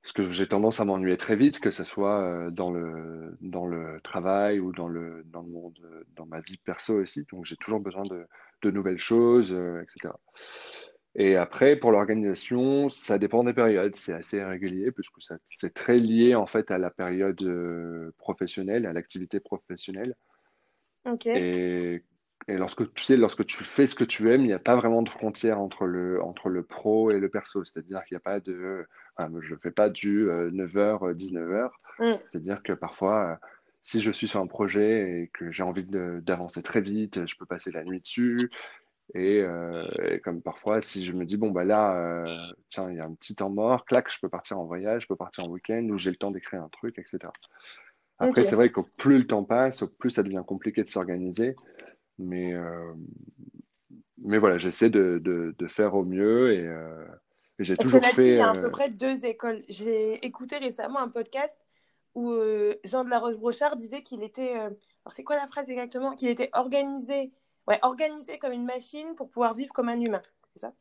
Parce 0.02 0.12
que 0.12 0.32
j'ai 0.32 0.48
tendance 0.48 0.80
à 0.80 0.84
m'ennuyer 0.84 1.16
très 1.16 1.36
vite, 1.36 1.60
que 1.60 1.70
ce 1.70 1.84
soit 1.84 2.50
dans 2.50 2.72
le, 2.72 3.38
dans 3.40 3.64
le 3.64 4.00
travail 4.02 4.58
ou 4.58 4.72
dans 4.72 4.88
le, 4.88 5.24
monde, 5.32 5.78
dans 6.16 6.26
ma 6.26 6.40
vie 6.40 6.58
perso 6.58 7.00
aussi. 7.00 7.24
Donc 7.30 7.46
j'ai 7.46 7.56
toujours 7.56 7.78
besoin 7.78 8.02
de 8.02 8.70
nouvelles 8.72 8.98
choses, 8.98 9.52
etc. 9.52 10.12
Et 11.16 11.36
après, 11.36 11.76
pour 11.76 11.92
l'organisation, 11.92 12.90
ça 12.90 13.18
dépend 13.18 13.44
des 13.44 13.52
périodes. 13.52 13.94
C'est 13.94 14.12
assez 14.12 14.38
irrégulier 14.38 14.90
puisque 14.90 15.20
c'est 15.44 15.72
très 15.72 15.98
lié 15.98 16.34
en 16.34 16.46
fait 16.46 16.70
à 16.70 16.78
la 16.78 16.90
période 16.90 17.40
euh, 17.42 18.12
professionnelle, 18.18 18.84
à 18.84 18.92
l'activité 18.92 19.38
professionnelle. 19.38 20.16
Ok. 21.06 21.26
Et, 21.26 22.02
et, 22.48 22.56
lorsque 22.56 22.92
tu 22.94 23.04
sais, 23.04 23.16
lorsque 23.16 23.46
tu 23.46 23.62
fais 23.62 23.86
ce 23.86 23.94
que 23.94 24.04
tu 24.04 24.28
aimes, 24.30 24.40
il 24.40 24.48
n'y 24.48 24.52
a 24.52 24.58
pas 24.58 24.74
vraiment 24.74 25.02
de 25.02 25.08
frontière 25.08 25.60
entre 25.60 25.86
le, 25.86 26.20
entre 26.20 26.48
le 26.48 26.64
pro 26.64 27.12
et 27.12 27.20
le 27.20 27.28
perso. 27.28 27.64
C'est-à-dire 27.64 28.04
qu'il 28.04 28.16
n'y 28.16 28.18
a 28.18 28.20
pas 28.20 28.40
de. 28.40 28.84
je 29.20 29.54
ne 29.54 29.58
fais 29.58 29.70
pas 29.70 29.90
du 29.90 30.26
9h, 30.26 31.10
euh, 31.10 31.14
19h. 31.14 31.70
Mm. 32.00 32.18
C'est-à-dire 32.18 32.62
que 32.64 32.72
parfois, 32.72 33.30
euh, 33.30 33.46
si 33.82 34.00
je 34.00 34.10
suis 34.10 34.26
sur 34.26 34.40
un 34.40 34.48
projet 34.48 35.20
et 35.20 35.30
que 35.32 35.52
j'ai 35.52 35.62
envie 35.62 35.84
d'avancer 35.84 36.62
très 36.62 36.80
vite, 36.80 37.26
je 37.28 37.36
peux 37.36 37.46
passer 37.46 37.70
la 37.70 37.84
nuit 37.84 38.00
dessus. 38.00 38.50
Euh, 39.16 39.86
et, 40.02 40.20
comme 40.20 40.42
parfois, 40.42 40.80
si 40.80 41.04
je 41.04 41.12
me 41.12 41.24
dis, 41.24 41.36
bon, 41.36 41.50
bah 41.50 41.64
là, 41.64 41.96
euh, 41.96 42.26
tiens, 42.70 42.90
il 42.90 42.96
y 42.96 43.00
a 43.00 43.04
un 43.04 43.14
petit 43.14 43.36
temps 43.36 43.50
mort, 43.50 43.84
clac, 43.84 44.10
je 44.10 44.18
peux 44.20 44.28
partir 44.28 44.58
en 44.58 44.64
voyage, 44.64 45.02
je 45.02 45.08
peux 45.08 45.16
partir 45.16 45.44
en 45.44 45.48
week-end, 45.48 45.86
ou 45.90 45.98
j'ai 45.98 46.10
le 46.10 46.16
temps 46.16 46.30
d'écrire 46.30 46.62
un 46.62 46.68
truc, 46.68 46.98
etc. 46.98 47.32
Après, 48.18 48.44
c'est 48.44 48.56
vrai 48.56 48.70
qu'au 48.70 48.86
plus 48.96 49.18
le 49.18 49.26
temps 49.26 49.44
passe, 49.44 49.82
au 49.82 49.88
plus 49.88 50.10
ça 50.10 50.22
devient 50.22 50.42
compliqué 50.46 50.82
de 50.82 50.88
s'organiser. 50.88 51.56
Mais, 52.18 52.54
euh, 52.54 52.94
mais 54.18 54.38
voilà, 54.38 54.58
j'essaie 54.58 54.90
de, 54.90 55.20
de, 55.22 55.66
faire 55.66 55.94
au 55.94 56.04
mieux 56.04 56.52
et, 56.52 56.68
j'ai 57.58 57.76
toujours 57.76 58.00
que 58.00 58.06
fait. 58.08 58.28
Il 58.30 58.36
y 58.36 58.40
a 58.40 58.50
à 58.50 58.54
peu 58.54 58.70
près 58.70 58.88
deux 58.88 59.24
écoles. 59.26 59.62
J'ai 59.68 60.24
écouté 60.24 60.58
récemment 60.58 61.00
un 61.00 61.08
podcast 61.08 61.56
où 62.14 62.32
Jean 62.84 63.04
de 63.04 63.10
la 63.10 63.18
Rose-Brochard 63.18 63.76
disait 63.76 64.02
qu'il 64.02 64.22
était. 64.22 64.52
alors, 64.52 64.72
c'est 65.10 65.24
quoi 65.24 65.36
la 65.36 65.46
phrase 65.48 65.68
exactement? 65.68 66.14
Qu'il 66.14 66.28
était 66.28 66.50
organisé 66.52 67.32
ouais, 67.68 67.78
organisé 67.82 68.38
comme 68.38 68.52
une 68.52 68.64
machine 68.64 69.14
pour 69.16 69.30
pouvoir 69.30 69.54
vivre 69.54 69.72
comme 69.72 69.88
un 69.88 70.00
humain. 70.00 70.22
C'est 70.52 70.60
ça? 70.60 70.72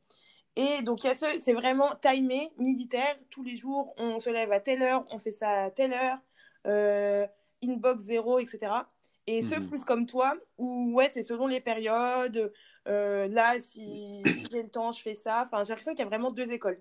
Et 0.55 0.81
donc, 0.83 1.03
il 1.03 1.07
y 1.07 1.09
a 1.09 1.15
ce, 1.15 1.25
c'est 1.39 1.53
vraiment 1.53 1.95
timé, 2.01 2.51
militaire. 2.57 3.17
Tous 3.31 3.43
les 3.43 3.55
jours, 3.55 3.93
on 3.97 4.19
se 4.19 4.29
lève 4.29 4.51
à 4.51 4.59
telle 4.59 4.83
heure, 4.83 5.03
on 5.09 5.17
fait 5.17 5.31
ça 5.31 5.63
à 5.63 5.71
telle 5.71 5.93
heure, 5.93 6.17
euh, 6.67 7.25
inbox 7.63 8.03
zéro, 8.03 8.39
etc. 8.39 8.71
Et 9.25 9.41
ceux 9.41 9.59
mhm. 9.59 9.69
plus 9.69 9.85
comme 9.85 10.05
toi, 10.05 10.35
où 10.57 10.93
ouais, 10.93 11.09
c'est 11.11 11.23
selon 11.23 11.47
les 11.47 11.61
périodes. 11.61 12.51
Euh, 12.87 13.27
là, 13.29 13.59
si, 13.59 14.21
si 14.25 14.47
j'ai 14.51 14.61
le 14.61 14.69
temps, 14.69 14.91
je 14.91 15.01
fais 15.01 15.15
ça. 15.15 15.43
Enfin, 15.45 15.63
j'ai 15.63 15.69
l'impression 15.69 15.93
qu'il 15.93 16.03
y 16.03 16.05
a 16.05 16.09
vraiment 16.09 16.29
deux 16.29 16.51
écoles. 16.51 16.79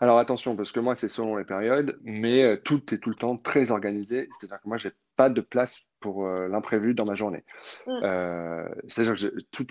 Alors 0.00 0.18
attention, 0.18 0.56
parce 0.56 0.72
que 0.72 0.80
moi, 0.80 0.94
c'est 0.94 1.08
selon 1.08 1.36
les 1.36 1.44
périodes, 1.44 1.98
mais 2.02 2.42
euh, 2.42 2.56
tout 2.56 2.94
est 2.94 2.98
tout 2.98 3.10
le 3.10 3.16
temps 3.16 3.36
très 3.36 3.70
organisé. 3.70 4.28
C'est-à-dire 4.32 4.60
que 4.60 4.68
moi, 4.68 4.78
j'ai 4.78 4.92
pas 5.16 5.30
de 5.30 5.40
place 5.40 5.80
pour 6.00 6.26
euh, 6.26 6.48
l'imprévu 6.48 6.94
dans 6.94 7.04
ma 7.04 7.14
journée. 7.14 7.44
Mm. 7.86 8.00
Euh, 8.02 8.68
c'est-à-dire 8.88 9.30
tout, 9.50 9.66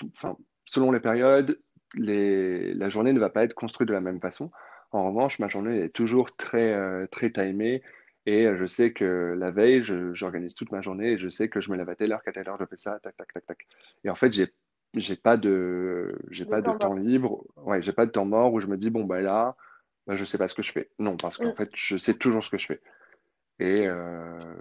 selon 0.65 0.91
les 0.91 0.99
périodes, 0.99 1.59
les, 1.95 2.73
la 2.73 2.89
journée 2.89 3.13
ne 3.13 3.19
va 3.19 3.29
pas 3.29 3.43
être 3.43 3.53
construite 3.53 3.87
de 3.87 3.93
la 3.93 4.01
même 4.01 4.21
façon. 4.21 4.51
En 4.91 5.07
revanche, 5.07 5.39
ma 5.39 5.47
journée 5.47 5.83
est 5.83 5.89
toujours 5.89 6.35
très, 6.35 7.07
très 7.07 7.31
timée. 7.31 7.81
Et 8.25 8.45
je 8.55 8.65
sais 8.65 8.91
que 8.91 9.35
la 9.37 9.51
veille, 9.51 9.83
j'organise 10.13 10.53
toute 10.53 10.71
ma 10.71 10.81
journée 10.81 11.13
et 11.13 11.17
je 11.17 11.29
sais 11.29 11.49
que 11.49 11.59
je 11.59 11.71
me 11.71 11.77
lève 11.77 11.89
à 11.89 11.95
telle 11.95 12.11
heure, 12.11 12.21
qu'à 12.21 12.31
telle 12.31 12.47
heure, 12.47 12.57
je 12.59 12.65
fais 12.65 12.77
ça, 12.77 12.99
tac, 12.99 13.15
tac, 13.15 13.33
tac, 13.33 13.45
tac. 13.45 13.67
Et 14.03 14.09
en 14.09 14.15
fait, 14.15 14.31
j'ai 14.31 14.53
j'ai 14.93 15.15
pas 15.15 15.37
de 15.37 16.13
j'ai 16.29 16.45
pas 16.45 16.59
de 16.59 16.77
temps 16.77 16.95
libre 16.95 17.45
ouais 17.55 17.81
j'ai 17.81 17.93
pas 17.93 18.05
de 18.05 18.11
temps 18.11 18.25
mort 18.25 18.51
où 18.51 18.59
je 18.59 18.67
me 18.67 18.75
dis 18.75 18.89
bon 18.89 19.05
bah 19.05 19.21
là 19.21 19.55
bah, 20.07 20.15
je 20.15 20.21
ne 20.21 20.25
sais 20.25 20.37
pas 20.37 20.47
ce 20.47 20.55
que 20.55 20.63
je 20.63 20.71
fais. 20.71 20.89
Non, 20.99 21.15
parce 21.15 21.37
qu'en 21.37 21.51
mm. 21.51 21.55
fait, 21.55 21.69
je 21.73 21.97
sais 21.97 22.13
toujours 22.15 22.43
ce 22.43 22.49
que 22.49 22.57
je 22.57 22.65
fais. 22.65 22.81
Et 23.61 23.85
euh, 23.85 24.55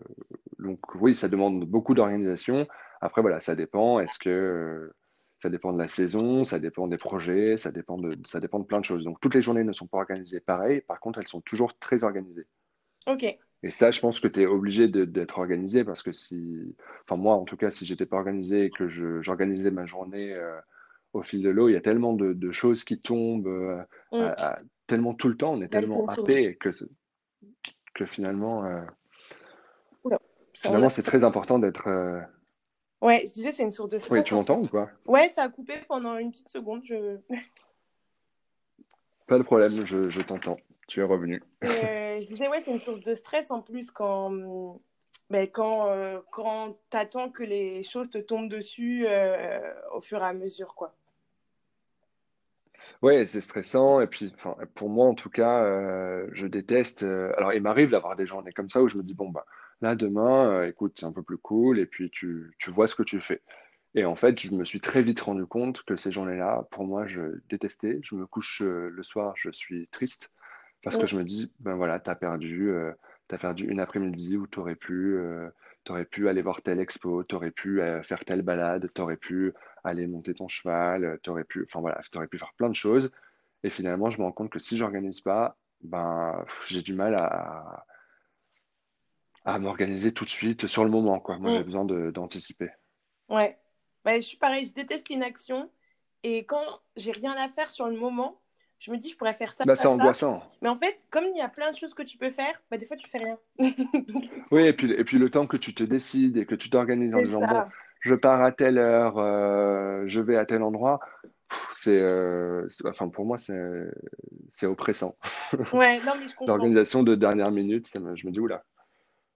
donc, 0.59 0.95
oui, 0.97 1.15
ça 1.15 1.29
demande 1.29 1.65
beaucoup 1.65 1.95
d'organisation. 1.95 2.69
Après, 3.01 3.23
voilà, 3.23 3.41
ça 3.41 3.55
dépend. 3.55 3.99
Est-ce 3.99 4.19
que 4.19 4.29
euh, 4.29 4.95
ça 5.43 5.49
dépend 5.49 5.73
de 5.73 5.79
la 5.79 5.89
saison, 5.89 6.45
ça 6.45 6.59
dépend 6.59 6.87
des 6.87 6.99
projets, 6.99 7.57
ça 7.57 7.73
dépend 7.73 7.97
de, 7.97 8.15
ça 8.27 8.41
dépend 8.41 8.59
de 8.59 8.67
plein 8.67 8.79
de 8.79 8.85
choses. 8.85 9.05
Donc, 9.05 9.19
toutes 9.19 9.35
les 9.35 9.41
journées 9.41 9.65
ne 9.65 9.73
sont 9.73 9.87
pas 9.87 9.97
organisées 9.97 10.41
pareil. 10.41 10.83
Par 10.83 11.01
contre, 11.01 11.19
elles 11.19 11.29
sont 11.29 11.41
toujours 11.41 11.79
très 11.79 12.05
organisées. 12.05 12.47
OK. 13.07 13.25
Et 13.63 13.71
ça, 13.71 13.91
je 13.91 14.01
pense 14.01 14.21
que 14.21 14.29
tu 14.29 14.43
es 14.43 14.47
obligé 14.47 14.87
d'être 14.89 15.39
organisé 15.39 15.83
parce 15.83 16.03
que 16.03 16.13
si, 16.13 16.77
enfin, 17.07 17.17
moi, 17.17 17.37
en 17.37 17.45
tout 17.45 17.57
cas, 17.57 17.71
si 17.71 17.87
j'étais 17.87 18.07
pas 18.07 18.19
organisé 18.19 18.67
et 18.67 18.71
que 18.71 18.89
j'organisais 19.23 19.71
ma 19.71 19.87
journée 19.87 20.35
euh, 20.35 20.59
au 21.15 21.23
fil 21.23 21.43
de 21.43 21.49
l'eau, 21.49 21.71
il 21.71 21.73
y 21.73 21.77
a 21.77 21.81
tellement 21.81 22.13
de, 22.13 22.53
choses 22.53 22.85
qui 22.85 23.01
tombent 23.01 23.83
mm. 24.13 24.19
à, 24.19 24.59
tellement 24.87 25.15
tout 25.15 25.29
le 25.29 25.37
temps, 25.37 25.55
on 25.55 25.63
est 25.63 25.69
tellement 25.69 26.07
happé 26.07 26.57
que, 26.57 26.71
que 28.01 28.07
finalement, 28.07 28.65
euh, 28.65 28.81
finalement 30.55 30.89
c'est 30.89 31.03
très 31.03 31.23
important 31.23 31.59
d'être. 31.59 31.87
Euh, 31.87 32.21
ouais, 33.03 33.25
je 33.27 33.33
disais, 33.33 33.53
c'est 33.53 33.63
une 33.63 33.71
source 33.71 33.91
de 33.91 33.99
Oui, 34.11 34.25
tu 34.25 34.35
m'entends 34.35 34.59
ou 34.59 34.67
quoi? 34.67 34.91
Ouais, 35.07 35.29
ça 35.29 35.43
a 35.43 35.49
coupé 35.49 35.75
pendant 35.87 36.17
une 36.17 36.31
petite 36.31 36.49
seconde. 36.49 36.83
Je... 36.85 37.19
Pas 39.27 39.39
de 39.39 39.43
problème, 39.43 39.85
je, 39.85 40.09
je 40.09 40.21
t'entends. 40.23 40.57
Tu 40.89 41.01
es 41.01 41.05
revenu. 41.05 41.43
Euh, 41.63 42.21
je 42.21 42.27
disais, 42.27 42.49
ouais, 42.49 42.63
c'est 42.65 42.73
une 42.73 42.81
source 42.81 43.01
de 43.01 43.15
stress 43.15 43.51
en 43.53 43.61
plus 43.63 43.93
quand, 43.93 44.81
ben, 45.29 45.47
quand, 45.47 45.89
quand 46.33 46.77
tu 46.91 46.97
attends 46.97 47.31
que 47.31 47.45
les 47.45 47.85
choses 47.85 48.11
te 48.11 48.19
tombent 48.19 48.49
dessus 48.49 49.07
au 49.93 50.01
fur 50.01 50.21
et 50.21 50.27
à 50.27 50.33
mesure, 50.33 50.75
quoi. 50.75 50.97
Ouais, 53.03 53.27
c'est 53.27 53.41
stressant. 53.41 54.01
Et 54.01 54.07
puis, 54.07 54.33
enfin, 54.35 54.57
pour 54.75 54.89
moi, 54.89 55.07
en 55.07 55.15
tout 55.15 55.31
cas, 55.31 55.65
euh, 55.65 56.27
je 56.33 56.47
déteste. 56.47 57.03
Euh, 57.03 57.33
alors, 57.37 57.53
il 57.53 57.63
m'arrive 57.63 57.91
d'avoir 57.91 58.17
des 58.17 58.27
journées 58.27 58.53
comme 58.53 58.71
ça 58.71 58.83
où 58.83 58.89
je 58.89 58.97
me 58.97 59.03
dis, 59.03 59.15
bon, 59.15 59.31
bah, 59.31 59.47
là, 59.81 59.95
demain, 59.95 60.51
euh, 60.51 60.69
écoute, 60.69 60.97
c'est 60.99 61.07
un 61.07 61.13
peu 61.13 61.23
plus 61.23 61.39
cool. 61.39 61.79
Et 61.79 61.87
puis, 61.87 62.11
tu, 62.11 62.55
tu 62.59 62.71
vois 62.71 62.87
ce 62.87 62.95
que 62.95 63.03
tu 63.03 63.21
fais. 63.21 63.43
Et 63.95 64.05
en 64.05 64.15
fait, 64.15 64.41
je 64.41 64.55
me 64.55 64.65
suis 64.65 64.81
très 64.81 65.03
vite 65.03 65.21
rendu 65.21 65.47
compte 65.47 65.83
que 65.83 65.97
ces 65.97 66.13
journées-là, 66.13 66.69
pour 66.71 66.85
moi, 66.85 67.07
je 67.07 67.41
détestais. 67.49 68.01
Je 68.05 68.15
me 68.15 68.27
couche 68.27 68.63
le 68.63 69.03
soir, 69.03 69.35
je 69.37 69.51
suis 69.51 69.89
triste 69.89 70.33
parce 70.85 70.97
que 70.97 71.07
je 71.07 71.19
me 71.19 71.25
dis, 71.25 71.53
ben 71.59 71.75
voilà, 71.75 71.99
t'as 71.99 72.15
perdu, 72.15 72.73
t'as 73.27 73.37
perdu 73.37 73.67
une 73.67 73.81
après-midi 73.81 74.37
où 74.37 74.47
tu 74.47 74.61
aurais 74.61 74.77
pu 74.77 75.19
tu 75.85 75.93
aurais 75.93 76.05
pu 76.05 76.29
aller 76.29 76.43
voir 76.43 76.63
telle 76.63 76.81
expo, 76.81 77.25
tu 77.25 77.35
aurais 77.35 77.51
pu 77.51 77.81
euh, 77.81 78.03
faire 78.03 78.25
telle 78.25 78.43
balade, 78.43 78.91
tu 78.95 79.01
aurais 79.01 79.17
pu 79.17 79.53
aller 79.85 80.07
monter 80.07 80.35
ton 80.35 80.49
cheval, 80.49 81.05
euh, 81.05 81.17
tu 81.23 81.31
aurais 81.31 81.45
pu, 81.45 81.65
enfin 81.67 81.81
voilà, 81.81 82.01
aurais 82.15 82.29
pu 82.29 82.39
faire 82.39 82.53
plein 82.55 82.69
de 82.69 82.75
choses. 82.75 83.11
Et 83.63 83.71
finalement, 83.71 84.11
je 84.11 84.19
me 84.19 84.25
rends 84.25 84.33
compte 84.33 84.51
que 84.51 84.59
si 84.59 84.77
j'organise 84.77 85.21
pas, 85.21 85.57
ben, 85.83 86.45
j'ai 86.69 86.83
du 86.83 86.95
mal 86.95 87.15
à, 87.15 87.85
à 89.45 89.59
m'organiser 89.59 90.13
tout 90.13 90.25
de 90.25 90.31
suite 90.31 90.67
sur 90.67 90.85
le 90.85 90.91
moment. 90.91 91.21
Quoi. 91.21 91.39
Moi, 91.39 91.51
j'ai 91.53 91.61
mm. 91.61 91.65
besoin 91.65 91.85
d'anticiper. 91.85 92.71
Ouais. 93.29 93.59
Bah, 94.05 94.17
je 94.17 94.23
suis 94.23 94.39
pareil, 94.39 94.67
je 94.67 94.73
déteste 94.73 95.09
l'inaction. 95.09 95.71
Et 96.23 96.45
quand 96.45 96.65
j'ai 96.97 97.13
rien 97.13 97.35
à 97.37 97.49
faire 97.49 97.71
sur 97.71 97.89
le 97.89 97.97
moment, 97.97 98.41
je 98.79 98.91
me 98.91 98.97
dis, 98.97 99.11
je 99.11 99.17
pourrais 99.17 99.35
faire 99.35 99.53
ça. 99.53 99.65
Bah, 99.65 99.77
c'est 99.77 99.89
angoissant. 99.89 100.43
Mais 100.63 100.69
en 100.69 100.77
fait, 100.77 100.99
comme 101.11 101.25
il 101.25 101.37
y 101.37 101.43
a 101.43 101.49
plein 101.49 101.71
de 101.71 101.77
choses 101.77 101.95
que 101.95 102.03
tu 102.03 102.17
peux 102.17 102.31
faire, 102.31 102.63
bah, 102.71 102.79
des 102.79 102.87
fois, 102.87 102.97
tu 102.97 103.09
fais 103.09 103.19
rien. 103.19 103.39
oui, 104.51 104.67
et 104.67 104.73
puis, 104.73 104.91
et 104.93 105.05
puis 105.05 105.19
le 105.19 105.31
temps 105.31 105.47
que 105.47 105.57
tu 105.57 105.75
te 105.75 105.85
décides 105.85 106.37
et 106.37 106.47
que 106.47 106.55
tu 106.55 106.71
t'organises 106.71 107.15
en 107.15 107.23
disant, 107.23 107.47
bon, 107.47 107.65
je 108.01 108.15
pars 108.15 108.43
à 108.43 108.53
telle 108.53 108.79
heure, 108.79 109.19
euh, 109.19 110.05
je 110.07 110.21
vais 110.21 110.37
à 110.37 110.47
tel 110.47 110.63
endroit, 110.63 111.01
c'est, 111.71 111.99
euh, 111.99 112.67
enfin, 112.87 113.09
pour 113.09 113.25
moi, 113.25 113.37
c'est 113.39 114.67
oppressant. 114.67 115.17
Ouais. 115.73 116.01
L'organisation 116.47 117.03
de 117.03 117.15
dernière 117.15 117.51
minute, 117.51 117.87
ça 117.87 118.01
je 118.15 118.27
me 118.27 118.33
dis, 118.33 118.41
oula. 118.41 118.65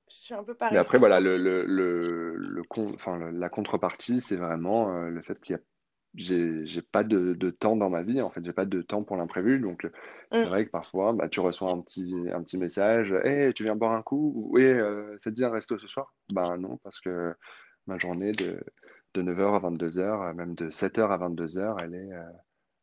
Je 0.09 0.17
suis 0.17 0.35
un 0.35 0.45
peu 0.45 0.55
pareil. 0.55 0.75
Mais 0.75 0.81
après, 0.81 0.99
voilà, 0.99 1.19
le, 1.21 1.37
le, 1.37 1.65
le, 1.65 2.37
le 2.37 2.63
enfin, 2.95 3.31
la 3.33 3.49
contrepartie, 3.49 4.21
c'est 4.21 4.37
vraiment 4.37 4.95
euh, 4.95 5.09
le 5.09 5.23
fait 5.23 5.41
qu'il 5.41 5.57
y 5.57 5.59
a 5.59 5.63
j'ai 6.17 6.83
pas 6.83 7.03
de, 7.03 7.35
de, 7.35 7.51
temps 7.51 7.77
dans 7.77 7.91
ma 7.91 8.03
vie, 8.03 8.21
en 8.21 8.31
fait, 8.31 8.45
j'ai 8.45 8.53
pas 8.53 8.67
de 8.67 8.83
temps 8.83 9.03
pour 9.03 9.17
l'imprévu. 9.17 9.59
Donc, 9.59 9.87
c'est 10.33 10.45
mm. 10.45 10.49
vrai 10.49 10.67
que 10.67 10.71
parfois, 10.71 11.13
bah, 11.13 11.29
tu 11.29 11.41
reçois 11.41 11.73
un 11.73 11.81
petit, 11.81 12.15
un 12.33 12.43
petit 12.43 12.59
message 12.59 13.13
Hey, 13.25 13.53
tu 13.53 13.65
viens 13.65 13.75
boire 13.75 13.93
un 13.93 14.03
coup? 14.03 14.49
Oui, 14.53 14.63
euh, 14.63 15.17
ça 15.19 15.31
te 15.31 15.35
dit 15.35 15.45
un 15.45 15.51
resto 15.51 15.79
ce 15.79 15.89
soir? 15.89 16.15
Ben 16.33 16.57
non, 16.57 16.79
parce 16.85 17.01
que 17.01 17.35
ma 17.87 17.99
journée 17.99 18.33
de, 18.33 18.65
de 19.15 19.23
9h 19.23 19.57
à 19.57 19.71
22h, 19.71 20.33
même 20.35 20.55
de 20.55 20.71
7h 20.71 21.11
à 21.11 21.19
22h, 21.29 21.77
elle 21.83 21.95
est, 21.95 22.13
euh, 22.13 22.31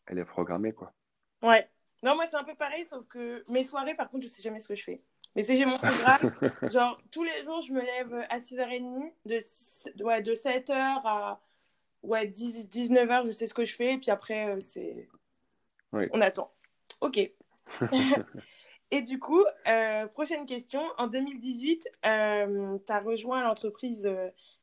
elle 0.08 0.20
est 0.20 0.26
programmée. 0.26 0.74
Quoi. 0.74 0.93
Ouais. 1.41 1.68
Non, 2.04 2.16
moi, 2.16 2.26
c'est 2.28 2.38
un 2.38 2.43
peu 2.43 2.56
pareil, 2.56 2.86
sauf 2.86 3.06
que 3.08 3.43
mes 3.47 3.64
soirées, 3.64 3.95
par 3.95 4.10
contre, 4.10 4.24
je 4.24 4.30
sais 4.30 4.41
jamais 4.41 4.60
ce 4.60 4.68
que 4.68 4.76
je 4.76 4.84
fais. 4.84 4.99
Mais 5.36 5.43
c'est 5.43 5.56
j'ai 5.56 5.66
mon 5.66 5.78
programme. 5.78 6.34
genre, 6.72 6.99
tous 7.12 7.24
les 7.24 7.43
jours, 7.43 7.62
je 7.62 7.72
me 7.72 7.82
lève 7.82 8.26
à 8.30 8.39
6h30, 8.39 9.12
de, 9.26 10.04
ouais, 10.04 10.22
de 10.22 10.34
7h 10.34 10.74
à 10.74 11.39
ouais, 12.04 12.28
10, 12.28 12.70
19 12.70 13.12
heures, 13.12 13.26
je 13.26 13.32
sais 13.32 13.47
ce 13.47 13.54
que 13.54 13.66
je 13.66 13.76
fais. 13.76 13.93
Et 13.93 13.97
puis 13.97 14.12
après, 14.12 14.49
euh, 14.49 14.60
c'est. 14.62 15.08
On 15.93 16.22
attend. 16.22 16.52
Ok. 17.02 17.20
et 18.91 19.02
du 19.02 19.20
coup, 19.20 19.43
euh, 19.68 20.08
prochaine 20.08 20.45
question. 20.45 20.82
En 20.97 21.08
2018, 21.08 21.88
euh, 22.06 22.78
tu 22.86 22.93
as 22.93 22.99
rejoint 22.99 23.43
l'entreprise 23.43 24.10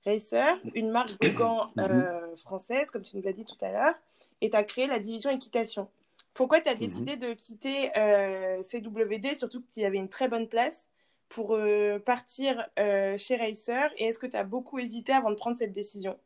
Racer, 0.04 0.58
une 0.74 0.90
marque 0.90 1.18
de 1.20 1.28
gants 1.38 1.70
mhm. 1.76 2.36
française, 2.36 2.90
comme 2.90 3.02
tu 3.02 3.16
nous 3.16 3.26
as 3.28 3.32
dit 3.32 3.44
tout 3.44 3.56
à 3.60 3.70
l'heure. 3.72 3.94
et 4.40 4.50
tu 4.50 4.56
as 4.56 4.64
créé 4.64 4.86
la 4.86 4.98
division 5.00 5.30
équitation. 5.30 5.88
Pourquoi 6.34 6.60
tu 6.60 6.68
as 6.68 6.74
Mhm. 6.80 6.80
décidé 6.80 7.16
de 7.16 7.32
quitter 7.34 7.90
euh, 7.98 8.62
CWD, 8.62 9.34
surtout 9.34 9.60
que 9.62 9.68
tu 9.72 9.84
avais 9.84 9.98
une 9.98 10.08
très 10.08 10.28
bonne 10.28 10.48
place, 10.48 10.86
pour 11.28 11.54
euh, 11.54 11.98
partir 11.98 12.66
euh, 12.78 13.18
chez 13.18 13.36
Racer 13.36 13.90
Et 13.98 14.04
est-ce 14.06 14.18
que 14.18 14.26
tu 14.26 14.36
as 14.36 14.44
beaucoup 14.44 14.78
hésité 14.78 15.12
avant 15.12 15.30
de 15.30 15.36
prendre 15.36 15.56
cette 15.58 15.72
décision? 15.74 16.18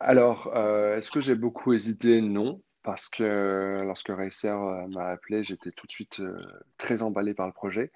Alors, 0.00 0.48
euh, 0.56 0.98
est-ce 0.98 1.10
que 1.10 1.20
j'ai 1.20 1.34
beaucoup 1.34 1.72
hésité? 1.72 2.20
Non, 2.20 2.62
parce 2.82 3.08
que 3.08 3.82
lorsque 3.86 4.08
Racer 4.10 4.60
euh, 4.60 4.86
m'a 4.88 5.08
appelé, 5.08 5.44
j'étais 5.44 5.70
tout 5.72 5.86
de 5.86 5.92
suite 5.92 6.20
euh, 6.20 6.36
très 6.78 7.02
emballé 7.02 7.34
par 7.34 7.46
le 7.46 7.52
projet. 7.52 7.90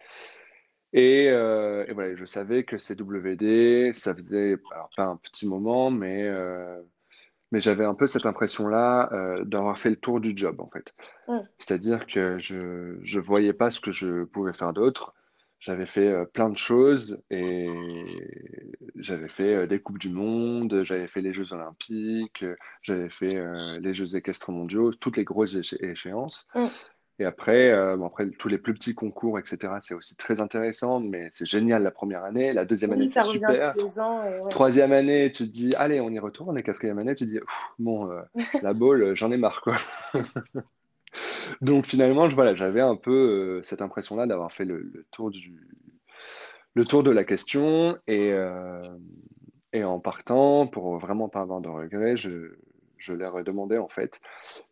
Et, 0.93 1.29
euh, 1.29 1.85
et 1.87 1.93
voilà, 1.93 2.15
je 2.17 2.25
savais 2.25 2.65
que 2.65 2.79
CWD, 2.79 3.93
ça 3.93 4.15
faisait, 4.15 4.57
alors 4.73 4.91
pas 4.97 5.05
un 5.05 5.17
petit 5.17 5.47
moment, 5.47 5.91
mais, 5.91 6.25
euh, 6.25 6.81
mais 7.53 7.61
j'avais 7.61 7.85
un 7.85 7.95
peu 7.95 8.07
cette 8.07 8.27
impression-là 8.27 9.11
euh, 9.13 9.45
d'avoir 9.45 9.79
fait 9.79 9.91
le 9.91 9.97
tour 9.97 10.21
du 10.21 10.35
job, 10.37 10.61
en 10.61 10.69
fait. 10.71 10.95
Mm. 11.29 11.49
C'est-à-dire 11.59 12.07
que 12.07 12.39
je 12.39 12.99
je 13.03 13.21
voyais 13.21 13.53
pas 13.55 13.71
ce 13.71 13.81
que 13.81 13.93
je 13.93 14.25
pouvais 14.25 14.53
faire 14.55 14.73
d'autre. 14.73 15.15
J'avais 15.61 15.87
fait 15.87 16.27
plein 16.33 16.51
de 16.51 16.59
choses 16.59 17.21
et 17.31 17.69
j'avais 18.97 19.29
fait 19.29 19.67
des 19.67 19.81
Coupes 19.81 19.99
du 19.99 20.11
Monde, 20.11 20.83
j'avais 20.85 21.09
fait 21.09 21.21
les 21.21 21.33
Jeux 21.33 21.53
Olympiques, 21.53 22.45
j'avais 22.83 23.11
fait 23.11 23.41
les 23.81 23.95
Jeux 23.95 24.17
équestres 24.17 24.51
mondiaux, 24.51 24.93
toutes 24.93 25.17
les 25.17 25.25
grosses 25.25 25.55
éché- 25.55 25.83
échéances. 25.85 26.49
Mm. 26.55 26.69
Et 27.21 27.25
après, 27.25 27.71
euh, 27.73 27.97
bon, 27.97 28.07
après, 28.07 28.31
tous 28.31 28.47
les 28.49 28.59
plus 28.59 28.75
petits 28.75 28.95
concours, 28.95 29.39
etc., 29.41 29.73
c'est 29.83 29.95
aussi 29.95 30.17
très 30.17 30.41
intéressant, 30.41 31.01
mais 31.01 31.27
c'est 31.31 31.47
génial 31.47 31.83
la 31.83 31.91
première 31.91 32.23
année. 32.23 32.53
La 32.53 32.65
deuxième 32.65 32.93
année, 32.93 33.05
Oui, 33.05 33.09
c'est 33.09 33.23
super. 33.25 33.75
ans. 33.99 34.25
et 34.25 34.41
ouais. 34.41 34.49
Troisième 34.51 34.93
année, 34.93 35.33
tu 35.33 35.45
te 35.49 35.53
dis, 35.53 35.75
allez, 35.75 36.01
on 36.01 36.11
y 36.11 36.19
retourne. 36.21 36.57
Et 36.57 36.63
quatrième 36.63 36.99
année, 36.99 37.17
tu 37.17 37.25
te 37.27 37.31
dis, 37.31 37.41
bon, 37.81 38.09
euh, 38.11 38.23
la 38.63 38.73
boule, 38.73 39.03
euh, 39.03 39.15
j'en 39.17 39.33
ai 39.33 39.37
marre, 39.37 39.61
quoi. 39.63 39.77
Donc 41.61 41.87
finalement, 41.87 42.29
je, 42.29 42.35
voilà, 42.35 42.55
j'avais 42.55 42.81
un 42.81 42.97
peu 42.97 43.11
euh, 43.59 43.63
cette 43.63 43.83
impression-là 43.83 44.27
d'avoir 44.27 44.53
fait 44.53 44.65
le, 44.65 44.79
le 44.79 45.07
tour 45.11 45.31
du, 45.31 45.59
le 46.75 46.85
tour 46.85 47.03
de 47.03 47.11
la 47.11 47.25
question. 47.25 47.99
Et, 48.07 48.33
euh, 48.33 48.83
et 49.73 49.83
en 49.85 49.99
partant, 49.99 50.67
pour 50.67 50.99
vraiment 50.99 51.29
pas 51.29 51.41
avoir 51.41 51.61
de 51.61 51.69
regrets, 51.69 52.17
je, 52.17 52.57
je 52.99 53.13
leur 53.13 53.39
ai 53.39 53.45
demandé 53.45 53.79
en 53.79 53.89
fait 53.89 54.21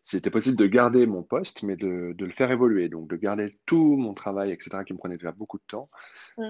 s'il 0.03 0.19
était 0.19 0.29
possible 0.29 0.57
de 0.57 0.67
garder 0.67 1.05
mon 1.05 1.23
poste, 1.23 1.63
mais 1.63 1.75
de, 1.75 2.13
de 2.15 2.25
le 2.25 2.31
faire 2.31 2.51
évoluer. 2.51 2.89
Donc 2.89 3.07
de 3.07 3.15
garder 3.15 3.51
tout 3.65 3.95
mon 3.97 4.13
travail, 4.13 4.51
etc., 4.51 4.83
qui 4.85 4.93
me 4.93 4.97
prenait 4.97 5.17
déjà 5.17 5.31
beaucoup 5.31 5.57
de 5.57 5.63
temps, 5.67 5.89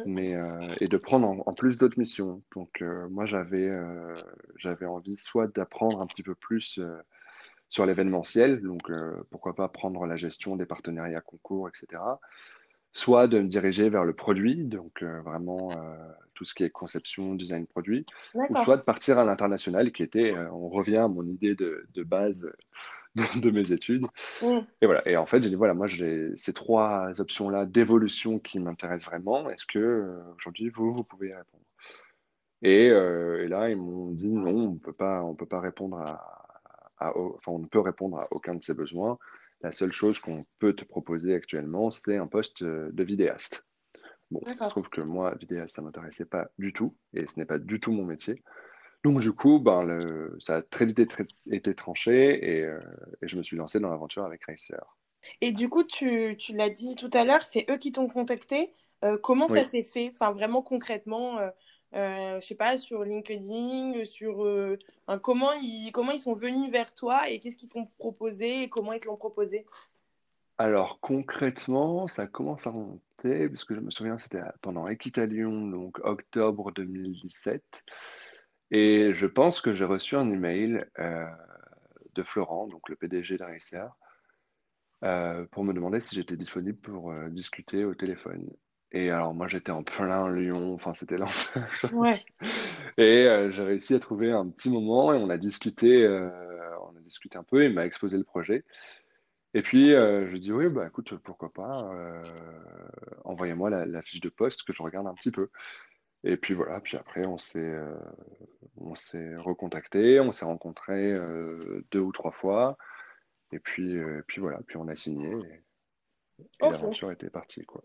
mais, 0.06 0.36
euh, 0.36 0.68
et 0.82 0.88
de 0.88 0.98
prendre 0.98 1.28
en, 1.28 1.44
en 1.46 1.54
plus 1.54 1.78
d'autres 1.78 2.00
missions. 2.00 2.42
Donc 2.56 2.82
euh, 2.82 3.08
moi, 3.10 3.26
j'avais 3.26 3.68
euh, 3.68 4.16
j'avais 4.58 4.86
envie 4.86 5.16
soit 5.16 5.48
d'apprendre 5.48 6.02
un 6.02 6.08
petit 6.08 6.24
peu 6.24 6.36
plus 6.36 6.80
sur 7.70 7.86
l'événementiel, 7.86 8.62
donc 8.62 8.92
pourquoi 9.30 9.54
pas 9.54 9.68
prendre 9.68 10.06
la 10.06 10.16
gestion 10.16 10.56
des 10.56 10.66
partenariats 10.66 11.22
concours, 11.22 11.68
etc. 11.68 12.02
Soit 13.00 13.28
de 13.28 13.40
me 13.40 13.48
diriger 13.48 13.90
vers 13.90 14.06
le 14.06 14.14
produit, 14.14 14.66
donc 14.66 15.04
euh, 15.04 15.22
vraiment 15.22 15.78
euh, 15.78 15.96
tout 16.34 16.46
ce 16.46 16.54
qui 16.56 16.64
est 16.64 16.72
conception, 16.72 17.36
design 17.36 17.68
produit, 17.68 18.08
ou 18.50 18.56
soit 18.56 18.78
de 18.78 18.82
partir 18.82 19.20
à 19.20 19.24
l'international, 19.26 19.92
qui 19.92 20.02
était, 20.04 20.34
euh, 20.36 20.50
on 20.52 20.70
revient 20.70 20.98
à 20.98 21.08
mon 21.08 21.24
idée 21.24 21.54
de, 21.54 21.86
de 21.94 22.04
base 22.04 22.42
de, 23.16 23.24
de 23.42 23.52
mes 23.52 23.72
études. 23.72 24.06
Et 24.82 24.88
voilà. 24.88 25.08
Et 25.08 25.18
en 25.18 25.26
fait, 25.28 25.44
j'ai 25.44 25.50
dit, 25.50 25.56
voilà, 25.56 25.74
moi, 25.76 25.88
j'ai 25.88 26.32
ces 26.36 26.54
trois 26.54 27.20
options-là 27.22 27.66
d'évolution 27.66 28.40
qui 28.40 28.60
m'intéressent 28.60 29.10
vraiment. 29.12 29.50
Est-ce 29.50 29.66
que 29.68 30.20
aujourd'hui, 30.38 30.70
vous, 30.70 30.94
vous 30.94 31.04
pouvez 31.04 31.30
y 31.30 31.34
répondre? 31.34 31.64
Et, 32.64 32.90
euh, 32.90 33.44
et 33.44 33.48
là, 33.48 33.70
ils 33.70 33.78
m'ont 33.78 34.12
dit 34.12 34.30
non, 34.30 34.72
on 34.74 34.76
peut 34.78 34.94
pas, 34.94 35.24
on 35.24 35.36
peut 35.36 35.46
pas 35.46 35.60
répondre 35.60 35.98
à, 36.04 36.48
à- 37.00 37.18
enfin, 37.18 37.52
on 37.54 37.60
ne 37.60 37.68
peut 37.68 37.80
répondre 37.80 38.20
à 38.20 38.28
aucun 38.32 38.56
de 38.56 38.64
ces 38.64 38.74
besoins. 38.74 39.18
La 39.62 39.72
seule 39.72 39.92
chose 39.92 40.20
qu'on 40.20 40.46
peut 40.60 40.74
te 40.74 40.86
proposer 40.86 41.34
actuellement, 41.34 41.90
c'est 41.90 42.18
un 42.18 42.28
poste 42.28 42.62
euh, 42.62 42.90
de 42.92 43.04
vidéaste. 43.04 43.66
Bon, 44.30 44.42
il 44.46 44.64
se 44.64 44.70
trouve 44.70 44.90
que 44.90 45.02
moi, 45.02 45.34
vidéaste, 45.36 45.76
ça 45.76 45.82
m'intéressait 45.82 46.26
pas 46.26 46.50
du 46.58 46.74
tout, 46.74 46.96
et 47.14 47.26
ce 47.28 47.40
n'est 47.40 47.46
pas 47.46 47.60
du 47.60 47.80
tout 47.80 47.92
mon 47.92 48.04
métier. 48.04 48.44
Donc 49.04 49.22
du 49.22 49.32
coup, 49.32 49.60
ben, 49.60 49.84
le, 49.84 50.36
ça 50.40 50.58
a 50.58 50.62
très 50.62 50.86
vite 50.86 51.00
été, 51.00 51.24
été 51.50 51.74
tranché, 51.74 52.58
et, 52.58 52.66
euh, 52.66 52.80
et 53.22 53.28
je 53.28 53.38
me 53.38 53.44
suis 53.44 53.56
lancé 53.56 53.80
dans 53.80 53.90
l'aventure 53.90 54.26
avec 54.26 54.44
Racer. 54.46 54.98
Et 55.42 55.52
du 55.52 55.70
coup, 55.70 55.84
tu, 55.84 56.36
tu 56.38 56.54
l'as 56.56 56.70
dit 56.70 56.96
tout 56.96 57.10
à 57.14 57.24
l'heure, 57.24 57.42
c'est 57.42 57.66
eux 57.70 57.78
qui 57.78 57.92
t'ont 57.92 58.08
contacté. 58.08 58.74
Euh, 59.04 59.18
comment 59.18 59.48
ça 59.48 59.64
s'est 59.64 59.84
fait? 59.84 60.10
Enfin, 60.12 60.32
vraiment 60.32 60.62
concrètement, 60.62 61.40
euh, 61.40 61.50
je 61.94 62.40
sais 62.42 62.56
pas, 62.56 62.78
sur 62.78 63.04
LinkedIn, 63.04 64.04
sur 64.06 64.46
euh, 64.46 64.78
comment 65.22 65.54
ils, 65.54 65.92
sont 66.20 66.34
venus 66.34 66.72
vers 66.72 66.94
toi 66.94 67.30
et 67.30 67.40
qu'est-ce 67.40 67.58
qu'ils 67.58 67.70
t'ont 67.70 67.88
proposé 67.98 68.64
et 68.64 68.70
comment 68.70 68.94
ils 68.94 69.00
te 69.00 69.08
l'ont 69.08 69.18
proposé? 69.18 69.66
Alors 70.58 71.00
concrètement, 71.00 72.08
ça 72.08 72.26
commence 72.26 72.66
à 72.66 72.72
remonter, 72.72 73.48
puisque 73.48 73.76
je 73.76 73.80
me 73.80 73.92
souviens, 73.92 74.18
c'était 74.18 74.42
pendant 74.62 74.88
Equitalion, 74.88 75.68
donc 75.68 76.00
octobre 76.04 76.72
2017. 76.72 77.84
Et 78.72 79.14
je 79.14 79.26
pense 79.26 79.62
que 79.62 79.76
j'ai 79.76 79.86
reçu 79.86 80.16
un 80.16 80.30
email 80.30 80.84
euh, 81.00 81.26
de 82.16 82.24
Florent, 82.24 82.68
donc 82.68 82.90
le 82.90 82.96
PDG 82.96 83.38
Racer, 83.38 83.90
euh, 85.04 85.46
pour 85.52 85.64
me 85.64 85.74
demander 85.74 86.02
si 86.02 86.16
j'étais 86.16 86.36
disponible 86.36 86.78
pour 86.80 87.12
euh, 87.12 87.30
discuter 87.30 87.86
au 87.86 87.94
téléphone. 87.94 88.50
Et 88.92 89.12
alors 89.12 89.34
moi 89.34 89.48
j'étais 89.48 89.72
en 89.72 89.84
plein 89.84 90.34
Lyon, 90.34 90.74
enfin 90.74 90.94
c'était 90.94 91.18
l'enfer. 91.18 91.68
Ouais. 91.94 92.24
Et 92.98 93.26
euh, 93.26 93.52
j'ai 93.52 93.64
réussi 93.64 93.94
à 93.94 94.00
trouver 94.00 94.32
un 94.32 94.48
petit 94.48 94.70
moment 94.70 95.14
et 95.14 95.18
on 95.18 95.30
a 95.30 95.38
discuté, 95.38 96.04
euh, 96.04 96.30
on 96.82 96.96
a 96.96 97.02
discuté 97.02 97.38
un 97.38 97.44
peu, 97.44 97.66
il 97.66 97.74
m'a 97.74 97.86
exposé 97.86 98.18
le 98.18 98.24
projet. 98.24 98.64
Et 99.54 99.62
puis 99.62 99.94
euh, 99.94 100.30
je 100.30 100.38
dis 100.38 100.52
oui, 100.52 100.70
bah 100.70 100.88
écoute, 100.88 101.16
pourquoi 101.18 101.52
pas, 101.52 101.90
euh, 101.94 102.24
envoyez-moi 103.26 103.70
la, 103.70 103.86
la 103.86 104.02
fiche 104.02 104.22
de 104.22 104.30
poste 104.30 104.64
que 104.64 104.74
je 104.74 104.82
regarde 104.82 105.08
un 105.08 105.14
petit 105.14 105.32
peu. 105.32 105.50
Et 106.24 106.38
puis 106.38 106.54
voilà, 106.54 106.80
puis 106.80 106.98
après 106.98 107.26
on 107.26 107.38
s'est 107.38 107.76
on 108.78 108.96
s'est 108.96 109.36
recontacté, 109.38 110.20
on 110.20 110.32
s'est 110.32 110.46
rencontrés 110.46 111.16
deux 111.92 112.00
ou 112.00 112.12
trois 112.12 112.32
fois. 112.32 112.78
Et 113.52 113.60
puis, 113.60 113.98
puis 114.28 114.42
voilà, 114.42 114.60
puis 114.66 114.78
on 114.78 114.88
a 114.88 114.96
signé 114.96 115.32
et, 116.40 116.70
l'aventure 116.70 117.12
était 117.12 117.30
partie, 117.30 117.66
quoi. 117.66 117.84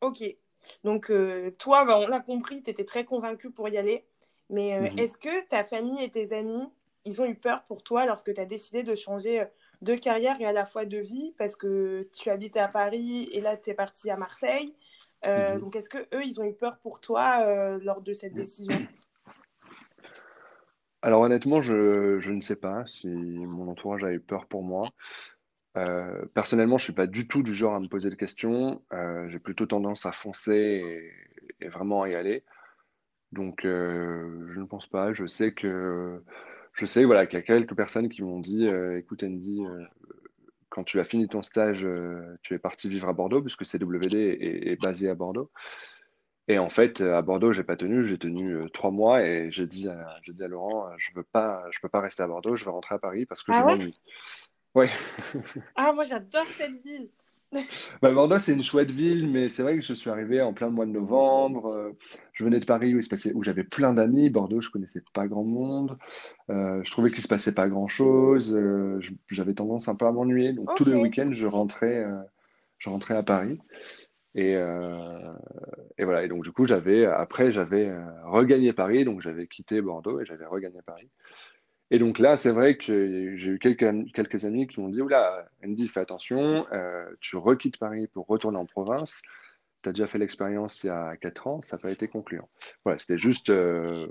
Ok. 0.00 0.24
Donc, 0.84 1.10
euh, 1.10 1.50
toi, 1.52 1.84
bah, 1.84 1.98
on 1.98 2.06
l'a 2.06 2.20
compris, 2.20 2.62
tu 2.62 2.70
étais 2.70 2.84
très 2.84 3.04
convaincu 3.04 3.50
pour 3.50 3.68
y 3.68 3.78
aller. 3.78 4.04
Mais 4.50 4.74
euh, 4.76 4.88
Mhm. 4.90 4.98
est-ce 4.98 5.16
que 5.18 5.46
ta 5.46 5.64
famille 5.64 6.02
et 6.02 6.10
tes 6.10 6.32
amis, 6.32 6.68
ils 7.04 7.22
ont 7.22 7.24
eu 7.26 7.34
peur 7.34 7.64
pour 7.64 7.82
toi 7.82 8.04
lorsque 8.06 8.34
tu 8.34 8.40
as 8.40 8.44
décidé 8.46 8.82
de 8.82 8.94
changer 8.94 9.40
euh, 9.40 9.44
de 9.82 9.94
carrière 9.94 10.40
et 10.40 10.46
à 10.46 10.52
la 10.52 10.64
fois 10.64 10.84
de 10.84 10.98
vie? 10.98 11.34
Parce 11.38 11.56
que 11.56 12.08
tu 12.12 12.30
habitais 12.30 12.60
à 12.60 12.68
Paris 12.68 13.28
et 13.32 13.40
là, 13.40 13.56
tu 13.56 13.70
es 13.70 13.74
parti 13.74 14.10
à 14.10 14.16
Marseille. 14.16 14.74
Euh, 15.26 15.54
Mhm. 15.54 15.60
donc, 15.60 15.76
est-ce 15.76 15.88
que 15.88 15.98
eux, 16.14 16.24
ils 16.24 16.40
ont 16.40 16.44
eu 16.44 16.54
peur 16.54 16.78
pour 16.78 17.00
toi 17.00 17.78
lors 17.78 18.00
de 18.00 18.12
cette 18.12 18.34
décision? 18.34 18.86
Alors 21.02 21.22
honnêtement, 21.22 21.62
je, 21.62 22.18
je 22.20 22.30
ne 22.32 22.42
sais 22.42 22.56
pas 22.56 22.84
si 22.86 23.08
mon 23.08 23.68
entourage 23.68 24.04
a 24.04 24.12
eu 24.12 24.20
peur 24.20 24.46
pour 24.46 24.62
moi. 24.62 24.82
Euh, 25.76 26.24
personnellement, 26.34 26.78
je 26.78 26.84
suis 26.84 26.92
pas 26.92 27.06
du 27.06 27.28
tout 27.28 27.42
du 27.42 27.54
genre 27.54 27.74
à 27.74 27.80
me 27.80 27.88
poser 27.88 28.10
de 28.10 28.14
questions. 28.16 28.82
Euh, 28.92 29.28
j'ai 29.28 29.38
plutôt 29.38 29.66
tendance 29.66 30.06
à 30.06 30.12
foncer 30.12 30.52
et, 31.60 31.64
et 31.64 31.68
vraiment 31.68 32.02
à 32.02 32.08
y 32.08 32.14
aller. 32.14 32.44
Donc, 33.32 33.64
euh, 33.64 34.46
je 34.50 34.60
ne 34.60 34.66
pense 34.66 34.86
pas. 34.88 35.12
Je 35.14 35.26
sais 35.26 35.52
que, 35.52 36.22
je 36.74 36.86
sais, 36.86 37.04
voilà, 37.04 37.26
qu'il 37.26 37.38
y 37.38 37.42
a 37.42 37.44
quelques 37.44 37.76
personnes 37.76 38.08
qui 38.08 38.22
m'ont 38.22 38.40
dit, 38.40 38.66
écoute 38.96 39.22
Andy, 39.24 39.62
quand 40.68 40.84
tu 40.84 41.00
as 41.00 41.04
fini 41.04 41.28
ton 41.28 41.42
stage, 41.42 41.86
tu 42.42 42.54
es 42.54 42.58
parti 42.58 42.88
vivre 42.88 43.08
à 43.08 43.12
Bordeaux, 43.12 43.42
puisque 43.42 43.64
CWD 43.66 44.18
est, 44.40 44.72
est 44.72 44.76
basé 44.76 45.08
à 45.08 45.14
Bordeaux. 45.14 45.50
Et 46.48 46.58
en 46.58 46.70
fait, 46.70 47.00
à 47.00 47.22
Bordeaux, 47.22 47.52
j'ai 47.52 47.64
pas 47.64 47.76
tenu. 47.76 48.06
J'ai 48.08 48.18
tenu 48.18 48.60
trois 48.72 48.90
mois 48.90 49.22
et 49.24 49.50
j'ai 49.52 49.66
dit 49.66 49.88
à, 49.88 50.18
j'ai 50.22 50.32
dit 50.34 50.44
à 50.44 50.48
Laurent, 50.48 50.90
je 50.98 51.10
veux 51.14 51.22
pas, 51.22 51.64
je 51.70 51.78
peux 51.80 51.88
pas 51.88 52.00
rester 52.00 52.22
à 52.22 52.26
Bordeaux. 52.28 52.56
Je 52.56 52.64
veux 52.64 52.70
rentrer 52.72 52.96
à 52.96 52.98
Paris 52.98 53.26
parce 53.26 53.42
que 53.42 53.52
je 53.52 53.62
Ah 53.62 53.66
ouais? 53.66 53.74
m'ennuie. 53.74 53.98
Ouais. 54.74 54.90
Ah, 55.74 55.92
moi, 55.92 56.04
j'adore 56.04 56.48
cette 56.56 56.76
ville. 56.82 57.10
Bah, 58.02 58.10
Bordeaux, 58.12 58.38
c'est 58.38 58.52
une 58.54 58.62
chouette 58.64 58.90
ville, 58.90 59.28
mais 59.30 59.48
c'est 59.48 59.62
vrai 59.62 59.74
que 59.76 59.80
je 59.84 59.94
suis 59.94 60.10
arrivé 60.10 60.40
en 60.42 60.52
plein 60.52 60.68
mois 60.70 60.86
de 60.86 60.90
novembre. 60.90 61.66
euh, 61.66 61.92
je 62.32 62.44
venais 62.44 62.58
de 62.58 62.64
Paris 62.64 62.94
où 62.94 62.98
il 62.98 63.04
se 63.04 63.08
passait, 63.08 63.32
où 63.34 63.42
j'avais 63.42 63.64
plein 63.64 63.92
d'amis. 63.94 64.30
Bordeaux, 64.30 64.60
je 64.60 64.70
connaissais 64.70 65.02
pas 65.14 65.26
grand 65.28 65.44
monde. 65.44 65.98
Euh, 66.50 66.82
je 66.84 66.90
trouvais 66.90 67.10
qu'il 67.10 67.22
se 67.22 67.28
passait 67.28 67.54
pas 67.54 67.68
grand-chose. 67.68 68.54
euh, 68.56 68.98
je- 69.00 69.12
j'avais 69.30 69.54
tendance 69.54 69.88
un 69.88 69.94
peu 69.96 70.06
à 70.06 70.12
m'ennuyer. 70.12 70.52
Donc 70.52 70.74
tous 70.74 70.84
les 70.84 70.96
week-ends, 70.96 71.30
je 71.32 71.46
rentrais, 71.46 71.98
euh, 72.04 72.16
je 72.78 72.90
rentrais 72.90 73.16
à 73.16 73.22
Paris. 73.22 73.58
Et, 74.34 74.56
euh, 74.56 75.32
et 75.98 76.04
voilà. 76.04 76.24
Et 76.24 76.28
donc 76.28 76.44
du 76.44 76.52
coup, 76.52 76.66
j'avais 76.66 77.06
après, 77.06 77.52
j'avais 77.52 77.88
euh, 77.88 78.04
regagné 78.26 78.72
Paris. 78.72 79.04
Donc 79.04 79.22
j'avais 79.22 79.46
quitté 79.48 79.80
Bordeaux 79.82 80.20
et 80.20 80.26
j'avais 80.26 80.46
regagné 80.46 80.80
Paris. 80.86 81.10
Et 81.90 81.98
donc 81.98 82.18
là, 82.18 82.36
c'est 82.36 82.52
vrai 82.52 82.76
que 82.76 83.36
j'ai 83.36 83.50
eu 83.50 83.58
quelques, 83.58 84.12
quelques 84.14 84.44
amis 84.44 84.66
qui 84.68 84.80
m'ont 84.80 84.88
dit, 84.88 85.02
Oula, 85.02 85.48
Andy, 85.64 85.88
fais 85.88 86.00
attention, 86.00 86.66
euh, 86.72 87.04
tu 87.20 87.36
requittes 87.36 87.78
Paris 87.78 88.06
pour 88.08 88.26
retourner 88.26 88.58
en 88.58 88.66
province. 88.66 89.22
Tu 89.82 89.88
as 89.88 89.92
déjà 89.92 90.06
fait 90.06 90.18
l'expérience 90.18 90.84
il 90.84 90.88
y 90.88 90.90
a 90.90 91.16
4 91.16 91.46
ans, 91.48 91.60
ça 91.62 91.76
n'a 91.76 91.82
pas 91.82 91.90
été 91.90 92.08
concluant. 92.08 92.48
Voilà, 92.84 92.98
c'était 92.98 93.18
juste, 93.18 93.50
euh, 93.50 94.06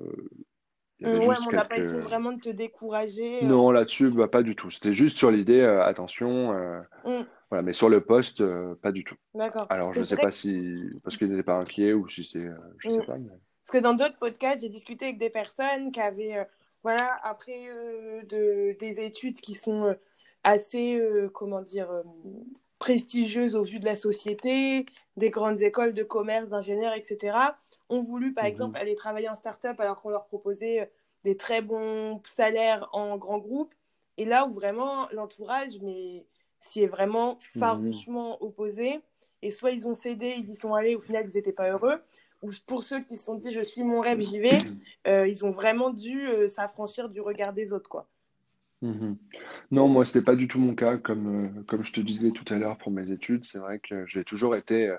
Ouais, 1.03 1.19
juste 1.21 1.47
on 1.47 1.51
n'a 1.51 1.65
pas 1.65 1.77
quelques... 1.77 1.79
essayé 1.79 2.01
vraiment 2.01 2.31
de 2.31 2.39
te 2.39 2.47
décourager. 2.49 3.49
euh. 3.49 3.57
Non, 3.57 3.71
là-dessus, 3.71 4.09
bah, 4.11 4.27
pas 4.27 4.43
du 4.43 4.55
tout. 4.55 4.69
C'était 4.69 4.93
juste 4.93 5.17
sur 5.17 5.31
l'idée, 5.31 5.59
euh, 5.61 5.83
attention, 5.85 6.53
Mm, 7.03 7.25
voilà, 7.49 7.63
mais 7.63 7.73
sur 7.73 7.89
le 7.89 8.03
poste, 8.05 8.43
pas 8.81 8.91
du 8.91 9.03
tout. 9.03 9.15
d'accord. 9.33 9.69
Alors, 9.69 9.93
je 9.93 10.01
ne 10.01 10.05
sais 10.05 10.17
pas 10.17 10.31
si, 10.31 10.77
parce 11.03 11.17
qu'il 11.17 11.29
n'était 11.29 11.43
pas 11.43 11.55
inquiet 11.59 11.93
ou 11.93 12.07
si 12.09 12.23
c'est, 12.23 12.47
je 12.79 12.87
que, 12.87 12.91
sais 12.91 13.01
mm, 13.01 13.03
pas. 13.03 13.17
mais- 13.17 13.29
parce 13.65 13.71
que 13.71 13.77
dans 13.83 13.93
d'autres 13.93 14.17
podcasts, 14.17 14.61
j'ai 14.63 14.69
discuté 14.69 15.05
avec 15.05 15.17
des 15.19 15.29
personnes 15.29 15.91
qui 15.91 15.99
avaient, 16.01 16.47
voilà, 16.83 17.19
après 17.23 17.67
euh, 17.69 18.21
de, 18.23 18.75
des 18.79 19.01
études 19.01 19.39
qui 19.41 19.53
sont 19.55 19.83
euh, 19.85 19.93
assez, 20.43 20.95
euh, 20.95 21.29
comment 21.29 21.61
dire, 21.61 21.89
prestigieuses 22.79 23.55
au 23.55 23.61
vu 23.61 23.79
de 23.79 23.85
la 23.85 23.95
société, 23.95 24.85
des 25.17 25.29
grandes 25.29 25.61
écoles 25.61 25.93
de 25.93 26.03
commerce, 26.03 26.47
d'ingénieurs, 26.49 26.93
etc., 26.93 27.37
ont 27.89 27.99
voulu, 27.99 28.33
par 28.33 28.45
exemple, 28.45 28.77
Mhm. 28.77 28.81
aller 28.81 28.95
travailler 28.95 29.29
en 29.29 29.35
start-up 29.35 29.79
alors 29.79 30.01
qu'on 30.01 30.09
leur 30.09 30.25
proposait 30.27 30.91
des 31.25 31.35
très 31.35 31.61
bons 31.61 32.21
salaires 32.23 32.87
en 32.93 33.17
grand 33.17 33.39
groupe. 33.39 33.73
Et 34.17 34.25
là 34.25 34.45
où 34.45 34.51
vraiment 34.51 35.09
l'entourage, 35.11 35.77
mais 35.81 36.25
s'y 36.61 36.83
est 36.83 36.87
vraiment 36.87 37.33
Mhm. 37.35 37.39
farouchement 37.59 38.41
opposé. 38.43 39.01
Et 39.41 39.51
soit 39.51 39.71
ils 39.71 39.87
ont 39.87 39.93
cédé, 39.93 40.35
ils 40.37 40.49
y 40.49 40.55
sont 40.55 40.73
allés, 40.73 40.95
au 40.95 40.99
final 40.99 41.25
ils 41.29 41.35
n'étaient 41.35 41.53
pas 41.53 41.69
heureux. 41.71 42.01
Ou 42.41 42.51
pour 42.65 42.83
ceux 42.83 43.01
qui 43.03 43.17
se 43.17 43.25
sont 43.25 43.35
dit 43.35 43.51
je 43.51 43.61
suis 43.61 43.83
mon 43.83 43.99
rêve, 43.99 44.21
j'y 44.21 44.39
vais, 44.39 44.59
euh, 45.07 45.27
ils 45.27 45.45
ont 45.45 45.51
vraiment 45.51 45.89
dû 45.89 46.27
euh, 46.27 46.47
s'affranchir 46.47 47.09
du 47.09 47.19
regard 47.21 47.53
des 47.53 47.73
autres. 47.73 47.89
quoi. 47.89 48.07
Mhm. 48.81 49.17
Non, 49.71 49.89
moi, 49.89 50.05
c'était 50.05 50.23
pas 50.23 50.35
du 50.35 50.47
tout 50.47 50.59
mon 50.59 50.73
cas. 50.73 50.97
Comme, 50.97 51.59
euh, 51.59 51.63
comme 51.63 51.83
je 51.83 51.91
te 51.91 51.99
disais 51.99 52.31
tout 52.31 52.45
à 52.53 52.57
l'heure 52.57 52.77
pour 52.77 52.91
mes 52.91 53.11
études, 53.11 53.43
c'est 53.43 53.59
vrai 53.59 53.79
que 53.79 54.05
j'ai 54.05 54.23
toujours 54.23 54.55
été 54.55 54.95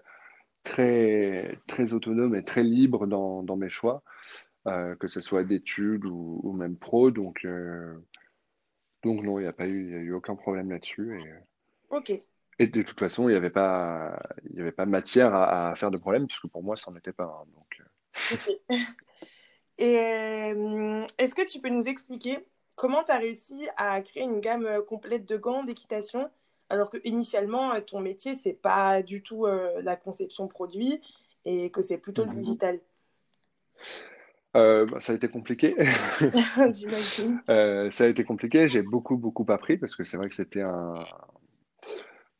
très, 0.64 1.58
très 1.66 1.94
autonome 1.94 2.34
et 2.34 2.44
très 2.44 2.62
libre 2.62 3.06
dans, 3.06 3.42
dans 3.42 3.56
mes 3.56 3.70
choix, 3.70 4.02
euh, 4.66 4.94
que 4.96 5.08
ce 5.08 5.22
soit 5.22 5.44
d'études 5.44 6.04
ou, 6.04 6.40
ou 6.42 6.52
même 6.52 6.76
pro. 6.76 7.10
Donc, 7.10 7.46
donc 9.02 9.22
non, 9.22 9.38
il 9.38 9.42
n'y 9.42 9.48
a 9.48 9.54
pas 9.54 9.66
eu, 9.66 9.92
y 9.92 9.94
a 9.94 9.98
eu 9.98 10.12
aucun 10.12 10.36
problème 10.36 10.70
là-dessus. 10.70 11.18
Et, 11.18 11.30
Ok. 11.90 12.12
Et 12.60 12.66
de 12.66 12.82
toute 12.82 12.98
façon, 13.00 13.28
il 13.28 13.32
n'y 13.32 13.36
avait 13.38 13.50
pas, 13.50 14.20
il 14.50 14.56
y 14.58 14.60
avait 14.60 14.70
pas 14.70 14.84
matière 14.86 15.34
à, 15.34 15.70
à 15.70 15.74
faire 15.76 15.90
de 15.90 15.96
problème, 15.96 16.26
puisque 16.26 16.46
pour 16.48 16.62
moi, 16.62 16.76
ça 16.76 16.90
n'en 16.90 16.98
était 16.98 17.12
pas 17.12 17.24
un. 17.24 17.46
Donc, 17.54 17.80
euh. 17.80 18.36
Et 19.78 19.96
euh, 19.98 21.06
est-ce 21.16 21.34
que 21.34 21.46
tu 21.46 21.58
peux 21.60 21.70
nous 21.70 21.88
expliquer 21.88 22.44
comment 22.76 23.02
tu 23.02 23.12
as 23.12 23.16
réussi 23.16 23.66
à 23.76 24.02
créer 24.02 24.24
une 24.24 24.40
gamme 24.40 24.66
euh, 24.66 24.82
complète 24.82 25.24
de 25.26 25.38
gants 25.38 25.64
d'équitation 25.64 26.30
alors 26.68 26.90
que 26.90 26.98
initialement 27.04 27.80
ton 27.80 28.00
métier 28.00 28.34
c'est 28.36 28.52
pas 28.52 29.02
du 29.02 29.22
tout 29.22 29.46
euh, 29.46 29.80
la 29.82 29.96
conception 29.96 30.48
produit 30.48 31.00
et 31.46 31.70
que 31.70 31.80
c'est 31.82 31.96
plutôt 31.98 32.24
le 32.24 32.30
Mhm. 32.30 32.34
digital? 32.36 32.80
Euh, 34.56 34.84
bah, 34.86 35.00
ça 35.00 35.12
a 35.12 35.16
été 35.16 35.28
compliqué. 35.28 35.74
ça 37.46 38.04
a 38.04 38.06
été 38.06 38.24
compliqué. 38.24 38.68
J'ai 38.68 38.82
beaucoup, 38.82 39.16
beaucoup 39.16 39.46
appris 39.48 39.78
parce 39.78 39.96
que 39.96 40.04
c'est 40.04 40.16
vrai 40.18 40.28
que 40.28 40.34
c'était 40.34 40.62
un, 40.62 40.94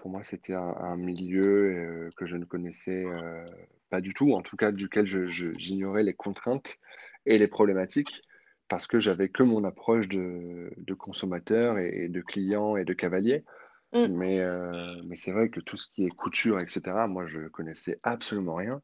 pour 0.01 0.11
moi, 0.11 0.22
c'était 0.22 0.55
un, 0.55 0.74
un 0.78 0.96
milieu 0.96 1.44
euh, 1.44 2.11
que 2.16 2.26
je 2.26 2.36
ne 2.36 2.44
connaissais 2.44 3.05
euh, 3.05 3.44
pas 3.90 4.01
du 4.01 4.14
tout, 4.14 4.32
en 4.32 4.42
tout 4.42 4.57
cas 4.57 4.72
duquel 4.72 5.07
j'ignorais 5.07 6.03
les 6.03 6.14
contraintes 6.14 6.78
et 7.26 7.38
les 7.38 7.48
problématiques 7.48 8.22
parce 8.68 8.86
que 8.86 9.01
j'avais 9.01 9.28
que 9.28 9.42
mon 9.42 9.64
approche 9.64 10.09
de, 10.09 10.72
de 10.76 10.94
consommateur 10.94 11.78
et, 11.78 12.05
et 12.05 12.09
de 12.09 12.20
client 12.20 12.76
et 12.76 12.84
de 12.84 12.94
cavalier. 12.94 13.44
Mm. 13.92 14.07
Mais, 14.07 14.40
euh, 14.40 14.84
mais 15.05 15.16
c'est 15.16 15.32
vrai 15.32 15.48
que 15.51 15.61
tout 15.61 15.76
ce 15.76 15.88
qui 15.88 16.07
est 16.07 16.11
couture, 16.11 16.61
etc., 16.61 16.82
moi, 17.09 17.26
je 17.26 17.48
connaissais 17.48 17.98
absolument 18.03 18.55
rien. 18.55 18.80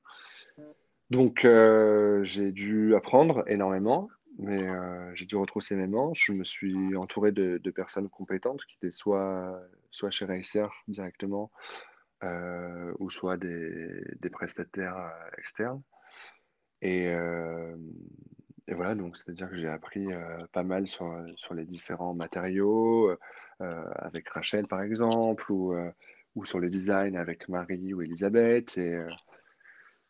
Donc, 1.11 1.45
euh, 1.45 2.25
j'ai 2.25 2.51
dû 2.51 2.97
apprendre 2.97 3.45
énormément, 3.47 4.09
mais 4.39 4.69
euh, 4.69 5.15
j'ai 5.15 5.25
dû 5.25 5.37
retrousser 5.37 5.77
mes 5.77 5.87
manches. 5.87 6.27
Je 6.27 6.33
me 6.33 6.45
suis 6.45 6.97
entouré 6.97 7.33
de, 7.33 7.59
personnes 7.71 8.09
compétentes 8.09 8.65
qui 8.67 8.77
étaient 8.77 8.93
soit, 8.93 9.61
soit 9.91 10.11
chez 10.11 10.27
Racer 10.27 10.69
directement, 10.89 11.51
euh, 12.23 12.93
ou 12.99 13.11
soit 13.11 13.37
des, 13.37 14.05
des 14.21 14.31
prestataires 14.31 14.97
euh, 14.97 15.31
externes. 15.39 15.83
Et, 16.83 17.07
et 17.07 18.75
voilà, 18.75 18.95
donc 18.95 19.17
c'est-à-dire 19.17 19.49
que 19.49 19.57
j'ai 19.57 19.67
appris 19.67 20.09
pas 20.53 20.63
mal 20.63 20.87
sur, 20.87 21.11
sur 21.37 21.55
les 21.55 21.65
différents 21.65 22.13
matériaux, 22.13 23.17
avec 23.59 24.29
Rachel 24.29 24.67
par 24.67 24.83
exemple, 24.83 25.51
ou, 25.51 25.75
ou 26.35 26.45
sur 26.45 26.61
le 26.61 26.69
design 26.69 27.17
avec 27.17 27.49
Marie 27.49 27.95
ou 27.95 28.03
Elisabeth. 28.03 28.77
Et, 28.77 29.01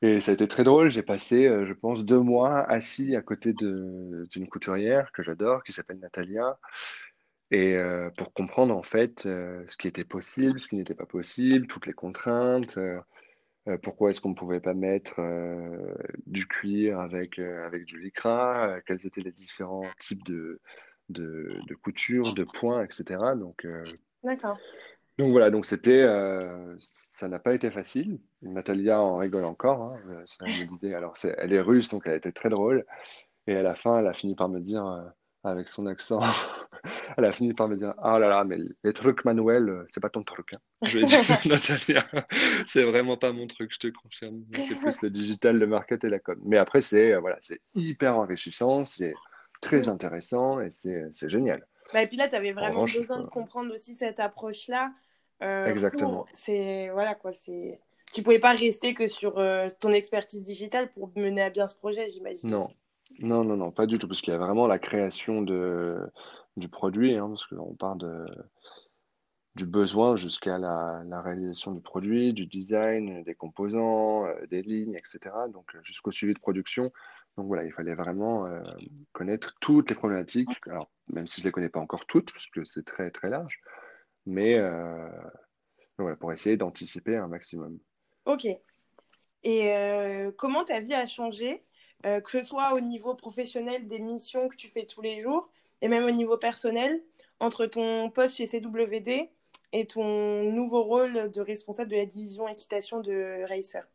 et 0.03 0.21
ça 0.21 0.31
a 0.33 0.35
été 0.35 0.47
très 0.47 0.65
drôle. 0.65 0.89
J'ai 0.89 1.03
passé, 1.03 1.47
euh, 1.47 1.67
je 1.67 1.73
pense, 1.73 2.05
deux 2.05 2.21
mois 2.21 2.61
assis 2.71 3.17
à 3.17 3.23
côté 3.23 3.55
d'une 3.55 4.49
couturière 4.51 5.11
que 5.13 5.23
j'adore, 5.23 5.65
qui 5.65 5.73
s'appelle 5.73 5.99
Natalia, 5.99 6.59
et 7.51 7.77
euh, 7.77 8.11
pour 8.17 8.33
comprendre 8.33 8.77
en 8.77 8.83
fait 8.83 9.25
euh, 9.27 9.63
ce 9.67 9.77
qui 9.77 9.89
était 9.89 10.05
possible, 10.05 10.61
ce 10.61 10.69
qui 10.69 10.77
n'était 10.77 10.95
pas 10.95 11.07
possible, 11.07 11.67
toutes 11.67 11.87
les 11.87 11.95
contraintes, 11.95 12.79
pourquoi 13.83 14.11
est-ce 14.11 14.21
qu'on 14.21 14.31
ne 14.31 14.35
pouvait 14.37 14.61
pas 14.61 14.75
mettre 14.75 15.21
du 16.25 16.47
cuir 16.47 17.01
avec, 17.01 17.41
avec 17.41 17.85
du 17.85 18.01
lycra, 18.01 18.81
quels 18.87 19.05
étaient 19.09 19.23
les 19.23 19.33
différents 19.33 19.91
types 19.99 20.23
de, 20.25 20.61
de, 21.09 21.51
de 21.67 21.75
couture, 21.75 22.33
de 22.33 22.45
points, 22.45 22.85
etc. 22.85 23.19
Donc, 23.37 23.67
d'accord 24.23 24.57
donc 25.19 25.31
voilà, 25.31 25.51
donc 25.51 25.65
c'était, 25.65 26.03
euh, 26.03 26.75
ça 26.79 27.29
n'a 27.29 27.39
pas 27.39 27.55
été 27.55 27.71
facile. 27.71 28.21
Natalia 28.43 29.01
en 29.01 29.17
rigole 29.17 29.45
encore. 29.47 29.83
hein, 29.83 29.99
euh, 30.11 30.23
ça, 30.27 30.45
me 30.47 30.67
disait, 30.67 30.95
alors 30.95 31.17
c'est, 31.17 31.35
elle 31.39 31.53
est 31.55 31.61
russe, 31.61 31.89
donc 31.89 32.03
elle 32.07 32.17
était 32.17 32.33
très 32.33 32.51
drôle. 32.51 32.85
Et 33.47 33.57
à 33.57 33.63
la 33.63 33.75
fin, 33.75 33.99
elle 33.99 34.07
a 34.09 34.13
fini 34.15 34.35
par 34.35 34.49
me 34.51 34.61
dire, 34.61 34.87
euh, 34.87 35.03
avec 35.45 35.71
son 35.71 35.87
accent, 35.87 36.21
elle 37.17 37.25
a 37.25 37.33
fini 37.33 37.55
par 37.55 37.69
me 37.69 37.77
dire, 37.77 37.95
ah 37.99 38.19
là 38.19 38.29
là, 38.29 38.45
mais 38.45 38.59
les 38.85 38.93
trucs 38.93 39.25
manuels, 39.25 39.85
c'est 39.87 40.01
pas 40.03 40.11
ton 40.11 40.23
truc. 40.23 40.53
hein. 40.55 40.59
Je 40.85 40.99
lui 40.99 41.05
ai 41.05 41.07
dit, 41.07 41.15
Natalia, 41.49 42.07
c'est 42.67 42.85
vraiment 42.85 43.17
pas 43.17 43.33
mon 43.33 43.47
truc, 43.47 43.73
je 43.73 43.79
te 43.79 43.87
confirme. 43.89 44.43
C'est 44.55 44.79
plus 44.79 45.01
le 45.03 45.11
digital, 45.11 45.57
le 45.59 45.67
market 45.67 46.05
et 46.05 46.11
la 46.11 46.19
com. 46.19 46.39
Mais 46.45 46.59
après, 46.59 46.83
c'est, 46.83 47.13
euh, 47.15 47.21
voilà, 47.21 47.39
c'est 47.41 47.61
hyper 47.75 48.17
enrichissant, 48.19 48.85
c'est 48.85 49.15
très 49.63 49.89
intéressant 49.89 50.61
et 50.61 50.71
c'est, 50.71 51.05
c'est 51.13 51.31
génial. 51.31 51.67
Bah, 51.95 52.03
et 52.03 52.09
puis 52.09 52.17
là 52.17 52.29
tu 52.29 52.35
avais 52.35 52.51
En 52.51 52.55
vraiment 52.55 52.69
revanche, 52.71 52.99
besoin 52.99 53.21
de 53.21 53.27
comprendre 53.29 53.73
aussi 53.73 53.95
cette 53.95 54.19
approche 54.21 54.67
là 54.69 54.87
euh, 54.87 54.89
exactement. 55.41 56.11
pour 56.11 56.29
c'est 56.33 56.91
voilà 56.91 57.15
quoi 57.15 57.33
c'est 57.33 57.81
tu 58.13 58.23
pouvais 58.23 58.39
pas 58.39 58.53
rester 58.53 58.95
que 58.95 59.09
sur 59.09 59.39
euh, 59.39 59.67
ton 59.81 59.91
expertise 59.91 60.43
digitale 60.43 60.89
pour 60.91 61.11
mener 61.17 61.43
à 61.43 61.51
bien 61.51 61.69
ce 61.69 61.75
projet 61.75 62.09
j'imagine 62.09 62.51
Non, 62.51 62.71
non, 63.21 63.45
non, 63.45 63.57
non, 63.57 63.71
pas 63.71 63.87
du 63.87 63.99
tout, 63.99 64.09
parce 64.09 64.21
qu'il 64.21 64.33
y 64.33 64.37
a 64.37 64.39
vraiment 64.39 64.67
la 64.67 64.79
création 64.79 65.43
de, 65.43 65.99
du 66.57 66.69
produit, 66.69 67.17
hein, 67.17 67.29
parce 67.29 67.47
qu'on 67.47 67.75
part 67.75 67.97
de, 67.97 68.27
du 69.55 69.65
besoin 69.65 70.17
jusqu'à 70.17 70.59
la, 70.59 71.03
la 71.07 71.23
réalisation 71.23 71.73
du 71.73 71.81
produit, 71.81 72.33
du 72.33 72.47
design, 72.47 73.23
des 73.23 73.35
composants, 73.35 74.27
euh, 74.27 74.47
des 74.51 74.63
lignes, 74.63 74.95
etc. 74.95 75.35
Donc 75.53 75.75
euh, 75.75 75.79
jusqu'au 75.83 76.11
suivi 76.11 76.35
de 76.35 76.39
production. 76.39 76.93
Donc 77.37 77.47
voilà, 77.47 77.65
il 77.65 77.73
fallait 77.73 77.95
vraiment 77.95 78.47
euh, 78.47 78.63
connaître 79.13 79.57
toutes 79.61 79.91
les 79.91 79.97
problématiques. 79.97 80.51
Alors, 80.71 80.91
même 81.13 81.27
si 81.27 81.41
je 81.41 81.47
ne 81.47 81.49
les 81.49 81.53
connais 81.53 81.69
pas 81.69 81.81
encore 81.81 82.07
toutes, 82.07 82.33
parce 82.33 82.47
que 82.47 82.65
c'est 82.65 82.85
très 82.85 83.11
très 83.11 83.29
large, 83.29 83.61
mais 84.27 84.55
euh, 84.55 85.09
voilà, 85.99 86.17
pour 86.17 86.33
essayer 86.33 86.57
d'anticiper 86.57 87.17
un 87.17 87.29
maximum. 87.29 87.79
ok 88.25 88.47
et 89.43 89.73
euh, 89.73 90.33
comment 90.37 90.65
ta 90.65 90.81
vie 90.81 90.95
a 90.95 91.07
changé 91.07 91.63
euh, 92.05 92.21
que 92.21 92.31
ce 92.31 92.43
soit 92.43 92.75
au 92.75 92.81
niveau 92.81 93.15
professionnel 93.15 93.89
des 93.89 93.99
missions 93.99 94.49
que 94.49 94.57
tu 94.57 94.69
fais 94.69 94.85
tous 94.85 95.01
les 95.03 95.23
jours 95.23 95.49
et 95.81 95.89
même 95.89 96.05
au 96.05 96.11
niveau 96.11 96.37
personnel 96.37 97.03
entre 97.41 97.67
ton 97.67 98.11
poste 98.11 98.37
chez 98.37 98.47
CWD 98.47 99.31
et 99.73 99.87
ton 99.87 100.53
nouveau 100.53 100.83
rôle 100.83 101.31
de 101.31 101.41
responsable 101.41 101.91
de 101.91 101.97
la 101.97 102.07
division 102.07 102.49
équitation 102.49 103.01
de 103.01 103.45
Racer? 103.49 103.89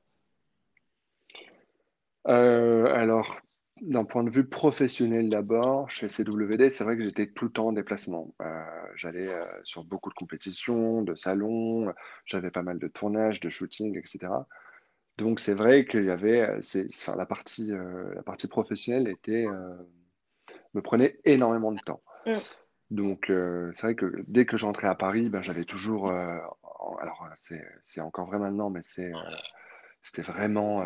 Euh, 2.27 2.85
alors, 2.93 3.41
d'un 3.81 4.05
point 4.05 4.23
de 4.23 4.29
vue 4.29 4.45
professionnel 4.45 5.29
d'abord, 5.29 5.89
chez 5.89 6.07
CWD, 6.07 6.69
c'est 6.69 6.83
vrai 6.83 6.95
que 6.97 7.03
j'étais 7.03 7.27
tout 7.27 7.45
le 7.45 7.51
temps 7.51 7.67
en 7.67 7.71
déplacement. 7.71 8.33
Euh, 8.41 8.63
j'allais 8.95 9.27
euh, 9.27 9.43
sur 9.63 9.83
beaucoup 9.83 10.09
de 10.09 10.13
compétitions, 10.13 11.01
de 11.01 11.15
salons, 11.15 11.91
j'avais 12.25 12.51
pas 12.51 12.61
mal 12.61 12.77
de 12.77 12.87
tournages, 12.87 13.39
de 13.39 13.49
shooting, 13.49 13.97
etc. 13.97 14.31
Donc 15.17 15.39
c'est 15.39 15.55
vrai 15.55 15.85
qu'il 15.85 16.05
y 16.05 16.11
avait, 16.11 16.41
euh, 16.41 16.59
enfin, 16.89 17.15
la 17.15 17.25
partie, 17.25 17.73
euh, 17.73 18.13
la 18.13 18.21
partie 18.21 18.47
professionnelle 18.47 19.07
était, 19.07 19.47
me 20.73 20.81
prenait 20.81 21.19
énormément 21.25 21.71
de 21.71 21.79
temps. 21.79 22.01
Mm. 22.27 22.37
Donc 22.91 23.25
c'est 23.27 23.81
vrai 23.81 23.95
que 23.95 24.23
dès 24.27 24.45
que 24.45 24.57
j'entrais 24.57 24.87
à 24.87 24.95
Paris, 24.95 25.29
ben, 25.29 25.41
j'avais 25.41 25.63
toujours, 25.63 26.11
alors 26.11 27.27
c'est, 27.37 28.01
encore 28.01 28.27
vrai 28.27 28.37
maintenant, 28.37 28.69
mais 28.69 28.81
c'était 28.83 30.21
vraiment 30.21 30.85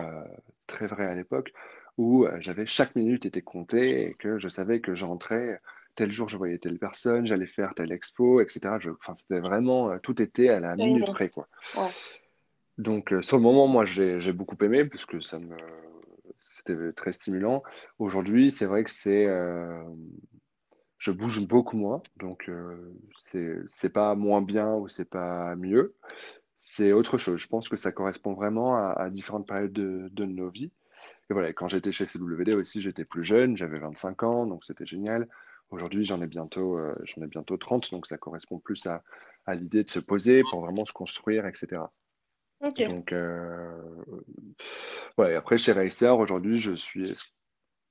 très 0.68 0.86
vrai 0.86 1.08
à 1.08 1.16
l'époque, 1.16 1.52
où 1.98 2.26
euh, 2.26 2.38
j'avais 2.40 2.66
chaque 2.66 2.96
minute 2.96 3.26
était 3.26 3.42
comptée 3.42 4.04
et 4.04 4.14
que 4.16 4.38
je 4.40 4.50
savais 4.50 4.82
que 4.82 4.96
j'entrais, 4.96 5.62
tel 5.96 6.12
jour 6.12 6.30
je 6.30 6.38
voyais 6.38 6.58
telle 6.58 6.80
personne, 6.80 7.26
j'allais 7.26 7.46
faire 7.46 7.74
telle 7.76 7.92
expo, 7.92 8.42
etc. 8.42 8.76
Je, 8.80 8.92
enfin, 8.92 9.14
c'était 9.14 9.40
vraiment, 9.40 9.92
euh, 9.92 9.98
tout 10.00 10.22
était 10.22 10.50
à 10.50 10.60
la 10.60 10.76
minute 10.76 11.06
près, 11.08 11.30
quoi. 11.30 11.48
Ouais. 11.78 11.90
Donc, 12.78 13.14
euh, 13.14 13.22
sur 13.22 13.38
le 13.38 13.44
moment, 13.44 13.68
moi, 13.68 13.86
j'ai 13.86 14.34
beaucoup 14.34 14.58
aimé 14.64 14.86
puisque 14.86 15.24
ça 15.24 15.40
me, 15.40 15.56
c'était 16.40 16.92
très 16.94 17.14
stimulant. 17.14 17.64
Aujourd'hui, 18.00 18.52
c'est 18.52 18.66
vrai 18.66 18.84
que 18.84 18.92
c'est, 18.92 19.26
euh, 19.26 19.82
je 20.98 21.12
bouge 21.12 21.46
beaucoup 21.46 21.78
moins, 21.78 22.02
donc 22.18 22.50
euh, 22.50 22.94
c'est 23.18 23.58
c'est 23.68 23.90
pas 23.90 24.16
moins 24.16 24.42
bien 24.42 24.74
ou 24.74 24.88
c'est 24.88 25.10
pas 25.10 25.56
mieux, 25.56 25.96
c'est 26.58 26.92
autre 26.92 27.18
chose. 27.18 27.40
Je 27.40 27.48
pense 27.48 27.70
que 27.70 27.78
ça 27.78 27.92
correspond 27.92 28.34
vraiment 28.34 28.76
à, 28.76 28.94
à 28.98 29.10
différentes 29.10 29.48
périodes 29.48 29.74
de, 29.74 30.10
de 30.12 30.26
nos 30.26 30.50
vies. 30.50 30.72
Et 31.30 31.34
voilà, 31.34 31.54
quand 31.54 31.68
j'étais 31.68 31.92
chez 31.92 32.06
CWD 32.06 32.54
aussi, 32.56 32.82
j'étais 32.82 33.06
plus 33.06 33.24
jeune, 33.24 33.58
j'avais 33.58 33.80
25 33.80 34.24
ans, 34.24 34.46
donc 34.46 34.66
c'était 34.66 34.86
génial. 34.86 35.28
Aujourd'hui, 35.72 36.04
j'en 36.04 36.22
ai 36.22 36.28
bientôt, 36.28 36.78
euh, 36.78 36.96
j'en 37.04 37.24
ai 37.24 37.28
bientôt 37.28 37.58
30, 37.58 37.92
donc 37.92 38.06
ça 38.06 38.18
correspond 38.18 38.60
plus 38.60 38.86
à, 38.86 39.04
à 39.46 39.56
l'idée 39.56 39.84
de 39.84 39.90
se 39.90 40.00
poser 40.00 40.42
pour 40.50 40.62
vraiment 40.62 40.86
se 40.86 40.94
construire, 40.94 41.46
etc. 41.48 41.82
Donc, 42.62 43.12
euh, 43.12 44.06
ouais, 45.18 45.36
après, 45.36 45.58
chez 45.58 45.72
Racer, 45.72 46.18
aujourd'hui, 46.18 46.60
je 46.60 46.74
suis. 46.74 47.14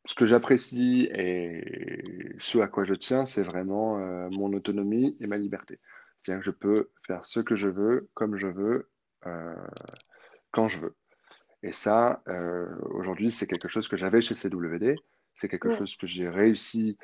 Ce 0.06 0.14
que 0.14 0.26
j'apprécie 0.26 1.08
et 1.14 2.34
ce 2.38 2.58
à 2.58 2.68
quoi 2.68 2.84
je 2.84 2.92
tiens, 2.92 3.24
c'est 3.24 3.42
vraiment 3.42 3.98
euh, 3.98 4.28
mon 4.32 4.52
autonomie 4.52 5.16
et 5.20 5.26
ma 5.26 5.38
liberté. 5.38 5.80
C'est-à-dire 6.20 6.40
que 6.40 6.46
je 6.46 6.50
peux 6.50 6.90
faire 7.06 7.24
ce 7.24 7.40
que 7.40 7.56
je 7.56 7.68
veux, 7.68 8.10
comme 8.12 8.36
je 8.36 8.46
veux, 8.46 8.90
euh, 9.26 9.54
quand 10.50 10.68
je 10.68 10.80
veux. 10.80 10.94
Et 11.64 11.72
ça, 11.72 12.22
euh, 12.28 12.68
aujourd'hui, 12.92 13.32
c'est 13.32 13.48
quelque 13.48 13.68
chose 13.68 13.88
que 13.88 13.96
j'avais 13.96 14.20
chez 14.20 14.36
CWD. 14.36 14.94
C'est 15.34 15.48
quelque 15.48 15.70
Ouais. 15.70 15.78
chose 15.78 15.96
que 15.96 16.06
j'ai 16.06 16.28
réussi 16.28 16.96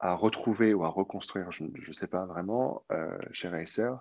à 0.00 0.14
retrouver 0.14 0.74
ou 0.74 0.84
à 0.84 0.88
reconstruire, 0.88 1.52
je 1.52 1.64
ne 1.64 1.94
sais 1.94 2.08
pas 2.08 2.26
vraiment, 2.26 2.84
euh, 2.92 3.18
chez 3.32 3.48
Racer. 3.48 3.98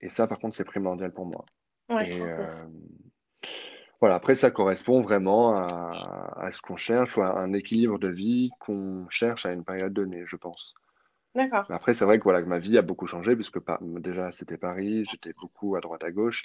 Et 0.00 0.08
ça, 0.08 0.26
par 0.28 0.38
contre, 0.40 0.56
c'est 0.56 0.64
primordial 0.64 1.12
pour 1.12 1.26
moi. 1.26 1.44
Ouais, 1.88 2.06
Et 2.06 2.20
ok. 2.20 2.38
euh, 2.38 2.66
voilà, 4.00 4.16
après, 4.16 4.34
ça 4.34 4.50
correspond 4.50 5.00
vraiment 5.02 5.56
à, 5.56 6.34
à 6.36 6.52
ce 6.52 6.60
qu'on 6.62 6.76
cherche 6.76 7.16
ou 7.16 7.22
à 7.22 7.38
un 7.38 7.52
équilibre 7.52 7.98
de 7.98 8.08
vie 8.08 8.50
qu'on 8.60 9.06
cherche 9.08 9.46
à 9.46 9.52
une 9.52 9.64
période 9.64 9.92
donnée, 9.92 10.24
je 10.26 10.36
pense. 10.36 10.74
D'accord. 11.34 11.66
Après, 11.70 11.92
c'est 11.92 12.04
vrai 12.04 12.18
que, 12.18 12.24
voilà, 12.24 12.42
que 12.42 12.46
ma 12.48 12.58
vie 12.58 12.78
a 12.78 12.82
beaucoup 12.82 13.06
changé, 13.06 13.34
puisque 13.34 13.58
déjà, 14.00 14.32
c'était 14.32 14.56
Paris, 14.56 15.04
j'étais 15.06 15.32
beaucoup 15.34 15.76
à 15.76 15.80
droite 15.80 16.02
à 16.04 16.10
gauche. 16.10 16.44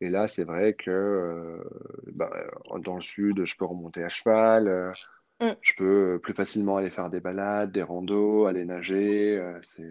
Et 0.00 0.08
là, 0.08 0.28
c'est 0.28 0.44
vrai 0.44 0.74
que 0.74 0.90
euh, 0.90 1.64
bah, 2.12 2.30
dans 2.78 2.94
le 2.94 3.00
sud, 3.02 3.44
je 3.44 3.56
peux 3.56 3.64
remonter 3.64 4.04
à 4.04 4.08
cheval, 4.08 4.68
euh, 4.68 4.92
Mm. 5.40 5.56
je 5.60 5.74
peux 5.76 6.20
plus 6.22 6.34
facilement 6.34 6.76
aller 6.78 6.90
faire 6.90 7.10
des 7.10 7.20
balades, 7.20 7.72
des 7.72 7.82
randos, 7.82 8.46
aller 8.46 8.64
nager. 8.64 9.36
euh, 9.38 9.58
c'est, 9.62 9.90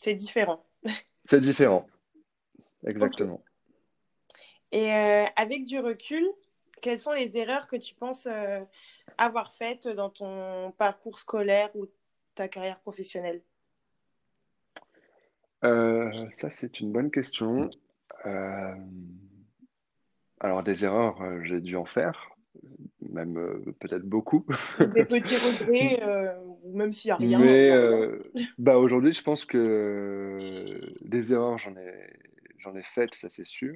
C'est 0.00 0.14
différent. 0.14 0.64
c'est 1.24 1.40
différent, 1.40 1.86
Ok. 2.98 3.14
exactement. 3.18 3.42
Et 4.72 4.92
euh, 4.92 5.24
avec 5.36 5.64
du 5.64 5.78
recul, 5.78 6.26
quelles 6.82 6.98
sont 6.98 7.12
les 7.12 7.36
erreurs 7.38 7.66
que 7.68 7.76
tu 7.76 7.94
penses 7.94 8.26
euh, 8.26 8.60
avoir 9.18 9.54
faites 9.54 9.88
dans 9.88 10.10
ton 10.10 10.72
parcours 10.78 11.18
scolaire 11.18 11.70
ou 11.76 11.86
ta 12.34 12.48
carrière 12.48 12.80
professionnelle? 12.80 13.42
Euh, 15.64 16.10
ça, 16.32 16.50
c'est 16.50 16.80
une 16.80 16.92
bonne 16.92 17.10
question. 17.10 17.70
Euh, 18.26 18.74
alors, 20.40 20.62
des 20.62 20.84
erreurs, 20.84 21.20
euh, 21.22 21.40
j'ai 21.42 21.60
dû 21.60 21.76
en 21.76 21.86
faire, 21.86 22.36
même 23.00 23.38
euh, 23.38 23.74
peut-être 23.80 24.04
beaucoup. 24.04 24.44
Des 24.78 25.04
petits 25.04 25.36
regrets, 25.36 26.36
ou 26.44 26.76
même 26.76 26.92
s'il 26.92 27.08
n'y 27.08 27.12
a 27.12 27.16
rien, 27.16 27.38
Mais 27.38 28.40
bah, 28.58 28.78
aujourd'hui, 28.78 29.12
je 29.12 29.22
pense 29.22 29.44
que 29.44 30.38
des 31.00 31.32
erreurs, 31.32 31.58
j'en 31.58 31.76
ai, 31.76 32.12
j'en 32.58 32.74
ai 32.74 32.82
faites, 32.82 33.14
ça 33.14 33.30
c'est 33.30 33.46
sûr. 33.46 33.74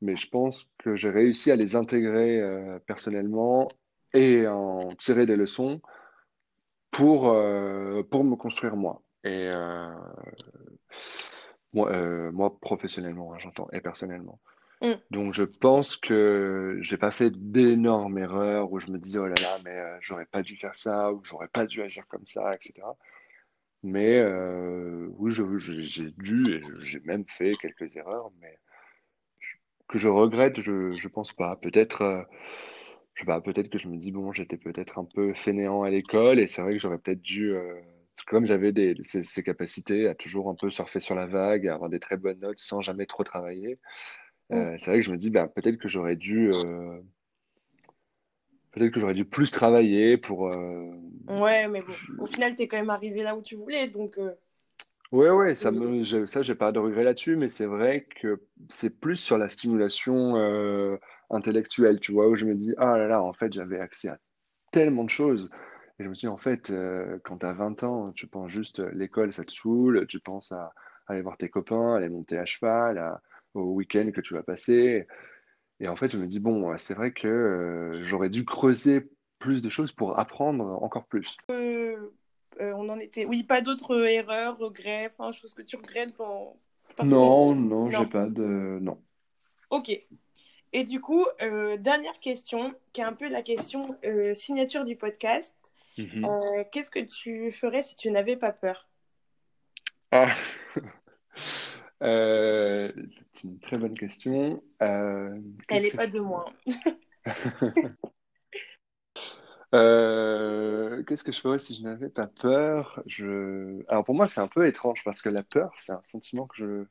Mais 0.00 0.16
je 0.16 0.28
pense 0.28 0.68
que 0.78 0.96
j'ai 0.96 1.10
réussi 1.10 1.50
à 1.50 1.56
les 1.56 1.76
intégrer 1.76 2.42
personnellement 2.86 3.68
et 4.14 4.48
en 4.48 4.94
tirer 4.96 5.26
des 5.26 5.36
leçons 5.36 5.80
pour, 6.92 7.30
euh, 7.30 8.04
pour 8.04 8.22
me 8.22 8.36
construire 8.36 8.76
moi. 8.76 9.02
Et 9.24 9.48
euh, 9.50 9.94
moi, 11.72 11.90
euh, 11.90 12.30
moi, 12.30 12.56
professionnellement, 12.60 13.32
hein, 13.34 13.38
j'entends, 13.40 13.68
et 13.72 13.80
personnellement. 13.80 14.40
Mm. 14.82 14.92
Donc, 15.10 15.32
je 15.32 15.44
pense 15.44 15.96
que 15.96 16.78
j'ai 16.82 16.98
pas 16.98 17.10
fait 17.10 17.30
d'énormes 17.30 18.18
erreurs 18.18 18.70
où 18.70 18.78
je 18.78 18.90
me 18.90 18.98
disais, 18.98 19.18
oh 19.18 19.26
là 19.26 19.34
là, 19.40 19.58
mais 19.64 19.80
j'aurais 20.00 20.26
pas 20.26 20.42
dû 20.42 20.56
faire 20.56 20.74
ça, 20.74 21.12
ou 21.12 21.24
j'aurais 21.24 21.48
pas 21.48 21.64
dû 21.64 21.82
agir 21.82 22.06
comme 22.08 22.26
ça, 22.26 22.52
etc. 22.54 22.86
Mais 23.82 24.22
oui, 25.16 25.32
j'ai 25.32 26.10
dû, 26.18 26.54
et 26.54 26.62
j'ai 26.80 27.00
même 27.00 27.24
fait 27.26 27.52
quelques 27.52 27.96
erreurs, 27.96 28.30
mais 28.40 28.58
que 29.88 29.98
je 29.98 30.08
regrette, 30.08 30.60
je, 30.60 30.92
je 30.92 31.08
pense 31.08 31.32
pas. 31.32 31.56
Peut-être, 31.56 32.26
je 33.14 33.20
sais 33.20 33.26
pas, 33.26 33.40
peut-être 33.40 33.68
que 33.68 33.78
je 33.78 33.88
me 33.88 33.96
dis, 33.96 34.10
bon, 34.10 34.32
j'étais 34.32 34.56
peut-être 34.56 34.98
un 34.98 35.04
peu 35.04 35.34
fainéant 35.34 35.82
à 35.82 35.90
l'école, 35.90 36.38
et 36.38 36.46
c'est 36.46 36.62
vrai 36.62 36.72
que 36.72 36.78
j'aurais 36.78 36.98
peut-être 36.98 37.20
dû, 37.20 37.52
euh, 37.52 37.74
comme 38.26 38.46
j'avais 38.46 38.72
des, 38.72 38.96
ces, 39.02 39.22
ces 39.22 39.42
capacités 39.42 40.08
à 40.08 40.14
toujours 40.14 40.48
un 40.48 40.54
peu 40.54 40.70
surfer 40.70 41.00
sur 41.00 41.14
la 41.14 41.26
vague, 41.26 41.68
à 41.68 41.74
avoir 41.74 41.90
des 41.90 42.00
très 42.00 42.16
bonnes 42.16 42.40
notes 42.40 42.58
sans 42.58 42.80
jamais 42.80 43.06
trop 43.06 43.24
travailler, 43.24 43.78
euh, 44.52 44.76
c'est 44.78 44.90
vrai 44.90 45.00
que 45.00 45.06
je 45.06 45.12
me 45.12 45.18
dis, 45.18 45.30
ben, 45.30 45.46
peut-être 45.48 45.78
que 45.78 45.88
j'aurais 45.88 46.16
dû, 46.16 46.50
euh, 46.52 47.00
peut-être 48.72 48.92
que 48.92 49.00
j'aurais 49.00 49.14
dû 49.14 49.24
plus 49.24 49.50
travailler 49.50 50.16
pour, 50.16 50.50
Ouais, 51.28 51.68
mais 51.68 51.82
bon, 51.82 51.92
au 52.18 52.26
final, 52.26 52.56
tu 52.56 52.62
es 52.62 52.68
quand 52.68 52.78
même 52.78 52.90
arrivé 52.90 53.22
là 53.22 53.36
où 53.36 53.42
tu 53.42 53.56
voulais, 53.56 53.88
donc 53.88 54.18
euh, 55.12 55.18
Ouais, 55.18 55.30
ouais, 55.30 55.54
ça 55.54 55.70
euh, 55.70 55.70
me, 55.70 56.02
je- 56.02 56.24
ça, 56.26 56.40
j'ai 56.42 56.54
pas 56.54 56.72
de 56.72 56.78
regret 56.78 57.04
là-dessus, 57.04 57.36
mais 57.36 57.48
c'est 57.50 57.66
vrai 57.66 58.06
que 58.16 58.42
c'est 58.70 58.98
plus 58.98 59.16
sur 59.16 59.36
la 59.36 59.48
stimulation 59.50 60.36
euh, 60.36 60.96
intellectuelle, 61.30 62.00
tu 62.00 62.12
vois, 62.12 62.28
où 62.28 62.34
je 62.36 62.46
me 62.46 62.54
dis, 62.54 62.74
ah 62.78 62.96
là 62.96 63.06
là, 63.08 63.22
en 63.22 63.32
fait, 63.34 63.52
j'avais 63.52 63.78
accès 63.78 64.08
à 64.08 64.18
tellement 64.72 65.04
de 65.04 65.10
choses. 65.10 65.50
Et 65.98 66.04
je 66.04 66.08
me 66.10 66.14
dis, 66.14 66.28
en 66.28 66.38
fait, 66.38 66.70
euh, 66.70 67.18
quand 67.24 67.38
tu 67.38 67.46
as 67.46 67.54
20 67.54 67.82
ans, 67.84 68.12
tu 68.12 68.26
penses 68.28 68.50
juste, 68.52 68.80
euh, 68.80 68.90
l'école, 68.94 69.32
ça 69.32 69.44
te 69.44 69.52
saoule, 69.52 70.06
tu 70.08 70.20
penses 70.20 70.52
à, 70.52 70.72
aller 71.08 71.22
voir 71.22 71.36
tes 71.38 71.50
copains, 71.50 71.96
aller 71.96 72.08
monter 72.10 72.38
à 72.38 72.46
cheval, 72.46 72.98
à- 72.98 73.22
au 73.54 73.72
week-end 73.74 74.10
que 74.14 74.20
tu 74.22 74.34
vas 74.34 74.42
passer. 74.44 75.06
Et 75.80 75.88
en 75.88 75.96
fait, 75.96 76.10
je 76.10 76.18
me 76.18 76.26
dis, 76.28 76.40
bon, 76.40 76.76
c'est 76.78 76.94
vrai 76.94 77.12
que 77.12 77.28
euh, 77.28 78.02
j'aurais 78.04 78.30
dû 78.30 78.44
creuser 78.44 79.10
plus 79.40 79.62
de 79.62 79.68
choses 79.70 79.92
pour 79.92 80.18
apprendre 80.20 80.64
encore 80.82 81.06
plus. 81.06 81.36
Euh, 82.60 82.72
on 82.76 82.88
en 82.88 82.98
était. 82.98 83.24
Oui, 83.24 83.42
pas 83.42 83.60
d'autres 83.60 84.06
erreurs, 84.06 84.58
regrets, 84.58 85.06
enfin, 85.06 85.32
choses 85.32 85.54
que 85.54 85.62
tu 85.62 85.76
regrettes 85.76 86.14
parcours. 86.16 86.56
Non, 87.04 87.54
non, 87.54 87.90
j'ai 87.90 88.06
pas 88.06 88.26
de... 88.26 88.78
Non. 88.80 88.98
Ok. 89.70 89.90
Et 90.74 90.84
du 90.84 91.00
coup, 91.00 91.24
euh, 91.42 91.76
dernière 91.76 92.18
question, 92.20 92.74
qui 92.92 93.00
est 93.00 93.04
un 93.04 93.12
peu 93.12 93.28
la 93.28 93.42
question 93.42 93.96
euh, 94.04 94.34
signature 94.34 94.84
du 94.84 94.96
podcast. 94.96 95.54
Mhm. 95.98 96.24
Euh, 96.24 96.64
qu'est-ce 96.72 96.90
que 96.90 97.00
tu 97.00 97.52
ferais 97.52 97.82
si 97.82 97.94
tu 97.96 98.10
n'avais 98.10 98.36
pas 98.36 98.52
peur? 98.52 98.88
Ah. 100.10 100.34
Euh, 102.02 102.90
c'est 103.32 103.44
une 103.44 103.60
très 103.60 103.78
bonne 103.78 103.96
question. 103.96 104.60
Euh, 104.82 105.38
Elle 105.68 105.82
qu'est-ce 105.82 105.82
n'est 105.82 105.90
que 105.90 105.96
pas 105.96 106.06
de 106.08 106.18
moi. 106.18 106.52
Euh, 109.74 111.02
qu'est-ce 111.04 111.24
que 111.24 111.32
je 111.32 111.40
ferais 111.40 111.58
si 111.58 111.74
je 111.74 111.82
n'avais 111.82 112.10
pas 112.10 112.26
peur? 112.26 113.02
Je... 113.06 113.82
Alors 113.88 114.04
pour 114.04 114.14
moi, 114.14 114.28
c'est 114.28 114.40
un 114.40 114.48
peu 114.48 114.66
étrange 114.66 115.00
parce 115.04 115.22
que 115.22 115.28
la 115.30 115.42
peur, 115.42 115.72
c'est 115.78 115.92
un 115.92 116.02
sentiment 116.02 116.46
que 116.46 116.56
je, 116.56 116.84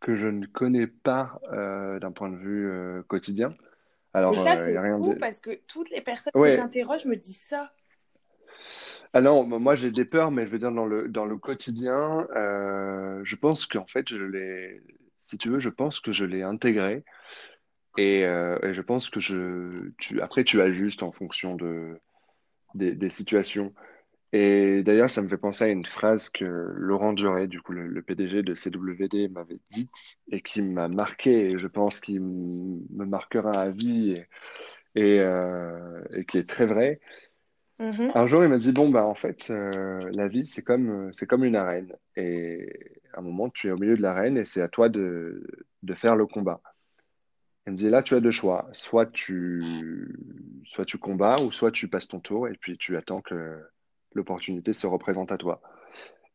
que 0.00 0.16
je 0.16 0.26
ne 0.28 0.46
connais 0.46 0.86
pas 0.88 1.40
euh, 1.52 2.00
d'un 2.00 2.12
point 2.12 2.30
de 2.30 2.36
vue 2.36 2.70
euh, 2.70 3.02
quotidien. 3.04 3.54
Mais 4.28 4.34
Alors, 4.34 4.34
ça, 4.34 4.56
il 4.56 4.72
n'y 4.72 4.76
c'est 4.76 4.78
a 4.78 4.82
rien 4.82 4.98
fou 4.98 5.04
de... 5.14 5.14
parce 5.14 5.38
que 5.40 5.54
toutes 5.66 5.90
les 5.90 6.00
personnes 6.00 6.32
Ouais. 6.34 6.56
j'interroge 6.56 7.04
me 7.06 7.16
disent 7.16 7.42
ça. 7.48 7.72
Ah 9.12 9.20
non, 9.20 9.44
moi 9.44 9.74
j'ai 9.74 9.90
des 9.90 10.04
peurs, 10.04 10.30
mais 10.30 10.46
je 10.46 10.50
veux 10.50 10.58
dire 10.58 10.72
dans 10.72 10.86
le, 10.86 11.08
dans 11.08 11.24
le 11.26 11.36
quotidien, 11.36 12.26
euh, 12.34 13.20
je 13.24 13.36
pense 13.36 13.66
qu'en 13.66 13.86
fait, 13.86 14.08
je 14.08 14.22
l'ai... 14.22 14.82
Si 15.22 15.38
tu 15.38 15.48
veux, 15.50 15.60
je 15.60 15.68
pense 15.68 16.00
que 16.00 16.12
je 16.12 16.24
l'ai 16.24 16.42
intégré. 16.42 17.04
Et, 17.98 18.24
euh, 18.24 18.58
et 18.62 18.74
je 18.74 18.80
pense 18.82 19.10
que 19.10 19.20
je, 19.20 19.90
tu, 19.98 20.20
après, 20.22 20.44
tu 20.44 20.60
ajustes 20.62 21.02
en 21.02 21.12
fonction 21.12 21.54
de, 21.56 21.98
des, 22.74 22.94
des 22.94 23.10
situations. 23.10 23.74
Et 24.32 24.82
d'ailleurs, 24.82 25.10
ça 25.10 25.22
me 25.22 25.28
fait 25.28 25.38
penser 25.38 25.64
à 25.64 25.68
une 25.68 25.86
phrase 25.86 26.30
que 26.30 26.44
Laurent 26.44 27.12
Duret, 27.12 27.48
du 27.48 27.60
coup, 27.60 27.72
le, 27.72 27.86
le 27.86 28.02
PDG 28.02 28.42
de 28.42 28.54
CWD, 28.54 29.28
m'avait 29.28 29.60
dite 29.70 30.18
et 30.30 30.40
qui 30.40 30.62
m'a 30.62 30.88
marqué, 30.88 31.50
et 31.50 31.58
je 31.58 31.66
pense 31.66 32.00
qu'il 32.00 32.22
me 32.22 33.04
marquera 33.04 33.52
à 33.52 33.70
vie 33.70 34.12
et, 34.12 34.28
et, 34.94 35.20
euh, 35.20 36.02
et 36.14 36.24
qui 36.24 36.38
est 36.38 36.48
très 36.48 36.66
vrai. 36.66 37.00
Mhm. 37.78 38.12
Un 38.14 38.26
jour, 38.26 38.42
il 38.44 38.48
m'a 38.48 38.58
dit, 38.58 38.72
bon, 38.72 38.88
bah, 38.90 39.04
en 39.04 39.14
fait, 39.14 39.50
euh, 39.50 40.00
la 40.14 40.28
vie, 40.28 40.44
c'est 40.46 40.62
comme, 40.62 41.12
c'est 41.12 41.26
comme 41.26 41.44
une 41.44 41.56
arène. 41.56 41.92
Et 42.16 42.68
à 43.14 43.18
un 43.20 43.22
moment, 43.22 43.50
tu 43.50 43.68
es 43.68 43.70
au 43.70 43.76
milieu 43.78 43.96
de 43.96 44.02
l'arène 44.02 44.38
et 44.38 44.44
c'est 44.44 44.62
à 44.62 44.68
toi 44.68 44.88
de, 44.88 45.46
de 45.82 45.94
faire 45.94 46.16
le 46.16 46.26
combat. 46.26 46.62
Il 47.66 47.72
me 47.72 47.76
dit, 47.76 47.88
là, 47.88 48.02
tu 48.02 48.14
as 48.14 48.20
deux 48.20 48.30
choix. 48.30 48.68
Soit 48.72 49.06
tu, 49.06 49.62
soit 50.66 50.84
tu 50.84 50.98
combats 50.98 51.36
ou 51.42 51.52
soit 51.52 51.70
tu 51.70 51.88
passes 51.88 52.08
ton 52.08 52.20
tour 52.20 52.48
et 52.48 52.54
puis 52.54 52.76
tu 52.76 52.96
attends 52.96 53.20
que 53.20 53.60
l'opportunité 54.14 54.72
se 54.72 54.86
représente 54.86 55.32
à 55.32 55.38
toi. 55.38 55.60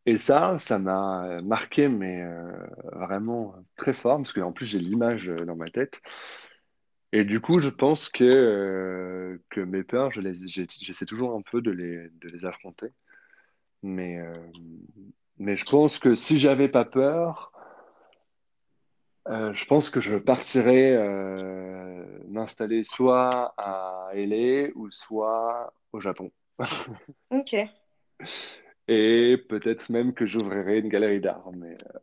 Et 0.06 0.18
ça, 0.18 0.58
ça 0.58 0.80
m'a 0.80 1.42
marqué, 1.42 1.90
mais 1.90 2.22
euh, 2.24 2.50
vraiment 2.94 3.56
très 3.76 3.94
fort, 3.94 4.18
parce 4.18 4.32
qu'en 4.32 4.54
plus, 4.54 4.66
j'ai 4.66 4.80
l'image 4.80 5.28
dans 5.28 5.58
ma 5.58 5.68
tête. 5.70 6.02
Et 7.12 7.24
du 7.24 7.42
coup, 7.42 7.60
je 7.60 7.70
pense 7.70 8.10
que, 8.10 8.24
euh, 8.24 9.38
que 9.50 9.62
mes 9.62 9.84
peurs, 9.84 10.12
je 10.12 10.22
les, 10.22 10.36
j'essaie 10.36 11.06
toujours 11.06 11.36
un 11.36 11.42
peu 11.42 11.62
de 11.62 11.72
les, 11.72 12.10
de 12.22 12.30
les 12.30 12.46
affronter. 12.46 12.88
Mais, 13.84 14.20
euh, 14.20 14.34
mais 15.38 15.56
je 15.56 15.66
pense 15.66 16.00
que 16.00 16.16
si 16.16 16.40
j'avais 16.40 16.70
pas 16.70 16.86
peur, 16.86 17.52
euh, 19.30 19.54
je 19.54 19.66
pense 19.66 19.90
que 19.90 20.00
je 20.02 20.16
partirais 20.16 20.94
euh, 20.96 22.06
m'installer 22.30 22.84
soit 22.84 23.54
à 23.58 24.10
LA 24.14 24.70
ou 24.76 24.90
soit 24.92 25.74
au 25.92 26.00
Japon. 26.00 26.32
Ok, 27.30 27.54
Et 28.90 29.38
peut-être 29.50 29.90
même 29.90 30.14
que 30.14 30.26
j'ouvrirais 30.26 30.80
une 30.80 30.90
galerie 30.90 31.22
d'art. 31.22 31.50
Mais 31.54 31.78
euh, 31.96 32.00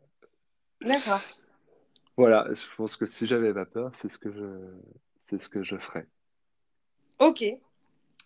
d'accord. 0.81 1.25
voilà, 2.17 2.47
je 2.53 2.65
pense 2.75 2.95
que 2.97 3.05
si 3.05 3.25
j'avais 3.27 3.53
pas 3.53 3.65
peur, 3.65 3.91
c'est 3.95 4.09
ce 4.09 4.17
que 4.17 4.31
je, 4.31 4.43
c'est 5.23 5.41
ce 5.41 5.49
que 5.49 5.63
je 5.63 5.77
ferais. 5.77 6.07
Ok, 7.19 7.43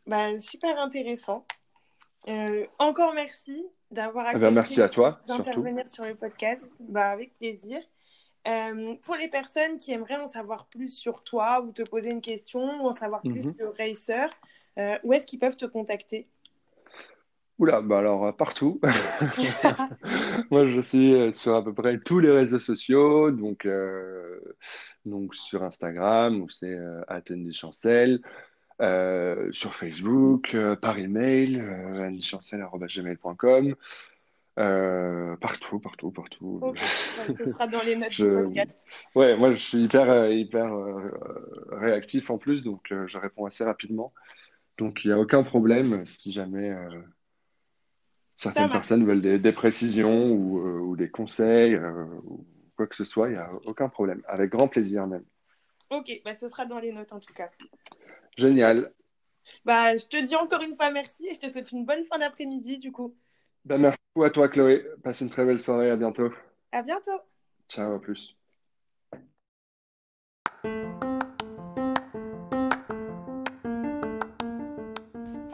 bah, 0.08 0.40
super 0.42 0.80
intéressant. 0.80 1.46
Euh, 2.30 2.68
encore 2.80 3.14
merci 3.14 3.66
d'avoir 3.92 4.28
Eh 4.34 4.40
ben, 4.40 4.52
merci 4.52 4.82
accepté 4.82 4.82
à 4.82 4.90
toi, 4.90 5.22
surtout. 5.28 5.72
d'intervenir 5.74 5.88
sur 5.88 6.06
le 6.06 6.16
podcast. 6.16 6.68
Bah, 6.80 7.12
avec 7.12 7.38
plaisir. 7.38 7.82
Euh, 8.48 8.96
pour 9.04 9.16
les 9.16 9.28
personnes 9.28 9.78
qui 9.78 9.92
aimeraient 9.92 10.16
en 10.16 10.28
savoir 10.28 10.68
plus 10.68 10.96
sur 10.96 11.24
toi 11.24 11.62
ou 11.62 11.72
te 11.72 11.82
poser 11.82 12.10
une 12.12 12.22
question 12.22 12.84
ou 12.84 12.88
en 12.88 12.94
savoir 12.94 13.22
plus 13.22 13.46
Mhm. 13.46 13.56
sur 13.58 13.78
Racer, 13.78 14.30
euh, 14.78 14.98
où 15.04 15.14
est-ce 15.14 15.26
qu'ils 15.26 15.40
peuvent 15.40 15.58
te 15.58 15.66
contacter? 15.66 16.28
Oula, 17.58 17.82
bah 17.82 18.00
alors 18.00 18.26
euh, 18.28 18.32
partout. 18.32 18.80
Moi, 20.52 20.68
je 20.68 20.80
suis 20.80 21.14
euh, 21.14 21.34
sur 21.34 21.56
à 21.56 21.64
peu 21.64 21.74
près 21.74 22.00
tous 22.00 22.20
les 22.20 22.32
réseaux 22.32 22.60
sociaux, 22.60 23.32
donc, 23.32 23.66
euh, 23.66 24.40
donc 25.06 25.36
sur 25.36 25.64
Instagram, 25.64 26.42
où 26.42 26.50
c'est 26.50 26.74
euh, 26.74 27.02
@andychancel, 27.10 28.22
euh, 28.82 29.52
sur 29.52 29.76
Facebook, 29.76 30.56
par 30.82 30.98
email, 30.98 31.60
euh, 31.60 32.10
euh, 34.60 35.38
partout, 35.38 35.80
partout, 35.80 36.12
partout. 36.12 36.60
Ok, 36.62 36.76
ouais, 37.18 37.36
ce 37.36 37.46
sera 37.46 37.68
dans 37.68 37.82
les 37.82 37.96
notes 37.96 38.10
du 38.10 38.16
Je, 38.16 38.26
podcast. 38.26 38.86
ouais, 39.16 39.38
moi, 39.38 39.52
je 39.52 39.58
suis 39.58 39.84
hyper, 39.84 40.10
euh, 40.10 40.30
hyper 40.32 40.74
euh, 40.74 41.12
réactif 41.72 42.30
en 42.30 42.38
plus, 42.38 42.64
donc 42.64 42.92
euh, 42.92 43.08
je 43.08 43.18
réponds 43.18 43.46
assez 43.46 43.64
rapidement. 43.64 44.14
Donc, 44.78 45.04
il 45.04 45.08
n'y 45.08 45.14
a 45.14 45.20
aucun 45.20 45.44
problème 45.44 46.06
si 46.06 46.32
jamais 46.32 46.74
certaines 48.36 48.70
personnes 48.70 49.06
veulent 49.06 49.22
des, 49.22 49.38
des 49.38 49.52
précisions 49.52 50.32
ou, 50.32 50.60
ou 50.60 50.96
des 50.96 51.10
conseils 51.10 51.78
ou 51.78 52.46
quoi 52.78 52.88
que 52.88 52.96
ce 52.96 53.04
soit, 53.04 53.28
il 53.28 53.34
n'y 53.34 53.38
a 53.38 53.52
aucun 53.66 53.90
problème. 53.90 54.22
Avec 54.26 54.52
grand 54.52 54.70
plaisir 54.70 55.06
même. 55.06 55.26
Ok, 55.90 56.22
bah, 56.24 56.34
ce 56.34 56.48
sera 56.48 56.66
dans 56.66 56.80
les 56.80 56.94
notes 56.94 57.12
en 57.12 57.20
tout 57.20 57.34
cas. 57.34 57.50
Génial. 58.38 58.94
Bah, 59.66 59.98
je 59.98 60.06
te 60.06 60.24
dis 60.24 60.36
encore 60.36 60.62
une 60.62 60.76
fois 60.76 60.92
merci 60.92 61.28
et 61.28 61.34
je 61.34 61.40
te 61.40 61.50
souhaite 61.50 61.72
une 61.72 61.86
bonne 61.86 62.06
fin 62.06 62.18
d'après-midi 62.20 62.78
du 62.78 62.92
coup. 62.92 63.16
Ben, 63.70 63.78
merci 63.78 64.00
beaucoup 64.16 64.26
à 64.26 64.32
toi, 64.32 64.50
Chloé. 64.50 64.84
Passe 65.04 65.22
une 65.22 65.30
très 65.30 65.46
belle 65.46 65.62
soirée. 65.62 65.92
À 65.92 65.96
bientôt. 65.96 66.32
À 66.72 66.82
bientôt! 66.82 67.22
Ciao, 67.68 67.94
à 67.94 68.02
plus. 68.02 68.36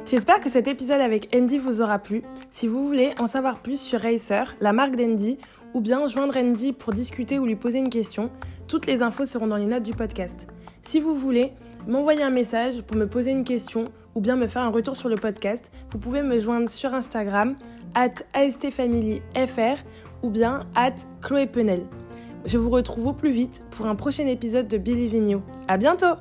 J'espère 0.05 0.39
que 0.39 0.49
cet 0.49 0.69
épisode 0.69 1.01
avec 1.01 1.35
Andy 1.35 1.57
vous 1.57 1.81
aura 1.81 1.99
plu. 1.99 2.21
Si 2.51 2.69
vous 2.69 2.87
voulez 2.87 3.13
en 3.19 3.27
savoir 3.27 3.59
plus 3.59 3.81
sur 3.81 3.99
Racer, 3.99 4.55
la 4.61 4.71
marque 4.71 4.95
d'Andy, 4.95 5.37
ou 5.73 5.81
bien 5.81 6.07
joindre 6.07 6.37
Andy 6.37 6.71
pour 6.71 6.93
discuter 6.93 7.37
ou 7.37 7.45
lui 7.45 7.57
poser 7.57 7.79
une 7.79 7.89
question, 7.89 8.31
toutes 8.69 8.85
les 8.85 9.01
infos 9.01 9.25
seront 9.25 9.47
dans 9.47 9.57
les 9.57 9.65
notes 9.65 9.83
du 9.83 9.93
podcast. 9.93 10.47
Si 10.83 11.01
vous 11.01 11.13
voulez 11.13 11.51
m'envoyer 11.85 12.23
un 12.23 12.29
message 12.29 12.81
pour 12.83 12.95
me 12.95 13.07
poser 13.07 13.31
une 13.31 13.43
question 13.43 13.91
ou 14.15 14.21
bien 14.21 14.37
me 14.37 14.47
faire 14.47 14.61
un 14.61 14.69
retour 14.69 14.95
sur 14.95 15.09
le 15.09 15.15
podcast, 15.15 15.69
vous 15.91 15.99
pouvez 15.99 16.21
me 16.21 16.39
joindre 16.39 16.69
sur 16.69 16.93
Instagram, 16.93 17.55
at 17.95 18.23
astfamilyfr 18.33 19.83
ou 20.21 20.29
bien 20.29 20.67
at 20.75 20.95
Chloé 21.21 21.47
Penel. 21.47 21.85
Je 22.45 22.57
vous 22.57 22.69
retrouve 22.69 23.07
au 23.07 23.13
plus 23.13 23.31
vite 23.31 23.63
pour 23.71 23.87
un 23.87 23.95
prochain 23.95 24.27
épisode 24.27 24.67
de 24.67 24.77
Believe 24.77 25.15
in. 25.15 25.41
À 25.67 25.77
bientôt! 25.77 26.15